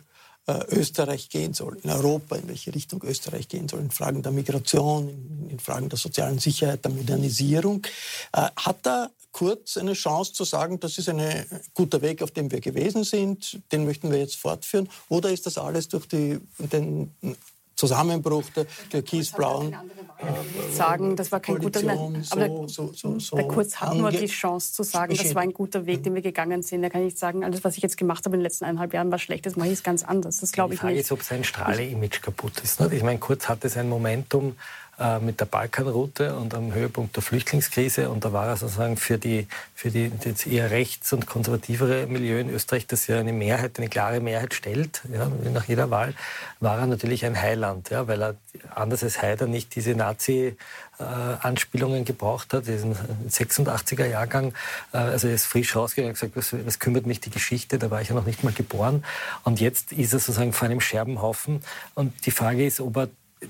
Österreich 0.69 1.29
gehen 1.29 1.53
soll, 1.53 1.77
in 1.83 1.89
Europa, 1.89 2.35
in 2.35 2.47
welche 2.47 2.73
Richtung 2.73 3.03
Österreich 3.03 3.47
gehen 3.47 3.67
soll, 3.67 3.81
in 3.81 3.91
Fragen 3.91 4.23
der 4.23 4.31
Migration, 4.31 5.09
in, 5.09 5.49
in 5.49 5.59
Fragen 5.59 5.89
der 5.89 5.97
sozialen 5.97 6.39
Sicherheit, 6.39 6.83
der 6.83 6.91
Modernisierung. 6.91 7.85
Äh, 8.33 8.49
hat 8.55 8.77
da 8.83 9.09
Kurz 9.31 9.77
eine 9.77 9.93
Chance 9.93 10.33
zu 10.33 10.43
sagen, 10.43 10.79
das 10.79 10.97
ist 10.97 11.07
ein 11.07 11.45
guter 11.75 12.01
Weg, 12.01 12.23
auf 12.23 12.31
dem 12.31 12.51
wir 12.51 12.61
gewesen 12.61 13.03
sind, 13.03 13.61
den 13.71 13.85
möchten 13.85 14.11
wir 14.11 14.17
jetzt 14.17 14.37
fortführen? 14.37 14.89
Oder 15.07 15.29
ist 15.31 15.45
das 15.45 15.57
alles 15.57 15.87
durch 15.87 16.07
die, 16.07 16.39
den 16.57 17.13
Zusammenbruch 17.79 18.43
der 18.53 18.65
türkisblauen 18.89 19.71
äh, 19.71 20.75
sagen, 20.75 21.15
das 21.15 21.31
war 21.31 21.39
kein 21.39 21.59
guter 21.59 21.81
Weg. 21.81 21.97
Aber 22.29 22.67
so, 22.67 22.91
so, 22.93 23.17
so, 23.19 23.37
der 23.37 23.47
Kurz 23.47 23.77
hat 23.77 23.95
nur 23.95 24.11
die 24.11 24.25
Chance 24.25 24.73
zu 24.73 24.83
sagen, 24.83 25.15
das 25.15 25.33
war 25.33 25.43
ein 25.43 25.53
guter 25.53 25.85
Weg, 25.85 26.03
den 26.03 26.13
wir 26.13 26.21
gegangen 26.21 26.61
sind. 26.61 26.83
Er 26.83 26.89
kann 26.89 27.05
nicht 27.05 27.17
sagen, 27.17 27.45
alles, 27.45 27.63
was 27.63 27.77
ich 27.77 27.83
jetzt 27.83 27.95
gemacht 27.95 28.25
habe 28.25 28.35
in 28.35 28.41
den 28.41 28.43
letzten 28.43 28.65
eineinhalb 28.65 28.93
Jahren, 28.93 29.11
war 29.11 29.17
schlecht. 29.17 29.45
Das 29.45 29.55
mache 29.55 29.67
ich 29.67 29.75
jetzt 29.75 29.85
ganz 29.85 30.03
anders. 30.03 30.39
Das 30.41 30.51
glaube 30.51 30.73
ich 30.73 30.81
nicht. 30.81 30.81
Die 30.81 30.87
Frage 30.87 30.99
ist, 30.99 31.11
ob 31.13 31.23
sein 31.23 31.45
Strahle-Image 31.45 32.21
kaputt 32.21 32.59
ist. 32.61 32.81
Ich 32.91 33.03
meine, 33.03 33.19
Kurz 33.19 33.47
hatte 33.47 33.69
sein 33.69 33.87
Momentum 33.87 34.57
äh, 34.99 35.19
mit 35.19 35.39
der 35.39 35.45
Balkanroute 35.45 36.35
und 36.35 36.53
am 36.53 36.73
Höhepunkt 36.73 37.15
der 37.15 37.23
Flüchtlingskrise. 37.23 38.09
Und 38.09 38.25
da 38.25 38.33
war 38.33 38.47
er 38.47 38.57
sozusagen 38.57 38.97
für 38.97 39.17
die, 39.17 39.47
für 39.75 39.91
die 39.91 40.11
jetzt 40.23 40.45
eher 40.45 40.71
rechts- 40.71 41.13
und 41.13 41.25
konservativere 41.25 42.07
Milieu 42.07 42.39
in 42.39 42.49
Österreich, 42.49 42.87
das 42.87 43.07
ja 43.07 43.19
eine 43.19 43.33
Mehrheit, 43.33 43.77
eine 43.77 43.89
klare 43.89 44.19
Mehrheit 44.19 44.53
stellt, 44.53 45.01
ja, 45.13 45.31
nach 45.53 45.65
jeder 45.65 45.89
Wahl, 45.89 46.13
war 46.59 46.79
er 46.79 46.87
natürlich 46.87 47.25
ein 47.25 47.41
Heiland, 47.41 47.89
ja, 47.89 48.07
weil 48.07 48.21
er 48.21 48.35
anders 48.75 49.03
als 49.03 49.21
Haider 49.21 49.47
nicht 49.47 49.75
diese 49.75 49.91
Nazi- 49.91 50.55
Anspielungen 50.99 52.03
gebraucht 52.03 52.53
hat, 52.53 52.67
diesen 52.67 52.93
86er 53.29 54.05
Jahrgang. 54.05 54.53
Äh, 54.91 54.97
also 54.97 55.29
er 55.29 55.35
ist 55.35 55.45
frisch 55.45 55.73
rausgegangen 55.75 56.09
und 56.09 56.19
gesagt, 56.19 56.35
was, 56.35 56.53
was, 56.65 56.79
kümmert 56.79 57.05
mich 57.05 57.21
die 57.21 57.29
Geschichte? 57.29 57.79
Da 57.79 57.89
war 57.89 58.01
ich 58.01 58.09
ja 58.09 58.15
noch 58.15 58.25
nicht 58.25 58.43
mal 58.43 58.51
geboren. 58.51 59.05
Und 59.45 59.61
jetzt 59.61 59.93
ist 59.93 60.11
er 60.11 60.19
sozusagen 60.19 60.51
vor 60.51 60.67
einem 60.67 60.81
Scherbenhaufen. 60.81 61.63
Und 61.95 62.25
die 62.25 62.31
Frage 62.31 62.65
ist, 62.65 62.81
ob 62.81 62.97
er 62.97 63.07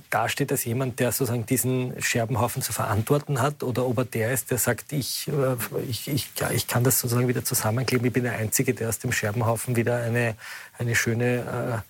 dasteht 0.09 0.51
als 0.51 0.65
jemand, 0.65 0.99
der 0.99 1.11
sozusagen 1.11 1.45
diesen 1.45 1.99
Scherbenhaufen 2.01 2.61
zu 2.61 2.73
verantworten 2.73 3.41
hat 3.41 3.63
oder 3.63 3.85
ob 3.85 3.97
er 3.97 4.05
der 4.05 4.31
ist, 4.31 4.51
der 4.51 4.57
sagt, 4.57 4.93
ich, 4.93 5.27
äh, 5.27 5.55
ich, 5.89 6.07
ich, 6.07 6.29
ja, 6.37 6.51
ich 6.51 6.67
kann 6.67 6.83
das 6.83 6.99
sozusagen 6.99 7.27
wieder 7.27 7.43
zusammenkleben. 7.43 8.05
Ich 8.05 8.13
bin 8.13 8.23
der 8.23 8.33
Einzige, 8.33 8.73
der 8.73 8.89
aus 8.89 8.99
dem 8.99 9.11
Scherbenhaufen 9.11 9.75
wieder 9.75 9.97
eine, 9.97 10.35
eine 10.77 10.95
schöne 10.95 11.83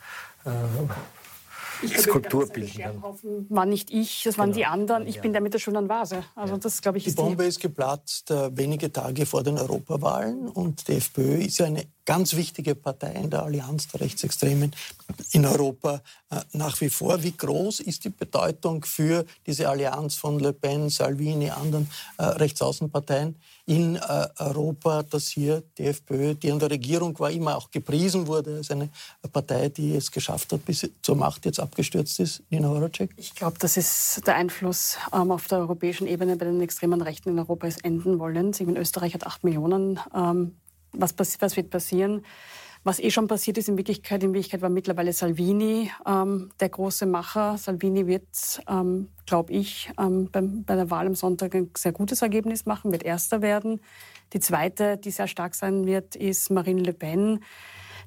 äh, 0.45 0.49
äh, 0.49 1.97
Skulptur 1.97 2.47
bilden 2.47 2.81
kann. 2.81 3.03
War 3.49 3.65
nicht 3.65 3.91
ich, 3.91 4.23
das 4.23 4.37
waren 4.37 4.51
genau. 4.51 4.57
die 4.57 4.65
anderen. 4.65 5.07
Ich 5.07 5.15
ja. 5.15 5.21
bin 5.21 5.33
der 5.33 5.41
mit 5.41 5.53
der 5.53 5.59
schönen 5.59 5.87
Vase. 5.87 6.23
Also 6.35 6.57
das, 6.57 6.81
glaube 6.81 6.97
ich, 6.97 7.05
die 7.05 7.11
Bombe 7.11 7.43
die 7.43 7.49
ist 7.49 7.59
geplatzt 7.59 8.31
äh, 8.31 8.55
wenige 8.55 8.91
Tage 8.91 9.25
vor 9.25 9.43
den 9.43 9.57
Europawahlen 9.57 10.49
und 10.49 10.87
die 10.87 10.95
FPÖ 10.95 11.35
ist 11.35 11.59
ja 11.59 11.67
eine 11.67 11.85
ganz 12.09 12.35
wichtige 12.35 12.73
Partei 12.73 13.11
in 13.11 13.29
der 13.29 13.43
Allianz 13.43 13.87
der 13.89 14.01
Rechtsextremen 14.01 14.71
in 15.31 15.45
Europa 15.45 16.01
äh, 16.31 16.41
nach 16.53 16.81
wie 16.81 16.89
vor. 16.89 17.21
Wie 17.21 17.37
groß 17.37 17.81
ist 17.81 18.03
die 18.03 18.09
Bedeutung 18.09 18.83
für 18.83 19.25
diese 19.45 19.69
Allianz 19.69 20.15
von 20.15 20.39
Le 20.39 20.51
Pen, 20.51 20.89
Salvini, 20.89 21.51
anderen 21.51 21.87
äh, 22.17 22.23
Rechtsaußenparteien 22.23 23.35
in 23.67 23.95
äh, 23.95 24.27
Europa, 24.39 25.03
dass 25.03 25.27
hier 25.27 25.61
die 25.77 25.85
FPÖ, 25.85 26.33
die 26.33 26.51
an 26.51 26.57
der 26.57 26.71
Regierung 26.71 27.19
war, 27.19 27.29
immer 27.29 27.55
auch 27.55 27.69
gepriesen 27.69 28.25
wurde 28.25 28.55
als 28.55 28.71
eine 28.71 28.89
Partei, 29.31 29.69
die 29.69 29.95
es 29.95 30.09
geschafft 30.09 30.51
hat, 30.51 30.65
bis 30.65 30.89
zur 31.03 31.15
Macht 31.15 31.45
jetzt 31.45 31.59
abgestürzt 31.59 32.19
ist, 32.19 32.41
Nina 32.49 32.69
Horacek? 32.69 33.11
Ich 33.17 33.35
glaube, 33.35 33.59
das 33.59 33.77
ist 33.77 34.25
der 34.25 34.33
Einfluss 34.33 34.97
ähm, 35.13 35.31
auf 35.31 35.47
der 35.47 35.59
europäischen 35.59 36.07
Ebene 36.07 36.37
bei 36.37 36.45
den 36.45 36.59
extremen 36.59 37.03
Rechten 37.03 37.29
in 37.29 37.37
Europa 37.37 37.67
ist 37.67 37.85
enden 37.85 38.17
wollen. 38.17 38.49
Ich 38.49 38.65
meine, 38.65 38.79
Österreich 38.79 39.13
hat 39.13 39.27
acht 39.27 39.43
Millionen 39.43 39.99
ähm, 40.15 40.55
was, 40.91 41.15
was 41.17 41.57
wird 41.57 41.69
passieren? 41.69 42.23
Was 42.83 42.99
eh 42.99 43.11
schon 43.11 43.27
passiert 43.27 43.57
ist 43.57 43.67
in 43.67 43.77
Wirklichkeit, 43.77 44.23
in 44.23 44.33
Wirklichkeit 44.33 44.61
war 44.61 44.69
mittlerweile 44.69 45.11
Salvini 45.11 45.91
ähm, 46.07 46.49
der 46.61 46.69
große 46.69 47.05
Macher. 47.05 47.57
Salvini 47.57 48.07
wird, 48.07 48.61
ähm, 48.69 49.09
glaube 49.25 49.51
ich, 49.51 49.91
ähm, 49.99 50.29
beim, 50.31 50.63
bei 50.63 50.75
der 50.75 50.89
Wahl 50.89 51.05
am 51.05 51.15
Sonntag 51.15 51.55
ein 51.55 51.71
sehr 51.75 51.91
gutes 51.91 52.21
Ergebnis 52.21 52.65
machen, 52.65 52.93
wird 52.93 53.03
Erster 53.03 53.41
werden. 53.41 53.81
Die 54.31 54.39
zweite, 54.39 54.97
die 54.97 55.11
sehr 55.11 55.27
stark 55.27 55.55
sein 55.55 55.85
wird, 55.85 56.15
ist 56.15 56.51
Marine 56.51 56.81
Le 56.81 56.93
Pen 56.93 57.41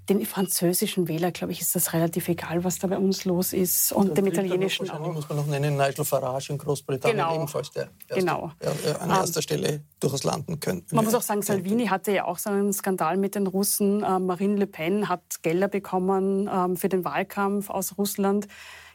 den 0.08 0.26
französischen 0.26 1.06
Wähler, 1.06 1.30
glaube 1.30 1.52
ich, 1.52 1.60
ist 1.60 1.76
das 1.76 1.92
relativ 1.92 2.28
egal, 2.28 2.64
was 2.64 2.78
da 2.78 2.88
bei 2.88 2.98
uns 2.98 3.24
los 3.24 3.52
ist. 3.52 3.92
Und 3.92 4.18
dem 4.18 4.26
italienischen 4.26 4.90
auch. 4.90 5.12
muss 5.12 5.28
man 5.28 5.38
noch 5.38 5.46
nennen, 5.46 5.76
Nigel 5.76 6.04
Farage 6.04 6.52
in 6.52 6.58
Großbritannien 6.58 7.18
genau. 7.18 7.36
ebenfalls, 7.36 7.70
der 7.70 7.88
erste, 8.08 8.14
genau. 8.14 8.50
der, 8.60 9.00
an 9.00 9.10
erster 9.10 9.38
um, 9.38 9.42
Stelle 9.42 9.84
durchaus 10.00 10.24
landen 10.24 10.58
könnte. 10.58 10.94
Man 10.94 11.04
muss 11.04 11.14
auch 11.14 11.22
sagen, 11.22 11.42
Salvini 11.42 11.86
hatte 11.86 12.10
ja 12.10 12.24
auch 12.24 12.38
so 12.38 12.50
einen 12.50 12.72
Skandal 12.72 13.16
mit 13.16 13.36
den 13.36 13.46
Russen. 13.46 14.04
Ähm, 14.04 14.26
Marine 14.26 14.56
Le 14.56 14.66
Pen 14.66 15.08
hat 15.08 15.42
Gelder 15.42 15.68
bekommen 15.68 16.50
ähm, 16.52 16.76
für 16.76 16.88
den 16.88 17.04
Wahlkampf 17.04 17.70
aus 17.70 17.96
Russland. 17.96 18.48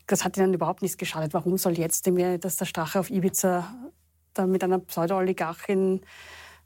Das 0.07 0.25
hat 0.25 0.35
ihnen 0.37 0.53
überhaupt 0.53 0.81
nichts 0.81 0.97
geschadet. 0.97 1.33
Warum 1.33 1.57
soll 1.57 1.77
jetzt, 1.77 2.09
dass 2.41 2.55
der 2.57 2.65
Strache 2.65 2.99
auf 2.99 3.09
Ibiza 3.09 3.73
da 4.33 4.45
mit 4.45 4.63
einer 4.63 4.79
Pseudo-Oligarchin 4.79 6.01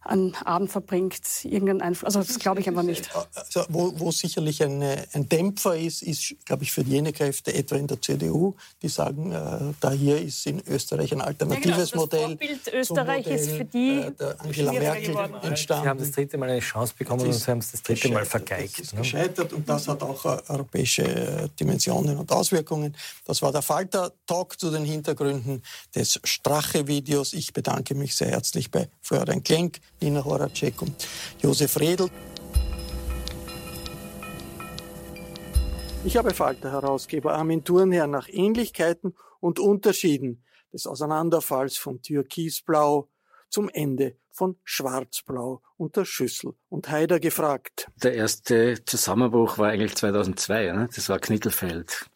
einen 0.04 0.36
Abend 0.36 0.72
verbringt, 0.72 1.22
irgendeinen 1.44 1.82
Einfluss. 1.82 2.16
Also 2.16 2.28
das 2.28 2.40
glaube 2.40 2.60
ich 2.60 2.68
einfach 2.68 2.82
nicht. 2.82 3.10
Also, 3.36 3.66
wo, 3.70 3.94
wo 4.00 4.12
sicherlich 4.12 4.64
eine, 4.64 5.06
ein 5.14 5.30
Dämpfer 5.30 5.78
ist, 5.78 6.02
ist, 6.02 6.36
glaube 6.46 6.64
ich, 6.64 6.72
für 6.72 6.82
jene 6.82 7.14
Kräfte, 7.14 7.54
etwa 7.54 7.76
in 7.76 7.86
der 7.86 8.02
CDU, 8.02 8.56
die 8.82 8.90
sagen, 8.90 9.32
äh, 9.32 9.74
da 9.80 9.92
hier 9.92 10.20
ist 10.20 10.46
in 10.48 10.62
Österreich 10.68 11.12
ein 11.12 11.22
alternatives 11.22 11.66
ja, 11.66 11.76
genau, 11.76 11.82
das 11.82 11.96
Modell. 11.96 12.28
Vorbild 12.28 12.74
Österreich 12.74 13.26
Modell, 13.26 13.40
ist 13.40 13.52
für 13.52 13.66
die 13.66 14.00
äh, 14.00 14.12
der 14.12 14.42
Angela 14.42 14.72
Merkel 14.72 15.08
geworden. 15.08 15.34
entstanden. 15.44 15.84
Sie 15.84 15.90
haben 15.90 16.00
das 16.00 16.12
dritte 16.12 16.38
Mal 16.40 16.50
eine 16.50 16.60
Chance 16.60 16.94
bekommen 16.98 17.26
und 17.28 17.34
Sie 17.34 17.52
haben 17.52 17.60
es 17.60 17.72
das 17.72 17.84
dritte 17.84 18.10
Mal 18.10 18.26
vergeigt. 18.26 18.80
Das 18.80 18.88
ist 18.88 18.94
ne? 18.94 19.02
gescheitert 19.02 19.54
und 19.54 19.70
das 19.70 19.88
hat 19.88 20.02
auch 20.02 20.26
äh, 20.26 20.42
europäische 20.48 21.04
äh, 21.04 21.50
Dimensionen 21.60 22.18
und 22.18 22.32
Auswirkungen. 22.32 22.96
Das 23.26 23.42
war 23.44 23.52
der 23.52 23.62
Falter-Talk 23.62 24.60
zu 24.60 24.72
den 24.72 24.84
Hintergründen 24.84 25.62
des 25.94 26.20
Strache-Videos. 26.24 27.34
Ich 27.34 27.54
bedanke 27.54 27.94
mich 27.94 28.16
sehr 28.16 28.30
herzlich 28.30 28.72
bei 28.72 28.90
Florian 29.02 29.44
Klenk, 29.44 29.80
Nina 30.02 30.26
Horacek 30.26 30.82
und 30.82 31.08
Josef 31.42 31.80
Redl. 31.80 32.10
Ich 36.04 36.18
habe 36.18 36.34
Falter-Herausgeber 36.34 37.34
Armin 37.34 37.64
Thurnherr 37.64 38.08
nach 38.08 38.28
Ähnlichkeiten 38.28 39.14
und 39.40 39.60
Unterschieden 39.60 40.44
des 40.74 40.88
Auseinanderfalls 40.88 41.78
von 41.78 42.02
Türkisblau 42.02 43.10
zum 43.50 43.70
Ende 43.70 44.18
von 44.32 44.58
Schwarzblau 44.64 45.62
unter 45.78 46.06
Schüssel 46.06 46.54
und 46.70 46.90
Haider 46.90 47.20
gefragt. 47.20 47.92
Der 48.02 48.16
erste 48.16 48.84
Zusammenbruch 48.86 49.58
war 49.60 49.70
eigentlich 49.70 49.96
2002, 49.96 50.72
ne? 50.72 50.90
das 50.96 51.10
war 51.10 51.20
Knittelfeld. 51.20 52.10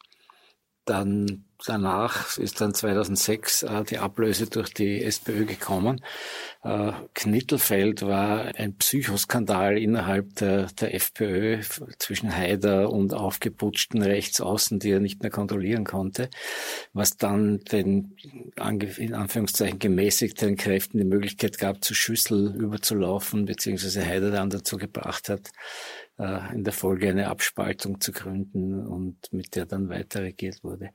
Dann 0.86 1.46
danach 1.66 2.38
ist 2.38 2.62
dann 2.62 2.74
2006 2.74 3.64
äh, 3.64 3.84
die 3.84 3.98
Ablöse 3.98 4.48
durch 4.48 4.74
die 4.74 5.04
SPÖ 5.04 5.46
gekommen. 5.46 6.02
Äh, 6.64 6.92
Knittelfeld 7.14 8.02
war 8.02 8.56
ein 8.56 8.76
Psychoskandal 8.76 9.78
innerhalb 9.78 10.36
der, 10.36 10.68
der 10.80 10.96
FPÖ 10.96 11.62
zwischen 12.00 12.36
Haider 12.36 12.92
und 12.92 13.14
aufgeputschten 13.14 14.02
Rechtsaußen, 14.02 14.80
die 14.80 14.92
er 14.92 15.00
nicht 15.00 15.22
mehr 15.22 15.32
kontrollieren 15.32 15.84
konnte, 15.84 16.30
was 16.94 17.18
dann 17.18 17.60
den 17.60 18.16
in 18.98 19.14
Anführungszeichen 19.14 19.80
gemäßigten 19.80 20.56
Kräften 20.56 20.98
die 20.98 21.06
Möglichkeit 21.06 21.58
gab, 21.58 21.84
zu 21.84 21.94
Schüssel 21.94 22.56
überzulaufen, 22.56 23.46
beziehungsweise 23.46 24.06
Haider 24.06 24.32
dann 24.32 24.50
dazu 24.50 24.78
gebracht 24.78 25.30
hat, 25.30 25.52
in 26.18 26.64
der 26.64 26.72
Folge 26.72 27.10
eine 27.10 27.28
Abspaltung 27.28 28.00
zu 28.00 28.14
gründen 28.14 28.88
und 28.88 29.34
mit 29.34 29.56
der 29.56 29.66
dann 29.66 29.90
weiter 29.90 30.22
regiert 30.22 30.64
wurde. 30.64 30.92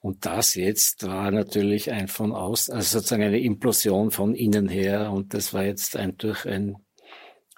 Und 0.00 0.24
das 0.24 0.54
jetzt 0.54 1.06
war 1.06 1.30
natürlich 1.30 1.92
ein 1.92 2.08
von 2.08 2.32
außen, 2.32 2.74
also 2.74 2.98
sozusagen 2.98 3.24
eine 3.24 3.40
Implosion 3.40 4.10
von 4.10 4.34
innen 4.34 4.68
her 4.68 5.12
und 5.12 5.34
das 5.34 5.52
war 5.52 5.64
jetzt 5.64 5.96
ein 5.98 6.16
durch 6.16 6.46
ein 6.46 6.76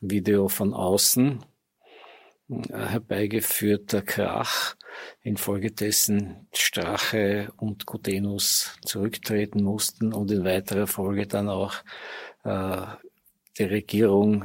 Video 0.00 0.48
von 0.48 0.74
außen 0.74 1.44
äh, 2.48 2.72
herbeigeführter 2.72 4.02
Krach, 4.02 4.76
infolgedessen 5.22 6.48
Strache 6.52 7.52
und 7.57 7.86
Gutenus 7.86 8.78
zurücktreten 8.84 9.62
mussten 9.62 10.12
und 10.12 10.30
in 10.30 10.44
weiterer 10.44 10.86
Folge 10.86 11.26
dann 11.26 11.48
auch 11.48 11.74
äh, 12.44 12.82
die 13.59 13.64
Regierung 13.64 14.44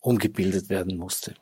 umgebildet 0.00 0.70
werden 0.70 0.96
musste. 0.96 1.34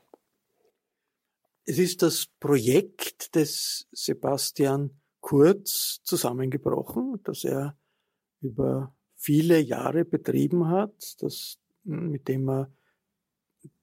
Es 1.71 1.79
ist 1.79 2.01
das 2.01 2.29
Projekt 2.41 3.35
des 3.35 3.87
Sebastian 3.93 5.03
Kurz 5.21 6.01
zusammengebrochen, 6.03 7.21
das 7.25 7.45
er 7.45 7.77
über 8.41 8.95
viele 9.17 9.61
Jahre 9.61 10.07
betrieben 10.07 10.69
hat, 10.69 11.21
das, 11.21 11.59
mit 11.85 12.27
dem 12.27 12.49
er 12.49 12.73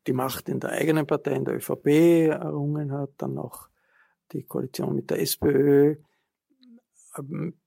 die 0.08 0.14
Macht 0.14 0.50
in 0.50 0.60
der 0.60 0.72
eigenen 0.72 1.06
Partei, 1.06 1.34
in 1.34 1.46
der 1.46 1.58
ÖVP 1.58 1.86
errungen 2.32 2.92
hat, 2.92 3.12
dann 3.18 3.38
auch 3.38 3.70
die 4.32 4.42
Koalition 4.42 4.96
mit 4.96 5.12
der 5.12 5.20
SPÖ 5.20 5.98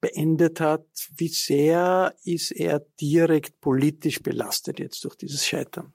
beendet 0.01 0.61
hat. 0.61 0.87
Wie 1.17 1.29
sehr 1.29 2.15
ist 2.25 2.53
er 2.53 2.81
direkt 3.01 3.61
politisch 3.61 4.23
belastet 4.23 4.79
jetzt 4.79 5.05
durch 5.05 5.17
dieses 5.17 5.47
Scheitern? 5.47 5.93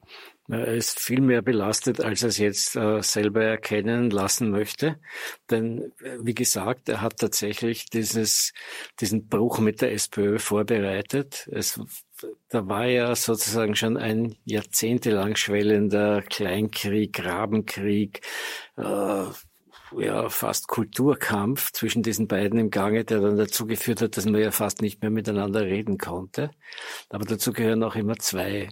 Er 0.50 0.68
ist 0.68 1.00
viel 1.00 1.22
mehr 1.22 1.42
belastet, 1.42 2.02
als 2.02 2.22
er 2.22 2.30
es 2.30 2.38
jetzt 2.38 2.76
äh, 2.76 3.02
selber 3.02 3.44
erkennen 3.44 4.10
lassen 4.10 4.52
möchte. 4.52 5.00
Denn, 5.50 5.94
äh, 6.04 6.18
wie 6.22 6.34
gesagt, 6.34 6.90
er 6.90 7.02
hat 7.02 7.18
tatsächlich 7.18 7.86
dieses, 7.86 8.52
diesen 9.00 9.30
Bruch 9.30 9.60
mit 9.60 9.82
der 9.82 9.94
SPÖ 9.94 10.40
vorbereitet. 10.40 11.48
Es, 11.50 11.80
da 12.50 12.68
war 12.68 12.88
ja 12.88 13.16
sozusagen 13.16 13.76
schon 13.76 13.96
ein 13.96 14.36
jahrzehntelang 14.44 15.38
schwellender 15.38 16.22
Kleinkrieg, 16.22 17.14
Grabenkrieg, 17.14 18.20
äh, 18.76 19.26
ja, 20.00 20.30
fast 20.30 20.68
Kulturkampf 20.68 21.72
zwischen 21.72 22.04
diesen 22.04 22.28
beiden 22.28 22.60
im 22.60 22.70
Gange, 22.70 23.06
der 23.06 23.22
dann 23.22 23.38
dazu 23.38 23.66
geführt 23.66 24.02
hat, 24.02 24.18
dass 24.18 24.26
man 24.26 24.42
ja 24.42 24.52
fast 24.52 24.82
nicht 24.82 25.02
mehr 25.02 25.12
miteinander 25.12 25.62
reden 25.62 25.98
konnte. 25.98 26.52
Aber 27.10 27.26
dazu 27.26 27.54
gehören 27.54 27.84
auch 27.84 27.96
immer 27.96 28.18
zwei. 28.18 28.70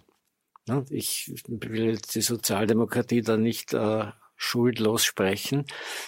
Ich 0.89 1.33
will 1.47 1.97
die 2.13 2.21
Sozialdemokratie 2.21 3.21
da 3.21 3.37
nicht 3.37 3.73
äh, 3.73 4.11
schuldlos 4.41 5.05
sprechen. 5.05 5.65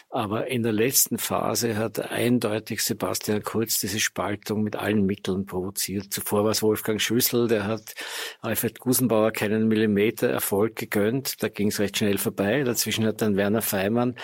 Aber 0.09 0.47
in 0.47 0.63
der 0.63 0.73
letzten 0.73 1.19
Phase 1.19 1.77
hat 1.77 1.99
eindeutig 1.99 2.83
Sebastian 2.83 3.43
Kurz 3.43 3.79
diese 3.79 3.99
Spaltung 3.99 4.63
mit 4.63 4.75
allen 4.75 5.05
Mitteln 5.05 5.45
provoziert. 5.45 6.11
Zuvor 6.11 6.43
war 6.43 6.51
es 6.51 6.63
Wolfgang 6.63 6.99
Schüssel, 6.99 7.47
der 7.47 7.67
hat 7.67 7.93
Alfred 8.41 8.79
Gusenbauer 8.79 9.31
keinen 9.31 9.67
Millimeter 9.67 10.29
Erfolg 10.29 10.75
gegönnt. 10.75 11.43
Da 11.43 11.49
ging 11.49 11.67
es 11.67 11.79
recht 11.79 11.97
schnell 11.97 12.17
vorbei. 12.17 12.63
Dazwischen 12.63 13.05
hat 13.05 13.21
dann 13.21 13.37
Werner 13.37 13.61
Feimann 13.61 14.15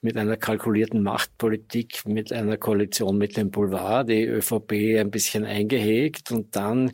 mit 0.00 0.16
einer 0.16 0.36
kalkulierten 0.36 1.02
Machtpolitik, 1.02 2.06
mit 2.06 2.32
einer 2.32 2.56
Koalition 2.56 3.18
mit 3.18 3.36
dem 3.36 3.50
Boulevard, 3.50 4.08
die 4.08 4.24
ÖVP 4.24 5.00
ein 5.00 5.10
bisschen 5.10 5.44
eingehegt. 5.44 6.30
Und 6.30 6.54
dann 6.54 6.92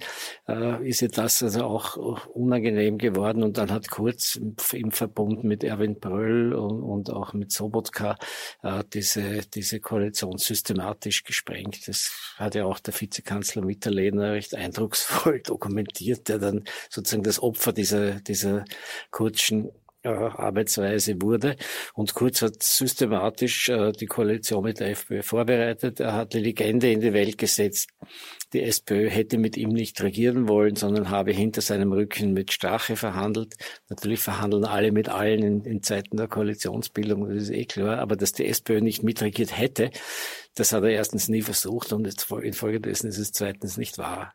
äh, 0.48 0.88
ist 0.88 1.02
ihr 1.02 1.08
das 1.08 1.42
also 1.42 1.64
auch 1.64 1.96
unangenehm 2.28 2.96
geworden. 2.96 3.42
Und 3.42 3.58
dann 3.58 3.70
hat 3.70 3.90
Kurz 3.90 4.40
im 4.72 4.90
Verbund 4.90 5.44
mit 5.44 5.64
Erwin 5.64 6.00
Bröll 6.00 6.61
und, 6.62 6.82
und 6.82 7.10
auch 7.10 7.32
mit 7.32 7.52
Sobotka 7.52 8.16
äh, 8.62 8.84
diese, 8.92 9.40
diese 9.54 9.80
Koalition 9.80 10.38
systematisch 10.38 11.24
gesprengt. 11.24 11.88
Das 11.88 12.10
hat 12.36 12.54
ja 12.54 12.64
auch 12.64 12.78
der 12.78 12.98
Vizekanzler 12.98 13.62
Mitterlehner 13.62 14.32
recht 14.32 14.54
eindrucksvoll 14.54 15.40
dokumentiert, 15.44 16.28
der 16.28 16.38
dann 16.38 16.64
sozusagen 16.88 17.22
das 17.22 17.42
Opfer 17.42 17.72
dieser, 17.72 18.20
dieser 18.20 18.64
Kurzen 19.10 19.70
Arbeitsweise 20.04 21.20
wurde. 21.20 21.56
Und 21.94 22.14
Kurz 22.14 22.42
hat 22.42 22.62
systematisch 22.62 23.68
äh, 23.68 23.92
die 23.92 24.06
Koalition 24.06 24.64
mit 24.64 24.80
der 24.80 24.90
FPÖ 24.90 25.22
vorbereitet. 25.22 26.00
Er 26.00 26.14
hat 26.14 26.34
die 26.34 26.40
Legende 26.40 26.90
in 26.90 27.00
die 27.00 27.12
Welt 27.12 27.38
gesetzt. 27.38 27.88
Die 28.52 28.62
SPÖ 28.62 29.08
hätte 29.08 29.38
mit 29.38 29.56
ihm 29.56 29.70
nicht 29.70 30.02
regieren 30.02 30.48
wollen, 30.48 30.76
sondern 30.76 31.10
habe 31.10 31.32
hinter 31.32 31.60
seinem 31.60 31.92
Rücken 31.92 32.32
mit 32.32 32.52
Strache 32.52 32.96
verhandelt. 32.96 33.54
Natürlich 33.88 34.20
verhandeln 34.20 34.64
alle 34.64 34.92
mit 34.92 35.08
allen 35.08 35.42
in, 35.42 35.64
in 35.64 35.82
Zeiten 35.82 36.16
der 36.16 36.28
Koalitionsbildung, 36.28 37.28
das 37.28 37.44
ist 37.44 37.50
eh 37.50 37.64
klar. 37.64 37.98
Aber 37.98 38.16
dass 38.16 38.32
die 38.32 38.46
SPÖ 38.46 38.80
nicht 38.80 39.02
mitregiert 39.02 39.56
hätte, 39.56 39.90
das 40.54 40.72
hat 40.72 40.82
er 40.82 40.90
erstens 40.90 41.28
nie 41.28 41.42
versucht 41.42 41.92
und 41.92 42.06
infolgedessen 42.42 43.08
ist 43.08 43.18
es 43.18 43.32
zweitens 43.32 43.76
nicht 43.76 43.98
wahr. 43.98 44.34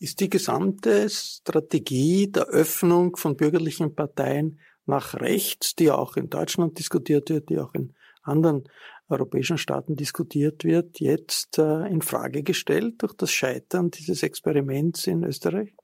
Ist 0.00 0.20
die 0.20 0.28
gesamte 0.28 1.08
Strategie 1.10 2.30
der 2.30 2.44
Öffnung 2.44 3.16
von 3.16 3.36
bürgerlichen 3.36 3.94
Parteien 3.94 4.60
nach 4.88 5.14
rechts, 5.14 5.74
die 5.76 5.90
auch 5.90 6.16
in 6.16 6.30
Deutschland 6.30 6.78
diskutiert 6.78 7.30
wird, 7.30 7.50
die 7.50 7.58
auch 7.58 7.74
in 7.74 7.94
anderen 8.22 8.68
europäischen 9.08 9.58
Staaten 9.58 9.96
diskutiert 9.96 10.64
wird, 10.64 11.00
jetzt 11.00 11.58
äh, 11.58 11.86
in 11.86 12.02
Frage 12.02 12.42
gestellt 12.42 13.02
durch 13.02 13.14
das 13.14 13.30
Scheitern 13.30 13.90
dieses 13.90 14.22
Experiments 14.22 15.06
in 15.06 15.24
Österreich? 15.24 15.74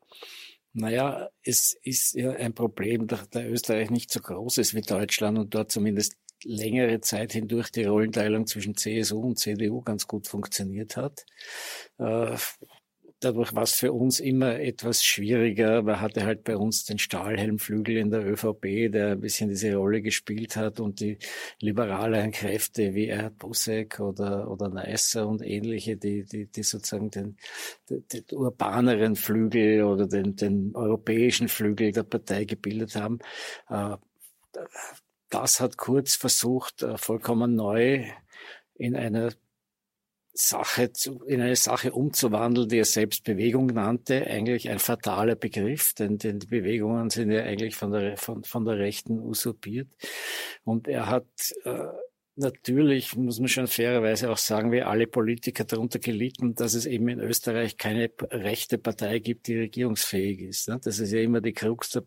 Naja, 0.73 1.31
es 1.43 1.79
ist 1.83 2.15
ja 2.15 2.33
ein 2.33 2.55
Problem, 2.55 3.07
dass 3.07 3.31
der 3.31 3.51
Österreich 3.51 3.91
nicht 3.91 4.11
so 4.11 4.21
groß 4.21 4.59
ist 4.59 4.75
wie 4.75 4.81
Deutschland 4.81 5.39
und 5.39 5.55
dort 5.55 5.71
zumindest 5.71 6.17
längere 6.43 7.01
Zeit 7.01 7.33
hindurch 7.33 7.71
die 7.71 7.85
Rollenteilung 7.85 8.47
zwischen 8.47 8.77
CSU 8.77 9.21
und 9.21 9.39
CDU 9.39 9.81
ganz 9.83 10.07
gut 10.07 10.29
funktioniert 10.29 10.97
hat. 10.97 11.25
Äh, 11.99 12.37
dadurch 13.25 13.55
war 13.55 13.63
es 13.63 13.73
für 13.73 13.93
uns 13.93 14.21
immer 14.21 14.61
etwas 14.61 15.03
schwieriger. 15.03 15.83
Man 15.83 16.01
hatte 16.01 16.25
halt 16.25 16.45
bei 16.45 16.57
uns 16.57 16.85
den 16.85 16.99
Stahlhelmflügel 16.99 17.97
in 17.97 18.11
der 18.11 18.27
ÖVP, 18.27 18.93
der 18.93 19.13
ein 19.13 19.21
bisschen 19.21 19.49
diese 19.49 19.75
Rolle 19.75 20.03
gespielt 20.03 20.57
hat 20.57 20.81
und 20.81 21.01
die 21.01 21.19
liberalen 21.61 22.33
Kräfte 22.33 22.95
wie 22.95 23.09
Erhard 23.09 23.39
Busseck 23.39 24.01
oder, 24.01 24.51
oder 24.51 24.69
Neisser 24.69 25.27
und 25.27 25.43
ähnliche, 25.43 25.97
die, 25.97 26.25
die, 26.25 26.47
die 26.47 26.63
sozusagen 26.63 27.11
den, 27.11 27.37
den, 27.89 28.25
urbaneren 28.33 29.17
Flügel 29.17 29.85
oder 29.85 30.07
den, 30.07 30.37
den 30.37 30.73
europäischen 30.75 31.49
Flügel 31.49 31.93
der 31.93 32.03
Partei 32.03 32.45
gebildet 32.45 32.97
haben. 32.97 33.19
Äh, 33.69 33.97
das 35.31 35.61
hat 35.61 35.77
Kurz 35.77 36.15
versucht, 36.15 36.83
äh, 36.83 36.97
vollkommen 36.99 37.55
neu 37.55 38.05
in 38.77 38.97
einer 38.97 39.31
Sache 40.35 40.93
zu, 40.93 41.23
in 41.25 41.41
eine 41.41 41.55
Sache 41.55 41.93
umzuwandeln, 41.93 42.69
die 42.69 42.79
er 42.79 42.85
selbst 42.85 43.23
Bewegung 43.23 43.67
nannte, 43.67 44.27
eigentlich 44.27 44.69
ein 44.69 44.81
fataler 44.81 45.37
Begriff, 45.37 45.95
denn, 45.95 46.19
denn 46.19 46.41
die 46.41 46.49
Bewegungen 46.49 47.09
sind 47.09 47.31
ja 47.31 47.45
eigentlich 47.45 47.77
von 47.77 47.93
der, 47.93 48.17
von, 48.17 48.43
von 48.43 48.65
der 48.65 48.79
Rechten 48.79 49.21
usurpiert. 49.21 49.89
Und 50.65 50.89
er 50.89 51.09
hat 51.09 51.29
äh, 51.65 51.87
natürlich, 52.35 53.15
muss 53.17 53.39
man 53.39 53.49
schon 53.49 53.69
fairerweise 53.69 54.29
auch 54.31 54.39
sagen, 54.39 54.73
wie 54.73 54.83
alle 54.83 55.07
Politiker 55.07 55.65
darunter 55.65 56.01
gelitten, 56.01 56.57
dass 56.57 56.75
es 56.75 56.87
eben 56.87 57.09
in 57.09 57.21
Österreich 57.21 57.77
keine 57.77 58.11
rechte 58.31 58.79
Partei 58.79 59.21
gibt, 59.21 59.47
die 59.47 59.59
regierungsfähig 59.59 60.41
ist. 60.41 60.69
Ne? 60.69 60.81
Das 60.83 60.99
ist 60.99 61.13
ja 61.13 61.21
immer 61.21 61.41
die 61.41 61.53
Krux 61.53 61.91
der 61.91 62.05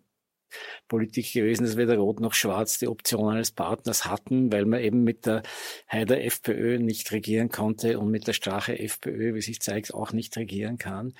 Politik 0.87 1.33
gewesen, 1.33 1.65
dass 1.65 1.77
weder 1.77 1.97
Rot 1.97 2.19
noch 2.19 2.33
Schwarz 2.33 2.79
die 2.79 2.87
Option 2.87 3.33
eines 3.33 3.51
Partners 3.51 4.05
hatten, 4.05 4.51
weil 4.51 4.65
man 4.65 4.81
eben 4.81 5.03
mit 5.03 5.25
der 5.25 5.43
Haider 5.87 6.23
FPÖ 6.23 6.79
nicht 6.79 7.11
regieren 7.11 7.49
konnte 7.49 7.99
und 7.99 8.09
mit 8.09 8.27
der 8.27 8.33
Strache 8.33 8.77
FPÖ, 8.77 9.33
wie 9.33 9.41
sich 9.41 9.59
zeigt, 9.59 9.93
auch 9.93 10.13
nicht 10.13 10.35
regieren 10.37 10.77
kann. 10.77 11.13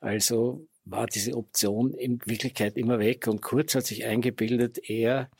Also 0.00 0.66
war 0.84 1.06
diese 1.06 1.36
Option 1.36 1.94
in 1.94 2.20
Wirklichkeit 2.24 2.76
immer 2.76 2.98
weg 2.98 3.26
und 3.28 3.40
Kurz 3.40 3.74
hat 3.74 3.86
sich 3.86 4.04
eingebildet, 4.04 4.78
er 4.88 5.30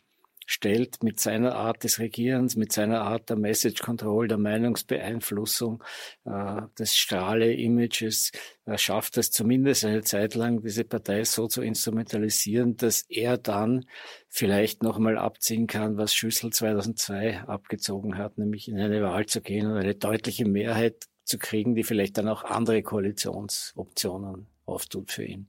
stellt 0.47 1.03
mit 1.03 1.21
seiner 1.21 1.55
Art 1.55 1.85
des 1.85 1.99
Regierens, 1.99 2.57
mit 2.57 2.73
seiner 2.73 3.03
Art 3.03 3.31
der 3.31 3.37
Message 3.37 3.81
Control, 3.81 4.29
der 4.29 4.39
Meinungsbeeinflussung, 4.39 5.83
äh, 6.25 6.63
des 6.79 6.97
Strahle-Images, 6.97 8.33
äh, 8.67 8.79
schafft 8.79 9.17
es 9.19 9.31
zumindest 9.31 9.85
eine 9.85 10.03
Zeit 10.03 10.35
lang, 10.35 10.63
diese 10.63 10.85
Partei 10.85 11.25
so 11.25 11.47
zu 11.47 11.63
instrumentalisieren, 11.63 12.77
dass 12.77 13.03
er 13.09 13.39
dann 13.39 13.87
vielleicht 14.29 14.83
nochmal 14.83 15.19
abziehen 15.19 15.67
kann, 15.67 15.97
was 15.97 16.15
Schüssel 16.15 16.53
2002 16.53 17.41
abgezogen 17.41 18.19
hat, 18.19 18.39
nämlich 18.39 18.69
in 18.69 18.79
eine 18.79 19.03
Wahl 19.03 19.27
zu 19.27 19.41
gehen 19.41 19.67
und 19.67 19.77
eine 19.77 19.95
deutliche 19.95 20.45
Mehrheit 20.45 21.07
zu 21.25 21.39
kriegen, 21.39 21.75
die 21.75 21.85
vielleicht 21.85 22.19
dann 22.19 22.29
auch 22.29 22.45
andere 22.45 22.83
Koalitionsoptionen 22.83 24.47
auftut 24.67 25.13
für 25.13 25.25
ihn. 25.25 25.49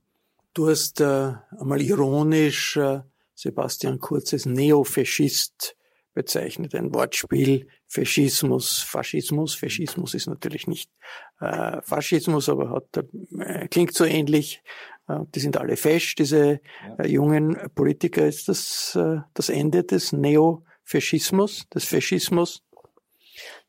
Du 0.54 0.68
hast 0.68 1.00
äh, 1.00 1.32
einmal 1.58 1.82
ironisch 1.82 2.76
äh, 2.76 3.00
Sebastian 3.34 3.98
Kurz 3.98 4.32
als 4.32 4.46
Neofaschist 4.46 5.76
bezeichnet. 6.14 6.74
Ein 6.74 6.94
Wortspiel, 6.94 7.68
Faschismus, 7.88 8.78
Faschismus. 8.78 9.54
Faschismus 9.54 10.14
ist 10.14 10.26
natürlich 10.26 10.66
nicht 10.66 10.90
äh, 11.40 11.82
Faschismus, 11.82 12.48
aber 12.48 12.70
hat, 12.70 13.04
äh, 13.38 13.68
klingt 13.68 13.94
so 13.94 14.04
ähnlich. 14.04 14.62
Äh, 15.08 15.20
die 15.34 15.40
sind 15.40 15.56
alle 15.56 15.76
fesch, 15.76 16.14
diese 16.14 16.60
äh, 16.98 17.08
jungen 17.08 17.58
Politiker. 17.74 18.26
Ist 18.26 18.48
das 18.48 18.96
äh, 18.96 19.18
das 19.34 19.48
Ende 19.48 19.84
des 19.84 20.12
Neofaschismus? 20.12 20.64
Faschismus, 20.84 21.68
des 21.70 21.84
Faschismus? 21.84 22.62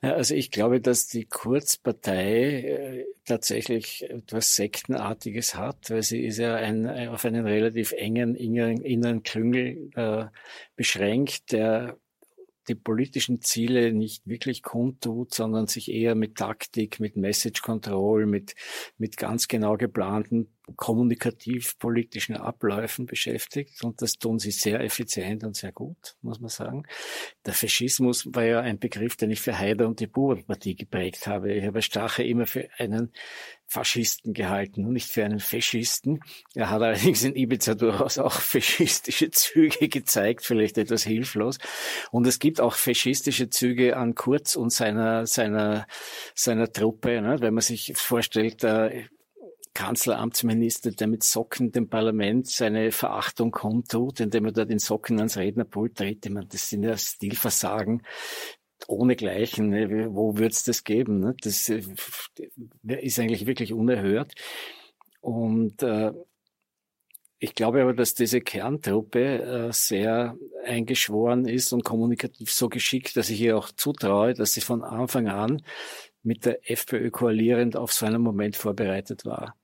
Ja, 0.02 0.14
also 0.14 0.36
ich 0.36 0.52
glaube, 0.52 0.82
dass 0.82 1.08
die 1.08 1.26
Kurzpartei 1.26 2.62
äh, 2.62 3.06
tatsächlich 3.26 4.04
etwas 4.10 4.56
Sektenartiges 4.56 5.56
hat, 5.56 5.90
weil 5.90 6.04
sie 6.04 6.24
ist 6.26 6.38
ja 6.38 6.56
ein, 6.56 6.88
auf 7.10 7.26
einen 7.26 7.46
relativ 7.46 7.92
engen 7.94 8.36
inneren, 8.36 8.82
inneren 8.82 9.24
Klüngel 9.24 9.90
äh, 9.96 10.26
beschränkt, 10.76 11.52
der 11.54 11.98
die 12.68 12.76
politischen 12.76 13.42
Ziele 13.42 13.94
nicht 13.94 14.28
wirklich 14.28 14.64
kundtut, 14.64 15.34
sondern 15.34 15.68
sich 15.68 15.92
eher 15.92 16.16
mit 16.16 16.36
Taktik, 16.36 17.00
mit 17.00 17.16
Message 17.16 17.62
Control, 17.62 18.26
mit, 18.26 18.56
mit 18.98 19.18
ganz 19.18 19.48
genau 19.48 19.78
geplanten 19.78 20.55
kommunikativ-politischen 20.76 22.36
Abläufen 22.36 23.06
beschäftigt 23.06 23.84
und 23.84 24.02
das 24.02 24.14
tun 24.14 24.40
sie 24.40 24.52
sehr 24.52 24.82
effizient 24.82 25.44
und 25.44 25.56
sehr 25.56 25.72
gut, 25.72 26.16
muss 26.22 26.40
man 26.40 26.50
sagen. 26.50 26.84
Der 27.46 27.54
Faschismus 27.54 28.28
war 28.34 28.44
ja 28.44 28.62
ein 28.62 28.80
Begriff, 28.80 29.16
den 29.16 29.32
ich 29.32 29.42
für 29.42 29.58
Haider 29.58 29.88
und 29.88 30.00
die 30.00 30.08
Burenpartie 30.08 30.76
geprägt 30.76 31.28
habe. 31.28 31.54
Ich 31.54 31.66
habe 31.66 31.82
Stache 31.82 32.24
immer 32.24 32.48
für 32.48 32.68
einen 32.78 33.12
Faschisten 33.68 34.34
gehalten 34.34 34.86
und 34.86 34.94
nicht 34.94 35.12
für 35.12 35.26
einen 35.26 35.40
Faschisten. 35.40 36.20
Er 36.54 36.70
hat 36.70 36.82
allerdings 36.82 37.24
in 37.24 37.36
Ibiza 37.36 37.76
durchaus 37.76 38.18
auch 38.18 38.40
faschistische 38.40 39.32
Züge 39.32 39.90
gezeigt, 39.90 40.46
vielleicht 40.46 40.78
etwas 40.78 41.04
hilflos. 41.04 41.58
Und 42.12 42.28
es 42.28 42.40
gibt 42.40 42.62
auch 42.62 42.76
faschistische 42.76 43.50
Züge 43.50 43.98
an 43.98 44.14
Kurz 44.16 44.56
und 44.56 44.72
seiner, 44.72 45.26
seiner, 45.26 45.88
seiner 46.36 46.72
Truppe. 46.72 47.22
Ne? 47.22 47.38
Wenn 47.40 47.54
man 47.54 47.62
sich 47.62 47.94
vorstellt, 47.96 48.64
äh, 48.64 49.06
Kanzleramtsminister, 49.76 50.92
der 50.92 51.08
mit 51.08 51.22
Socken 51.24 51.72
dem 51.72 51.90
Parlament 51.90 52.48
seine 52.48 52.92
Verachtung 52.92 53.52
kundtut, 53.52 54.22
indem 54.22 54.46
er 54.46 54.52
da 54.54 54.66
den 54.66 54.80
Socken 54.80 55.20
ans 55.20 55.38
Rednerpult 55.38 55.96
tritt. 55.98 56.26
Ich 56.26 56.32
meine, 56.32 56.48
das 56.48 56.70
sind 56.70 56.84
ja 56.84 56.98
Stilversagen 56.98 58.02
ohne 58.88 59.16
Gleichen. 59.16 59.70
Ne? 59.70 60.10
Wo 60.12 60.38
wird's 60.38 60.64
das 60.64 60.84
geben? 60.84 61.20
Ne? 61.20 61.36
Das 61.42 61.70
äh, 61.70 61.84
ist 62.84 63.20
eigentlich 63.20 63.46
wirklich 63.46 63.74
unerhört. 63.74 64.34
Und 65.20 65.84
äh, 65.84 66.14
ich 67.38 67.54
glaube 67.54 67.82
aber, 67.82 67.94
dass 67.94 68.14
diese 68.14 68.40
Kerntruppe 68.40 69.68
äh, 69.68 69.74
sehr 69.74 70.38
eingeschworen 70.64 71.48
ist 71.48 71.74
und 71.74 71.84
kommunikativ 71.84 72.50
so 72.50 72.70
geschickt, 72.70 73.18
dass 73.18 73.30
ich 73.30 73.42
ihr 73.42 73.58
auch 73.58 73.70
zutraue, 73.72 74.34
dass 74.34 74.54
sie 74.54 74.62
von 74.62 74.84
Anfang 74.84 75.28
an 75.28 75.62
mit 76.24 76.46
der 76.46 76.72
FPÖ 76.72 77.12
koalierend 77.12 77.76
auf 77.76 77.92
so 77.92 78.06
einen 78.06 78.22
Moment 78.22 78.56
vorbereitet 78.56 79.26
war. 79.26 79.56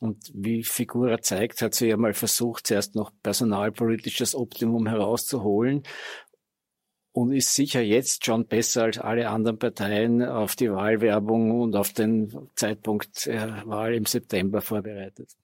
Und 0.00 0.30
wie 0.32 0.62
Figura 0.62 1.20
zeigt, 1.20 1.60
hat 1.60 1.74
sie 1.74 1.88
ja 1.88 1.96
mal 1.96 2.14
versucht, 2.14 2.66
zuerst 2.66 2.94
noch 2.94 3.10
personalpolitisch 3.22 4.18
das 4.18 4.34
Optimum 4.34 4.86
herauszuholen 4.86 5.82
und 7.12 7.32
ist 7.32 7.54
sicher 7.54 7.80
jetzt 7.80 8.24
schon 8.24 8.46
besser 8.46 8.84
als 8.84 8.98
alle 8.98 9.28
anderen 9.28 9.58
Parteien 9.58 10.22
auf 10.22 10.54
die 10.54 10.70
Wahlwerbung 10.70 11.60
und 11.60 11.74
auf 11.74 11.92
den 11.92 12.48
Zeitpunkt 12.54 13.26
der 13.26 13.66
Wahl 13.66 13.94
im 13.94 14.06
September 14.06 14.60
vorbereitet. 14.60 15.36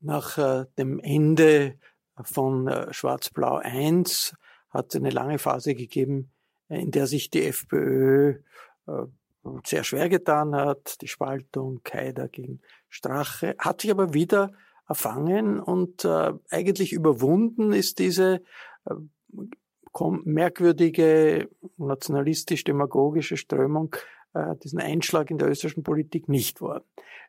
Nach 0.00 0.38
äh, 0.38 0.64
dem 0.78 0.98
Ende 0.98 1.78
von 2.22 2.68
äh, 2.68 2.92
Schwarz-Blau 2.92 3.56
1 3.56 4.34
hat 4.70 4.86
es 4.88 4.96
eine 4.96 5.10
lange 5.10 5.38
Phase 5.38 5.74
gegeben, 5.74 6.30
in 6.68 6.90
der 6.90 7.06
sich 7.06 7.28
die 7.28 7.44
FPÖ 7.44 8.38
äh, 8.86 8.92
sehr 9.64 9.84
schwer 9.84 10.08
getan 10.08 10.54
hat, 10.54 11.00
die 11.02 11.08
Spaltung 11.08 11.82
Keider 11.82 12.28
gegen 12.28 12.60
Strache, 12.90 13.54
hat 13.58 13.80
sich 13.80 13.90
aber 13.90 14.12
wieder 14.12 14.52
erfangen 14.88 15.60
und 15.60 16.04
äh, 16.04 16.32
eigentlich 16.50 16.92
überwunden 16.92 17.72
ist 17.72 18.00
diese 18.00 18.42
äh, 18.84 18.94
merkwürdige 20.24 21.48
nationalistisch-demagogische 21.78 23.36
Strömung 23.36 23.94
äh, 24.34 24.56
diesen 24.62 24.80
Einschlag 24.80 25.30
in 25.30 25.38
der 25.38 25.48
österreichischen 25.48 25.84
Politik 25.84 26.28
nicht 26.28 26.60
worden. 26.60 26.84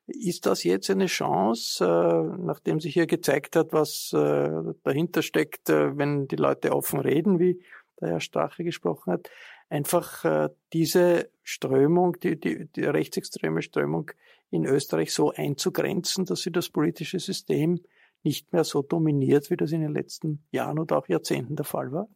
Ist 0.08 0.46
das 0.46 0.64
jetzt 0.64 0.90
eine 0.90 1.06
Chance, 1.06 1.86
äh, 1.86 2.44
nachdem 2.44 2.80
sich 2.80 2.94
hier 2.94 3.08
gezeigt 3.08 3.56
hat, 3.56 3.74
was 3.74 4.12
äh, 4.14 4.50
dahinter 4.84 5.22
steckt, 5.22 5.70
äh, 5.70 5.98
wenn 5.98 6.28
die 6.28 6.36
Leute 6.36 6.76
offen 6.76 7.00
reden, 7.00 7.40
wie 7.40 7.64
der 8.00 8.10
Herr 8.10 8.20
Strache 8.20 8.64
gesprochen 8.64 9.14
hat, 9.14 9.30
einfach 9.72 10.26
äh, 10.26 10.50
diese 10.74 11.30
Strömung, 11.44 12.20
die, 12.20 12.40
die, 12.40 12.68
die 12.68 12.84
rechtsextreme 12.84 13.62
Strömung 13.62 14.12
in 14.52 14.66
Österreich 14.66 15.14
so 15.14 15.32
einzugrenzen, 15.32 16.26
dass 16.26 16.42
sie 16.42 16.52
das 16.52 16.70
politische 16.70 17.20
System 17.20 17.80
nicht 18.22 18.52
mehr 18.54 18.66
so 18.66 18.82
dominiert, 18.82 19.50
wie 19.50 19.58
das 19.58 19.72
in 19.72 19.82
den 19.82 19.94
letzten 19.94 20.44
Jahren 20.52 20.78
oder 20.78 20.98
auch 20.98 21.08
Jahrzehnten 21.08 21.56
der 21.56 21.66
Fall 21.66 21.92
war? 21.92 22.08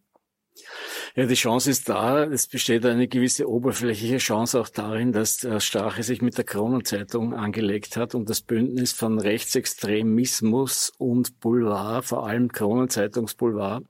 Ja, 1.16 1.26
die 1.26 1.34
Chance 1.34 1.70
ist 1.70 1.90
da. 1.90 2.24
Es 2.26 2.48
besteht 2.48 2.86
eine 2.86 3.08
gewisse 3.08 3.50
oberflächliche 3.50 4.18
Chance 4.18 4.60
auch 4.60 4.70
darin, 4.70 5.12
dass 5.12 5.46
Strache 5.60 6.04
sich 6.04 6.22
mit 6.22 6.38
der 6.38 6.46
Kronenzeitung 6.46 7.34
angelegt 7.34 7.98
hat 7.98 8.16
und 8.16 8.30
das 8.30 8.42
Bündnis 8.42 8.94
von 8.94 9.20
Rechtsextremismus 9.20 10.94
und 10.98 11.40
Boulevard, 11.40 12.06
vor 12.06 12.26
allem 12.26 12.52
Kronenzeitungsboulevard, 12.52 13.86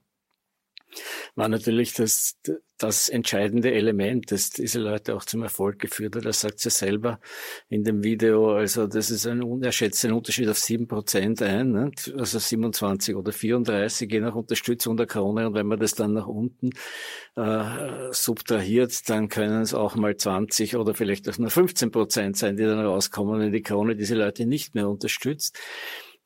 war 1.34 1.48
natürlich 1.48 1.94
das, 1.94 2.38
das 2.78 3.08
entscheidende 3.08 3.72
Element, 3.72 4.30
das 4.30 4.50
diese 4.50 4.80
Leute 4.80 5.14
auch 5.14 5.24
zum 5.24 5.42
Erfolg 5.42 5.78
geführt 5.78 6.16
hat. 6.16 6.24
Das 6.24 6.40
sagt 6.40 6.60
sie 6.60 6.70
selber 6.70 7.20
in 7.68 7.84
dem 7.84 8.02
Video. 8.02 8.54
Also 8.54 8.86
das 8.86 9.10
ist 9.10 9.26
ein, 9.26 9.62
er 9.62 9.72
schätzt 9.72 10.02
den 10.04 10.12
Unterschied 10.12 10.48
auf 10.48 10.58
sieben 10.58 10.86
Prozent 10.86 11.42
ein, 11.42 11.72
ne? 11.72 11.90
also 12.16 12.38
27 12.38 13.14
oder 13.16 13.32
34, 13.32 14.10
je 14.10 14.20
nach 14.20 14.34
Unterstützung 14.34 14.96
der 14.96 15.06
Krone. 15.06 15.48
Und 15.48 15.54
wenn 15.54 15.66
man 15.66 15.78
das 15.78 15.94
dann 15.94 16.12
nach 16.12 16.26
unten 16.26 16.70
äh, 17.36 18.12
subtrahiert, 18.12 19.08
dann 19.08 19.28
können 19.28 19.62
es 19.62 19.74
auch 19.74 19.96
mal 19.96 20.16
20 20.16 20.76
oder 20.76 20.94
vielleicht 20.94 21.28
auch 21.28 21.38
nur 21.38 21.50
15 21.50 21.90
Prozent 21.90 22.36
sein, 22.36 22.56
die 22.56 22.64
dann 22.64 22.80
rauskommen, 22.80 23.40
wenn 23.40 23.52
die 23.52 23.62
Krone 23.62 23.96
diese 23.96 24.14
Leute 24.14 24.46
nicht 24.46 24.74
mehr 24.74 24.88
unterstützt. 24.88 25.58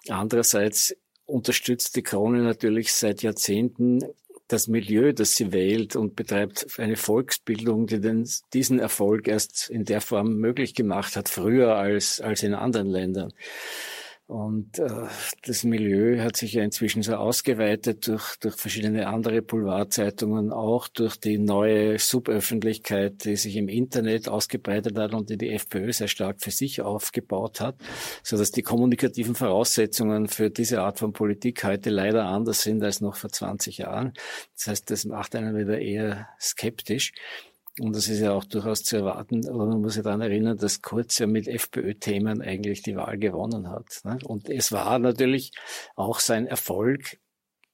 Andererseits 0.09 0.97
unterstützt 1.27 1.97
die 1.97 2.03
Krone 2.03 2.43
natürlich 2.43 2.93
seit 2.93 3.23
Jahrzehnten 3.23 4.01
das 4.53 4.69
Milieu, 4.69 5.13
das 5.13 5.37
sie 5.37 5.53
wählt 5.53 5.97
und 5.97 6.17
betreibt 6.17 6.79
eine 6.79 6.97
Volksbildung, 6.97 7.87
die 7.87 8.01
den, 8.01 8.29
diesen 8.53 8.79
Erfolg 8.79 9.29
erst 9.29 9.71
in 9.71 9.85
der 9.85 10.01
Form 10.01 10.37
möglich 10.37 10.75
gemacht 10.75 11.17
hat, 11.17 11.29
früher 11.29 11.77
als, 11.77 12.21
als 12.21 12.43
in 12.43 12.55
anderen 12.55 12.89
Ländern. 12.89 13.33
Und 14.31 14.79
äh, 14.79 15.09
das 15.45 15.65
Milieu 15.65 16.23
hat 16.23 16.37
sich 16.37 16.53
ja 16.53 16.63
inzwischen 16.63 17.03
so 17.03 17.17
ausgeweitet 17.17 18.07
durch, 18.07 18.37
durch 18.37 18.55
verschiedene 18.55 19.09
andere 19.09 19.43
Boulevardzeitungen, 19.43 20.53
auch 20.53 20.87
durch 20.87 21.17
die 21.17 21.37
neue 21.37 21.99
Suböffentlichkeit, 21.99 23.25
die 23.25 23.35
sich 23.35 23.57
im 23.57 23.69
Internet 23.69 24.29
ausgebreitet 24.29 24.97
hat 24.97 25.15
und 25.15 25.31
die 25.31 25.37
die 25.37 25.51
FPÖ 25.51 25.93
sehr 25.93 26.07
stark 26.07 26.41
für 26.41 26.53
sich 26.53 26.81
aufgebaut 26.81 27.61
hat, 27.61 27.75
so 28.23 28.39
dass 28.39 28.53
die 28.53 28.63
kommunikativen 28.63 29.35
Voraussetzungen 29.35 30.29
für 30.29 30.49
diese 30.49 30.81
Art 30.83 31.01
von 31.01 31.13
Politik 31.13 31.65
heute 31.65 31.91
leider 31.91 32.27
anders 32.27 32.63
sind 32.63 32.85
als 32.85 33.01
noch 33.01 33.17
vor 33.17 33.31
20 33.31 33.79
Jahren. 33.79 34.13
Das 34.55 34.69
heißt, 34.69 34.91
das 34.93 35.07
macht 35.07 35.35
einen 35.35 35.59
wieder 35.59 35.81
eher 35.81 36.29
skeptisch. 36.39 37.15
Und 37.79 37.95
das 37.95 38.09
ist 38.09 38.21
ja 38.21 38.33
auch 38.33 38.45
durchaus 38.45 38.83
zu 38.83 38.97
erwarten. 38.97 39.49
Aber 39.49 39.67
man 39.67 39.81
muss 39.81 39.95
sich 39.95 40.03
daran 40.03 40.21
erinnern, 40.21 40.57
dass 40.57 40.83
Kurz 40.83 41.19
ja 41.19 41.27
mit 41.27 41.47
FPÖ-Themen 41.47 42.43
eigentlich 42.43 42.83
die 42.83 42.97
Wahl 42.97 43.19
gewonnen 43.19 43.69
hat. 43.71 44.01
Ne? 44.05 44.19
Und 44.25 44.51
es 44.51 44.73
war 44.73 44.99
natürlich 44.99 45.53
auch 45.95 46.19
sein 46.19 46.47
Erfolg, 46.47 47.19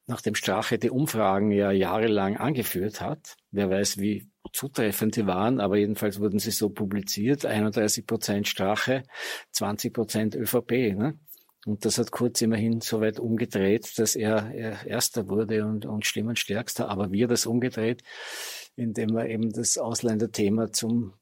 nachdem 0.06 0.34
Strache 0.34 0.78
die 0.78 0.90
Umfragen 0.90 1.50
ja 1.50 1.72
jahrelang 1.72 2.36
angeführt 2.36 3.00
hat. 3.00 3.36
Wer 3.50 3.70
weiß, 3.70 3.98
wie 3.98 4.28
zutreffend 4.52 5.16
die 5.16 5.26
waren, 5.26 5.60
aber 5.60 5.76
jedenfalls 5.76 6.20
wurden 6.20 6.38
sie 6.38 6.50
so 6.50 6.68
publiziert. 6.68 7.44
31 7.44 8.06
Prozent 8.06 8.48
Strache, 8.48 9.02
20 9.52 9.92
Prozent 9.92 10.34
ÖVP. 10.36 10.94
Ne? 10.94 11.18
Und 11.66 11.84
das 11.84 11.98
hat 11.98 12.12
Kurz 12.12 12.40
immerhin 12.42 12.80
so 12.80 13.00
weit 13.00 13.18
umgedreht, 13.18 13.98
dass 13.98 14.14
er, 14.14 14.52
er 14.54 14.86
Erster 14.86 15.28
wurde 15.28 15.66
und, 15.66 15.84
und 15.84 16.06
Stimmenstärkster. 16.06 16.88
Aber 16.88 17.10
wir 17.10 17.26
das 17.26 17.44
umgedreht, 17.44 18.04
indem 18.76 19.16
er 19.16 19.28
eben 19.28 19.50
das 19.52 19.76
Ausländerthema 19.76 20.70
zum 20.70 21.14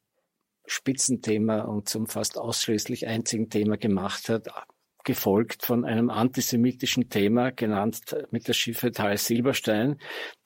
Spitzenthema 0.67 1.63
und 1.63 1.89
zum 1.89 2.07
fast 2.07 2.37
ausschließlich 2.37 3.07
einzigen 3.07 3.49
Thema 3.49 3.79
gemacht 3.79 4.29
hat, 4.29 4.49
gefolgt 5.05 5.65
von 5.65 5.85
einem 5.85 6.11
antisemitischen 6.11 7.09
Thema, 7.09 7.51
genannt 7.51 8.17
mit 8.31 8.49
der 8.49 8.55
Schiffe 8.55 8.93
Tal 8.93 9.17
Silberstein, 9.17 9.99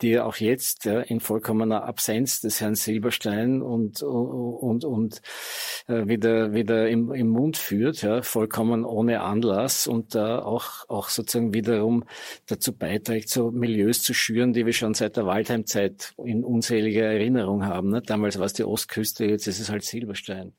die 0.03 0.19
auch 0.19 0.37
jetzt 0.37 0.85
ja, 0.85 1.01
in 1.01 1.21
vollkommener 1.21 1.85
Absenz 1.85 2.41
des 2.41 2.61
Herrn 2.61 2.75
Silberstein 2.75 3.63
und, 3.63 4.03
und, 4.03 4.85
und 4.85 5.23
äh, 5.87 6.07
wieder, 6.07 6.53
wieder 6.53 6.89
im, 6.89 7.13
im 7.13 7.29
Mund 7.29 7.57
führt, 7.57 8.03
ja, 8.03 8.23
vollkommen 8.23 8.85
ohne 8.85 9.21
Anlass 9.21 9.87
und 9.87 10.15
da 10.15 10.41
auch, 10.41 10.89
auch 10.89 11.09
sozusagen 11.09 11.55
wiederum 11.55 12.05
dazu 12.47 12.77
beiträgt, 12.77 13.29
so 13.29 13.51
Milieus 13.51 14.03
zu 14.03 14.15
schüren, 14.15 14.53
die 14.53 14.67
wir 14.67 14.73
schon 14.73 14.95
seit 14.95 15.17
der 15.17 15.27
Waldheimzeit 15.27 16.15
in 16.25 16.45
unzähliger 16.45 17.05
Erinnerung 17.05 17.65
haben. 17.65 17.91
Ne? 17.91 18.03
Damals 18.03 18.39
war 18.39 18.47
es 18.47 18.53
die 18.53 18.65
Ostküste, 18.65 19.25
jetzt 19.25 19.47
ist 19.47 19.61
es 19.61 19.71
halt 19.71 19.85
Silberstein. 19.85 20.53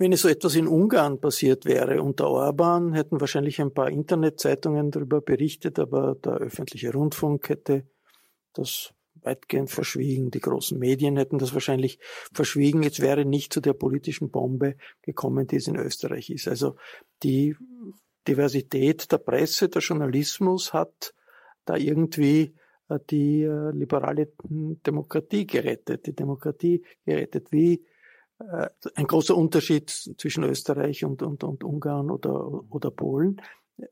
Wenn 0.00 0.12
es 0.14 0.22
so 0.22 0.28
etwas 0.30 0.54
in 0.54 0.66
Ungarn 0.66 1.20
passiert 1.20 1.66
wäre 1.66 2.00
unter 2.02 2.26
Orban, 2.30 2.94
hätten 2.94 3.20
wahrscheinlich 3.20 3.60
ein 3.60 3.74
paar 3.74 3.90
Internetzeitungen 3.90 4.90
darüber 4.90 5.20
berichtet, 5.20 5.78
aber 5.78 6.14
der 6.14 6.38
öffentliche 6.38 6.90
Rundfunk 6.90 7.50
hätte 7.50 7.86
das 8.54 8.94
weitgehend 9.16 9.68
verschwiegen. 9.68 10.30
Die 10.30 10.40
großen 10.40 10.78
Medien 10.78 11.18
hätten 11.18 11.36
das 11.36 11.52
wahrscheinlich 11.52 11.98
verschwiegen. 12.32 12.82
Es 12.82 13.00
wäre 13.00 13.26
nicht 13.26 13.52
zu 13.52 13.60
der 13.60 13.74
politischen 13.74 14.30
Bombe 14.30 14.76
gekommen, 15.02 15.46
die 15.46 15.56
es 15.56 15.68
in 15.68 15.76
Österreich 15.76 16.30
ist. 16.30 16.48
Also 16.48 16.76
die 17.22 17.54
Diversität 18.26 19.12
der 19.12 19.18
Presse, 19.18 19.68
der 19.68 19.82
Journalismus 19.82 20.72
hat 20.72 21.12
da 21.66 21.76
irgendwie 21.76 22.54
äh, 22.88 22.98
die 23.10 23.42
äh, 23.42 23.70
liberale 23.72 24.32
Demokratie 24.48 25.46
gerettet, 25.46 26.06
die 26.06 26.14
Demokratie 26.14 26.86
gerettet. 27.04 27.52
Wie 27.52 27.84
ein 28.94 29.06
großer 29.06 29.36
Unterschied 29.36 29.90
zwischen 29.90 30.44
Österreich 30.44 31.04
und, 31.04 31.22
und, 31.22 31.44
und 31.44 31.62
Ungarn 31.62 32.10
oder, 32.10 32.62
oder 32.70 32.90
Polen. 32.90 33.40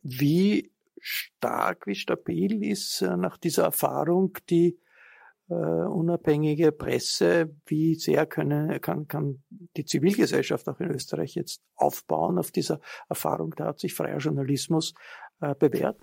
Wie 0.02 0.72
stark, 1.00 1.86
wie 1.86 1.94
stabil 1.94 2.64
ist 2.64 3.02
nach 3.02 3.36
dieser 3.36 3.64
Erfahrung 3.64 4.36
die 4.48 4.78
äh, 5.48 5.54
unabhängige 5.54 6.72
Presse, 6.72 7.54
wie 7.66 7.94
sehr 7.94 8.26
können, 8.26 8.80
kann, 8.80 9.08
kann 9.08 9.42
die 9.76 9.84
Zivilgesellschaft 9.84 10.68
auch 10.68 10.80
in 10.80 10.90
Österreich 10.90 11.34
jetzt 11.34 11.62
aufbauen 11.74 12.38
auf 12.38 12.50
dieser 12.50 12.80
Erfahrung. 13.08 13.54
Da 13.56 13.66
hat 13.66 13.80
sich 13.80 13.94
freier 13.94 14.18
Journalismus 14.18 14.94
äh, 15.40 15.54
bewährt. 15.54 15.98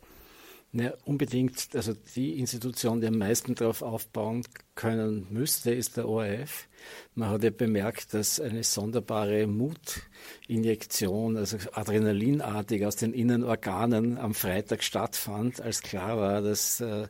Ja, 0.77 0.93
unbedingt. 1.05 1.69
Also 1.73 1.93
die 2.17 2.37
Institution, 2.37 2.99
die 2.99 3.07
am 3.07 3.17
meisten 3.17 3.55
darauf 3.55 3.81
aufbauen 3.81 4.43
können 4.75 5.25
müsste, 5.29 5.73
ist 5.73 5.95
der 5.95 6.05
ORF. 6.05 6.67
Man 7.13 7.29
hat 7.29 7.43
ja 7.43 7.49
bemerkt, 7.49 8.13
dass 8.13 8.41
eine 8.41 8.61
sonderbare 8.61 9.47
Mutinjektion, 9.47 11.37
also 11.37 11.55
adrenalinartig 11.71 12.85
aus 12.85 12.97
den 12.97 13.13
Innenorganen 13.13 14.17
am 14.17 14.33
Freitag 14.33 14.83
stattfand, 14.83 15.61
als 15.61 15.81
klar 15.81 16.17
war, 16.17 16.41
dass, 16.41 16.81
äh, 16.81 17.07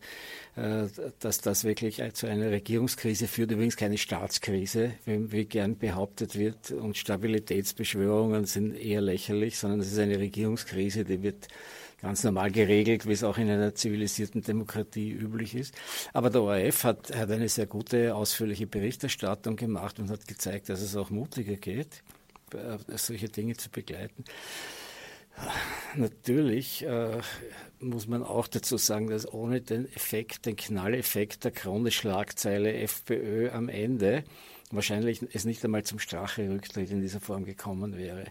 äh 0.57 0.88
dass 1.20 1.41
das 1.41 1.63
wirklich 1.63 2.03
zu 2.13 2.28
einer 2.28 2.51
Regierungskrise 2.51 3.28
führt, 3.28 3.49
übrigens 3.49 3.78
keine 3.78 3.97
Staatskrise, 3.97 4.91
wie, 5.05 5.32
wie 5.32 5.45
gern 5.45 5.76
behauptet 5.80 6.38
wird. 6.38 6.70
Und 6.70 6.97
Stabilitätsbeschwörungen 6.97 8.45
sind 8.45 8.76
eher 8.76 9.01
lächerlich, 9.01 9.57
sondern 9.57 9.80
es 9.80 9.91
ist 9.91 9.97
eine 9.97 10.20
Regierungskrise, 10.20 11.03
die 11.03 11.24
wird 11.24 11.47
ganz 12.06 12.24
normal 12.24 12.51
geregelt, 12.51 13.08
wie 13.08 13.14
es 13.14 13.24
auch 13.24 13.39
in 13.39 13.49
einer 13.49 13.74
zivilisierten 13.74 14.43
Demokratie 14.43 15.12
üblich 15.12 15.56
ist. 15.56 15.74
Aber 16.14 16.30
der 16.30 16.43
ORF 16.43 16.84
hat, 16.84 17.16
hat 17.16 17.32
eine 17.32 17.49
sehr 17.49 17.66
gute, 17.66 18.14
ausführliche 18.14 18.68
Berichterstattung 18.68 19.56
gemacht 19.56 19.97
und 19.97 20.12
hat 20.12 20.28
gezeigt, 20.28 20.70
dass 20.70 20.82
es 20.82 20.95
auch 20.95 21.10
mutiger 21.10 21.56
geht, 21.56 22.03
äh, 22.53 22.78
solche 22.95 23.28
Dinge 23.30 23.58
zu 23.58 23.72
begleiten. 23.72 24.24
Natürlich 25.95 26.86
äh, 26.86 27.18
muss 27.80 28.08
man 28.08 28.22
auch 28.22 28.47
dazu 28.47 28.78
sagen, 28.78 29.08
dass 29.08 29.32
ohne 29.34 29.62
den 29.62 29.91
Effekt, 29.95 30.45
den 30.45 30.56
Knalleffekt 30.56 31.43
der 31.43 31.51
Krone-Schlagzeile 31.51 32.72
FPÖ 32.76 33.49
am 33.49 33.68
Ende 33.68 34.24
wahrscheinlich 34.76 35.26
es 35.34 35.45
nicht 35.45 35.63
einmal 35.63 35.84
zum 35.84 35.99
Strache-Rücktritt 35.99 36.91
in 36.91 37.01
dieser 37.01 37.19
Form 37.19 37.45
gekommen 37.45 37.97
wäre. 37.97 38.26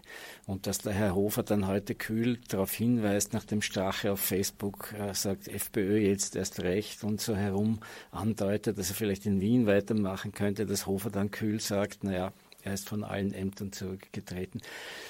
Und 0.45 0.67
dass 0.67 0.79
der 0.79 0.93
Herr 0.93 1.15
Hofer 1.15 1.43
dann 1.43 1.67
heute 1.67 1.95
kühl 1.95 2.39
darauf 2.47 2.71
hinweist, 2.71 3.33
nachdem 3.33 3.61
Strache 3.61 4.11
auf 4.11 4.19
Facebook 4.19 4.93
äh, 4.93 5.13
sagt, 5.13 5.47
FPÖ 5.47 5.97
jetzt 5.97 6.35
erst 6.35 6.61
recht 6.61 7.03
und 7.03 7.21
so 7.21 7.35
herum 7.35 7.79
andeutet, 8.11 8.77
dass 8.77 8.89
er 8.89 8.95
vielleicht 8.95 9.25
in 9.25 9.41
Wien 9.41 9.65
weitermachen 9.67 10.31
könnte, 10.31 10.65
dass 10.65 10.87
Hofer 10.87 11.09
dann 11.09 11.31
kühl 11.31 11.59
sagt, 11.59 12.03
naja, 12.03 12.31
er 12.63 12.73
ist 12.73 12.89
von 12.89 13.03
allen 13.03 13.33
Ämtern 13.33 13.71
zurückgetreten. 13.71 14.61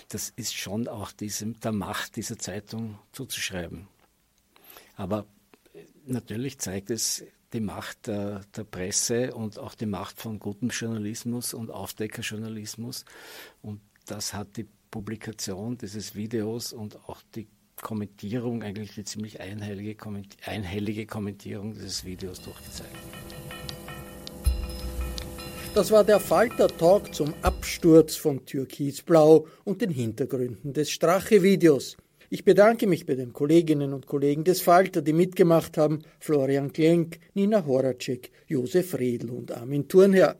Das 0.09 0.29
ist 0.35 0.53
schon 0.53 0.87
auch 0.87 1.11
diesem, 1.13 1.59
der 1.61 1.71
Macht 1.71 2.17
dieser 2.17 2.37
Zeitung 2.37 2.99
zuzuschreiben. 3.13 3.87
Aber 4.97 5.25
äh, 5.73 5.83
natürlich 6.05 6.59
zeigt 6.59 6.89
es 6.89 7.23
die 7.55 7.61
Macht 7.61 8.07
der, 8.07 8.41
der, 8.55 8.65
Presse 8.65 9.33
und 9.33 9.57
auch 9.57 9.75
die 9.75 9.85
Macht 9.85 10.19
von 10.19 10.39
gutem 10.39 10.69
Journalismus 10.69 11.53
und 11.53 11.71
Aufdeckerjournalismus. 11.71 13.05
Und 13.61 13.79
das 14.05 14.33
hat 14.33 14.57
die 14.57 14.67
Publikation 14.91 15.77
dieses 15.77 16.15
Videos 16.15 16.73
und 16.73 16.97
auch 17.07 17.21
die 17.33 17.47
Kommentierung, 17.81 18.61
eigentlich 18.61 18.93
die 18.93 19.05
ziemlich 19.05 19.39
einhellige, 19.39 19.95
einhellige 20.45 21.05
Kommentierung 21.05 21.73
dieses 21.73 22.03
Videos 22.03 22.41
durchgezeigt. 22.41 22.95
Das 25.73 25.91
war 25.91 26.03
der 26.03 26.19
Falter-Talk 26.19 27.13
zum 27.13 27.33
Absturz 27.41 28.17
von 28.17 28.45
Türkisblau 28.45 29.47
und 29.63 29.81
den 29.81 29.91
Hintergründen 29.91 30.73
des 30.73 30.91
Strache-Videos. 30.91 31.95
Ich 32.35 32.43
bedanke 32.43 32.85
mich 32.85 33.05
bei 33.05 33.15
den 33.15 33.31
Kolleginnen 33.31 33.93
und 33.93 34.07
Kollegen 34.07 34.43
des 34.43 34.59
Falter, 34.59 35.01
die 35.01 35.13
mitgemacht 35.13 35.77
haben, 35.77 35.99
Florian 36.19 36.73
Klenk, 36.73 37.17
Nina 37.33 37.65
Horacek, 37.65 38.29
Josef 38.47 38.99
Redl 38.99 39.29
und 39.29 39.53
Armin 39.53 39.87
Thurnherr. 39.87 40.35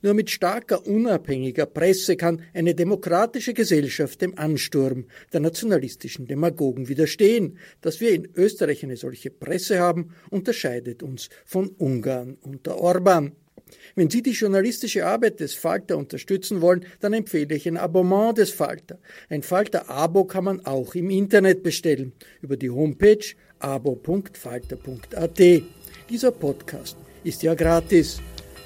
Nur 0.00 0.14
mit 0.14 0.30
starker, 0.30 0.86
unabhängiger 0.86 1.66
Presse 1.66 2.14
kann 2.14 2.42
eine 2.54 2.76
demokratische 2.76 3.52
Gesellschaft 3.52 4.22
dem 4.22 4.38
Ansturm 4.38 5.06
der 5.32 5.40
nationalistischen 5.40 6.28
Demagogen 6.28 6.88
widerstehen. 6.88 7.58
Dass 7.80 8.00
wir 8.00 8.12
in 8.12 8.28
Österreich 8.36 8.84
eine 8.84 8.96
solche 8.96 9.30
Presse 9.30 9.80
haben, 9.80 10.14
unterscheidet 10.30 11.02
uns 11.02 11.30
von 11.44 11.70
Ungarn 11.78 12.36
unter 12.42 12.78
Orban. 12.78 13.32
Wenn 13.94 14.10
Sie 14.10 14.22
die 14.22 14.32
journalistische 14.32 15.06
Arbeit 15.06 15.40
des 15.40 15.54
Falter 15.54 15.96
unterstützen 15.96 16.60
wollen, 16.60 16.84
dann 17.00 17.12
empfehle 17.12 17.54
ich 17.54 17.66
ein 17.66 17.76
Abonnement 17.76 18.36
des 18.36 18.50
Falter. 18.50 18.98
Ein 19.28 19.42
Falter-Abo 19.42 20.24
kann 20.24 20.44
man 20.44 20.66
auch 20.66 20.94
im 20.94 21.10
Internet 21.10 21.62
bestellen 21.62 22.12
über 22.42 22.56
die 22.56 22.70
Homepage 22.70 23.24
abo.falter.at. 23.58 25.40
Dieser 26.08 26.30
Podcast 26.32 26.96
ist 27.24 27.42
ja 27.42 27.54
gratis. 27.54 28.20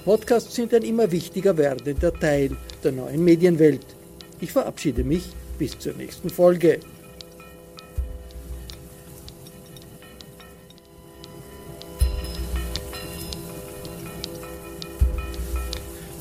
Podcasts 0.05 0.55
sind 0.55 0.75
ein 0.75 0.83
immer 0.83 1.11
wichtiger 1.11 1.57
werdender 1.57 2.13
Teil 2.13 2.57
der 2.83 2.93
neuen 2.93 3.25
Medienwelt. 3.25 3.87
Ich 4.41 4.53
verabschiede 4.53 5.03
mich 5.03 5.25
bis 5.59 5.79
zur 5.79 5.95
nächsten 5.95 6.31
Folge. 6.31 6.81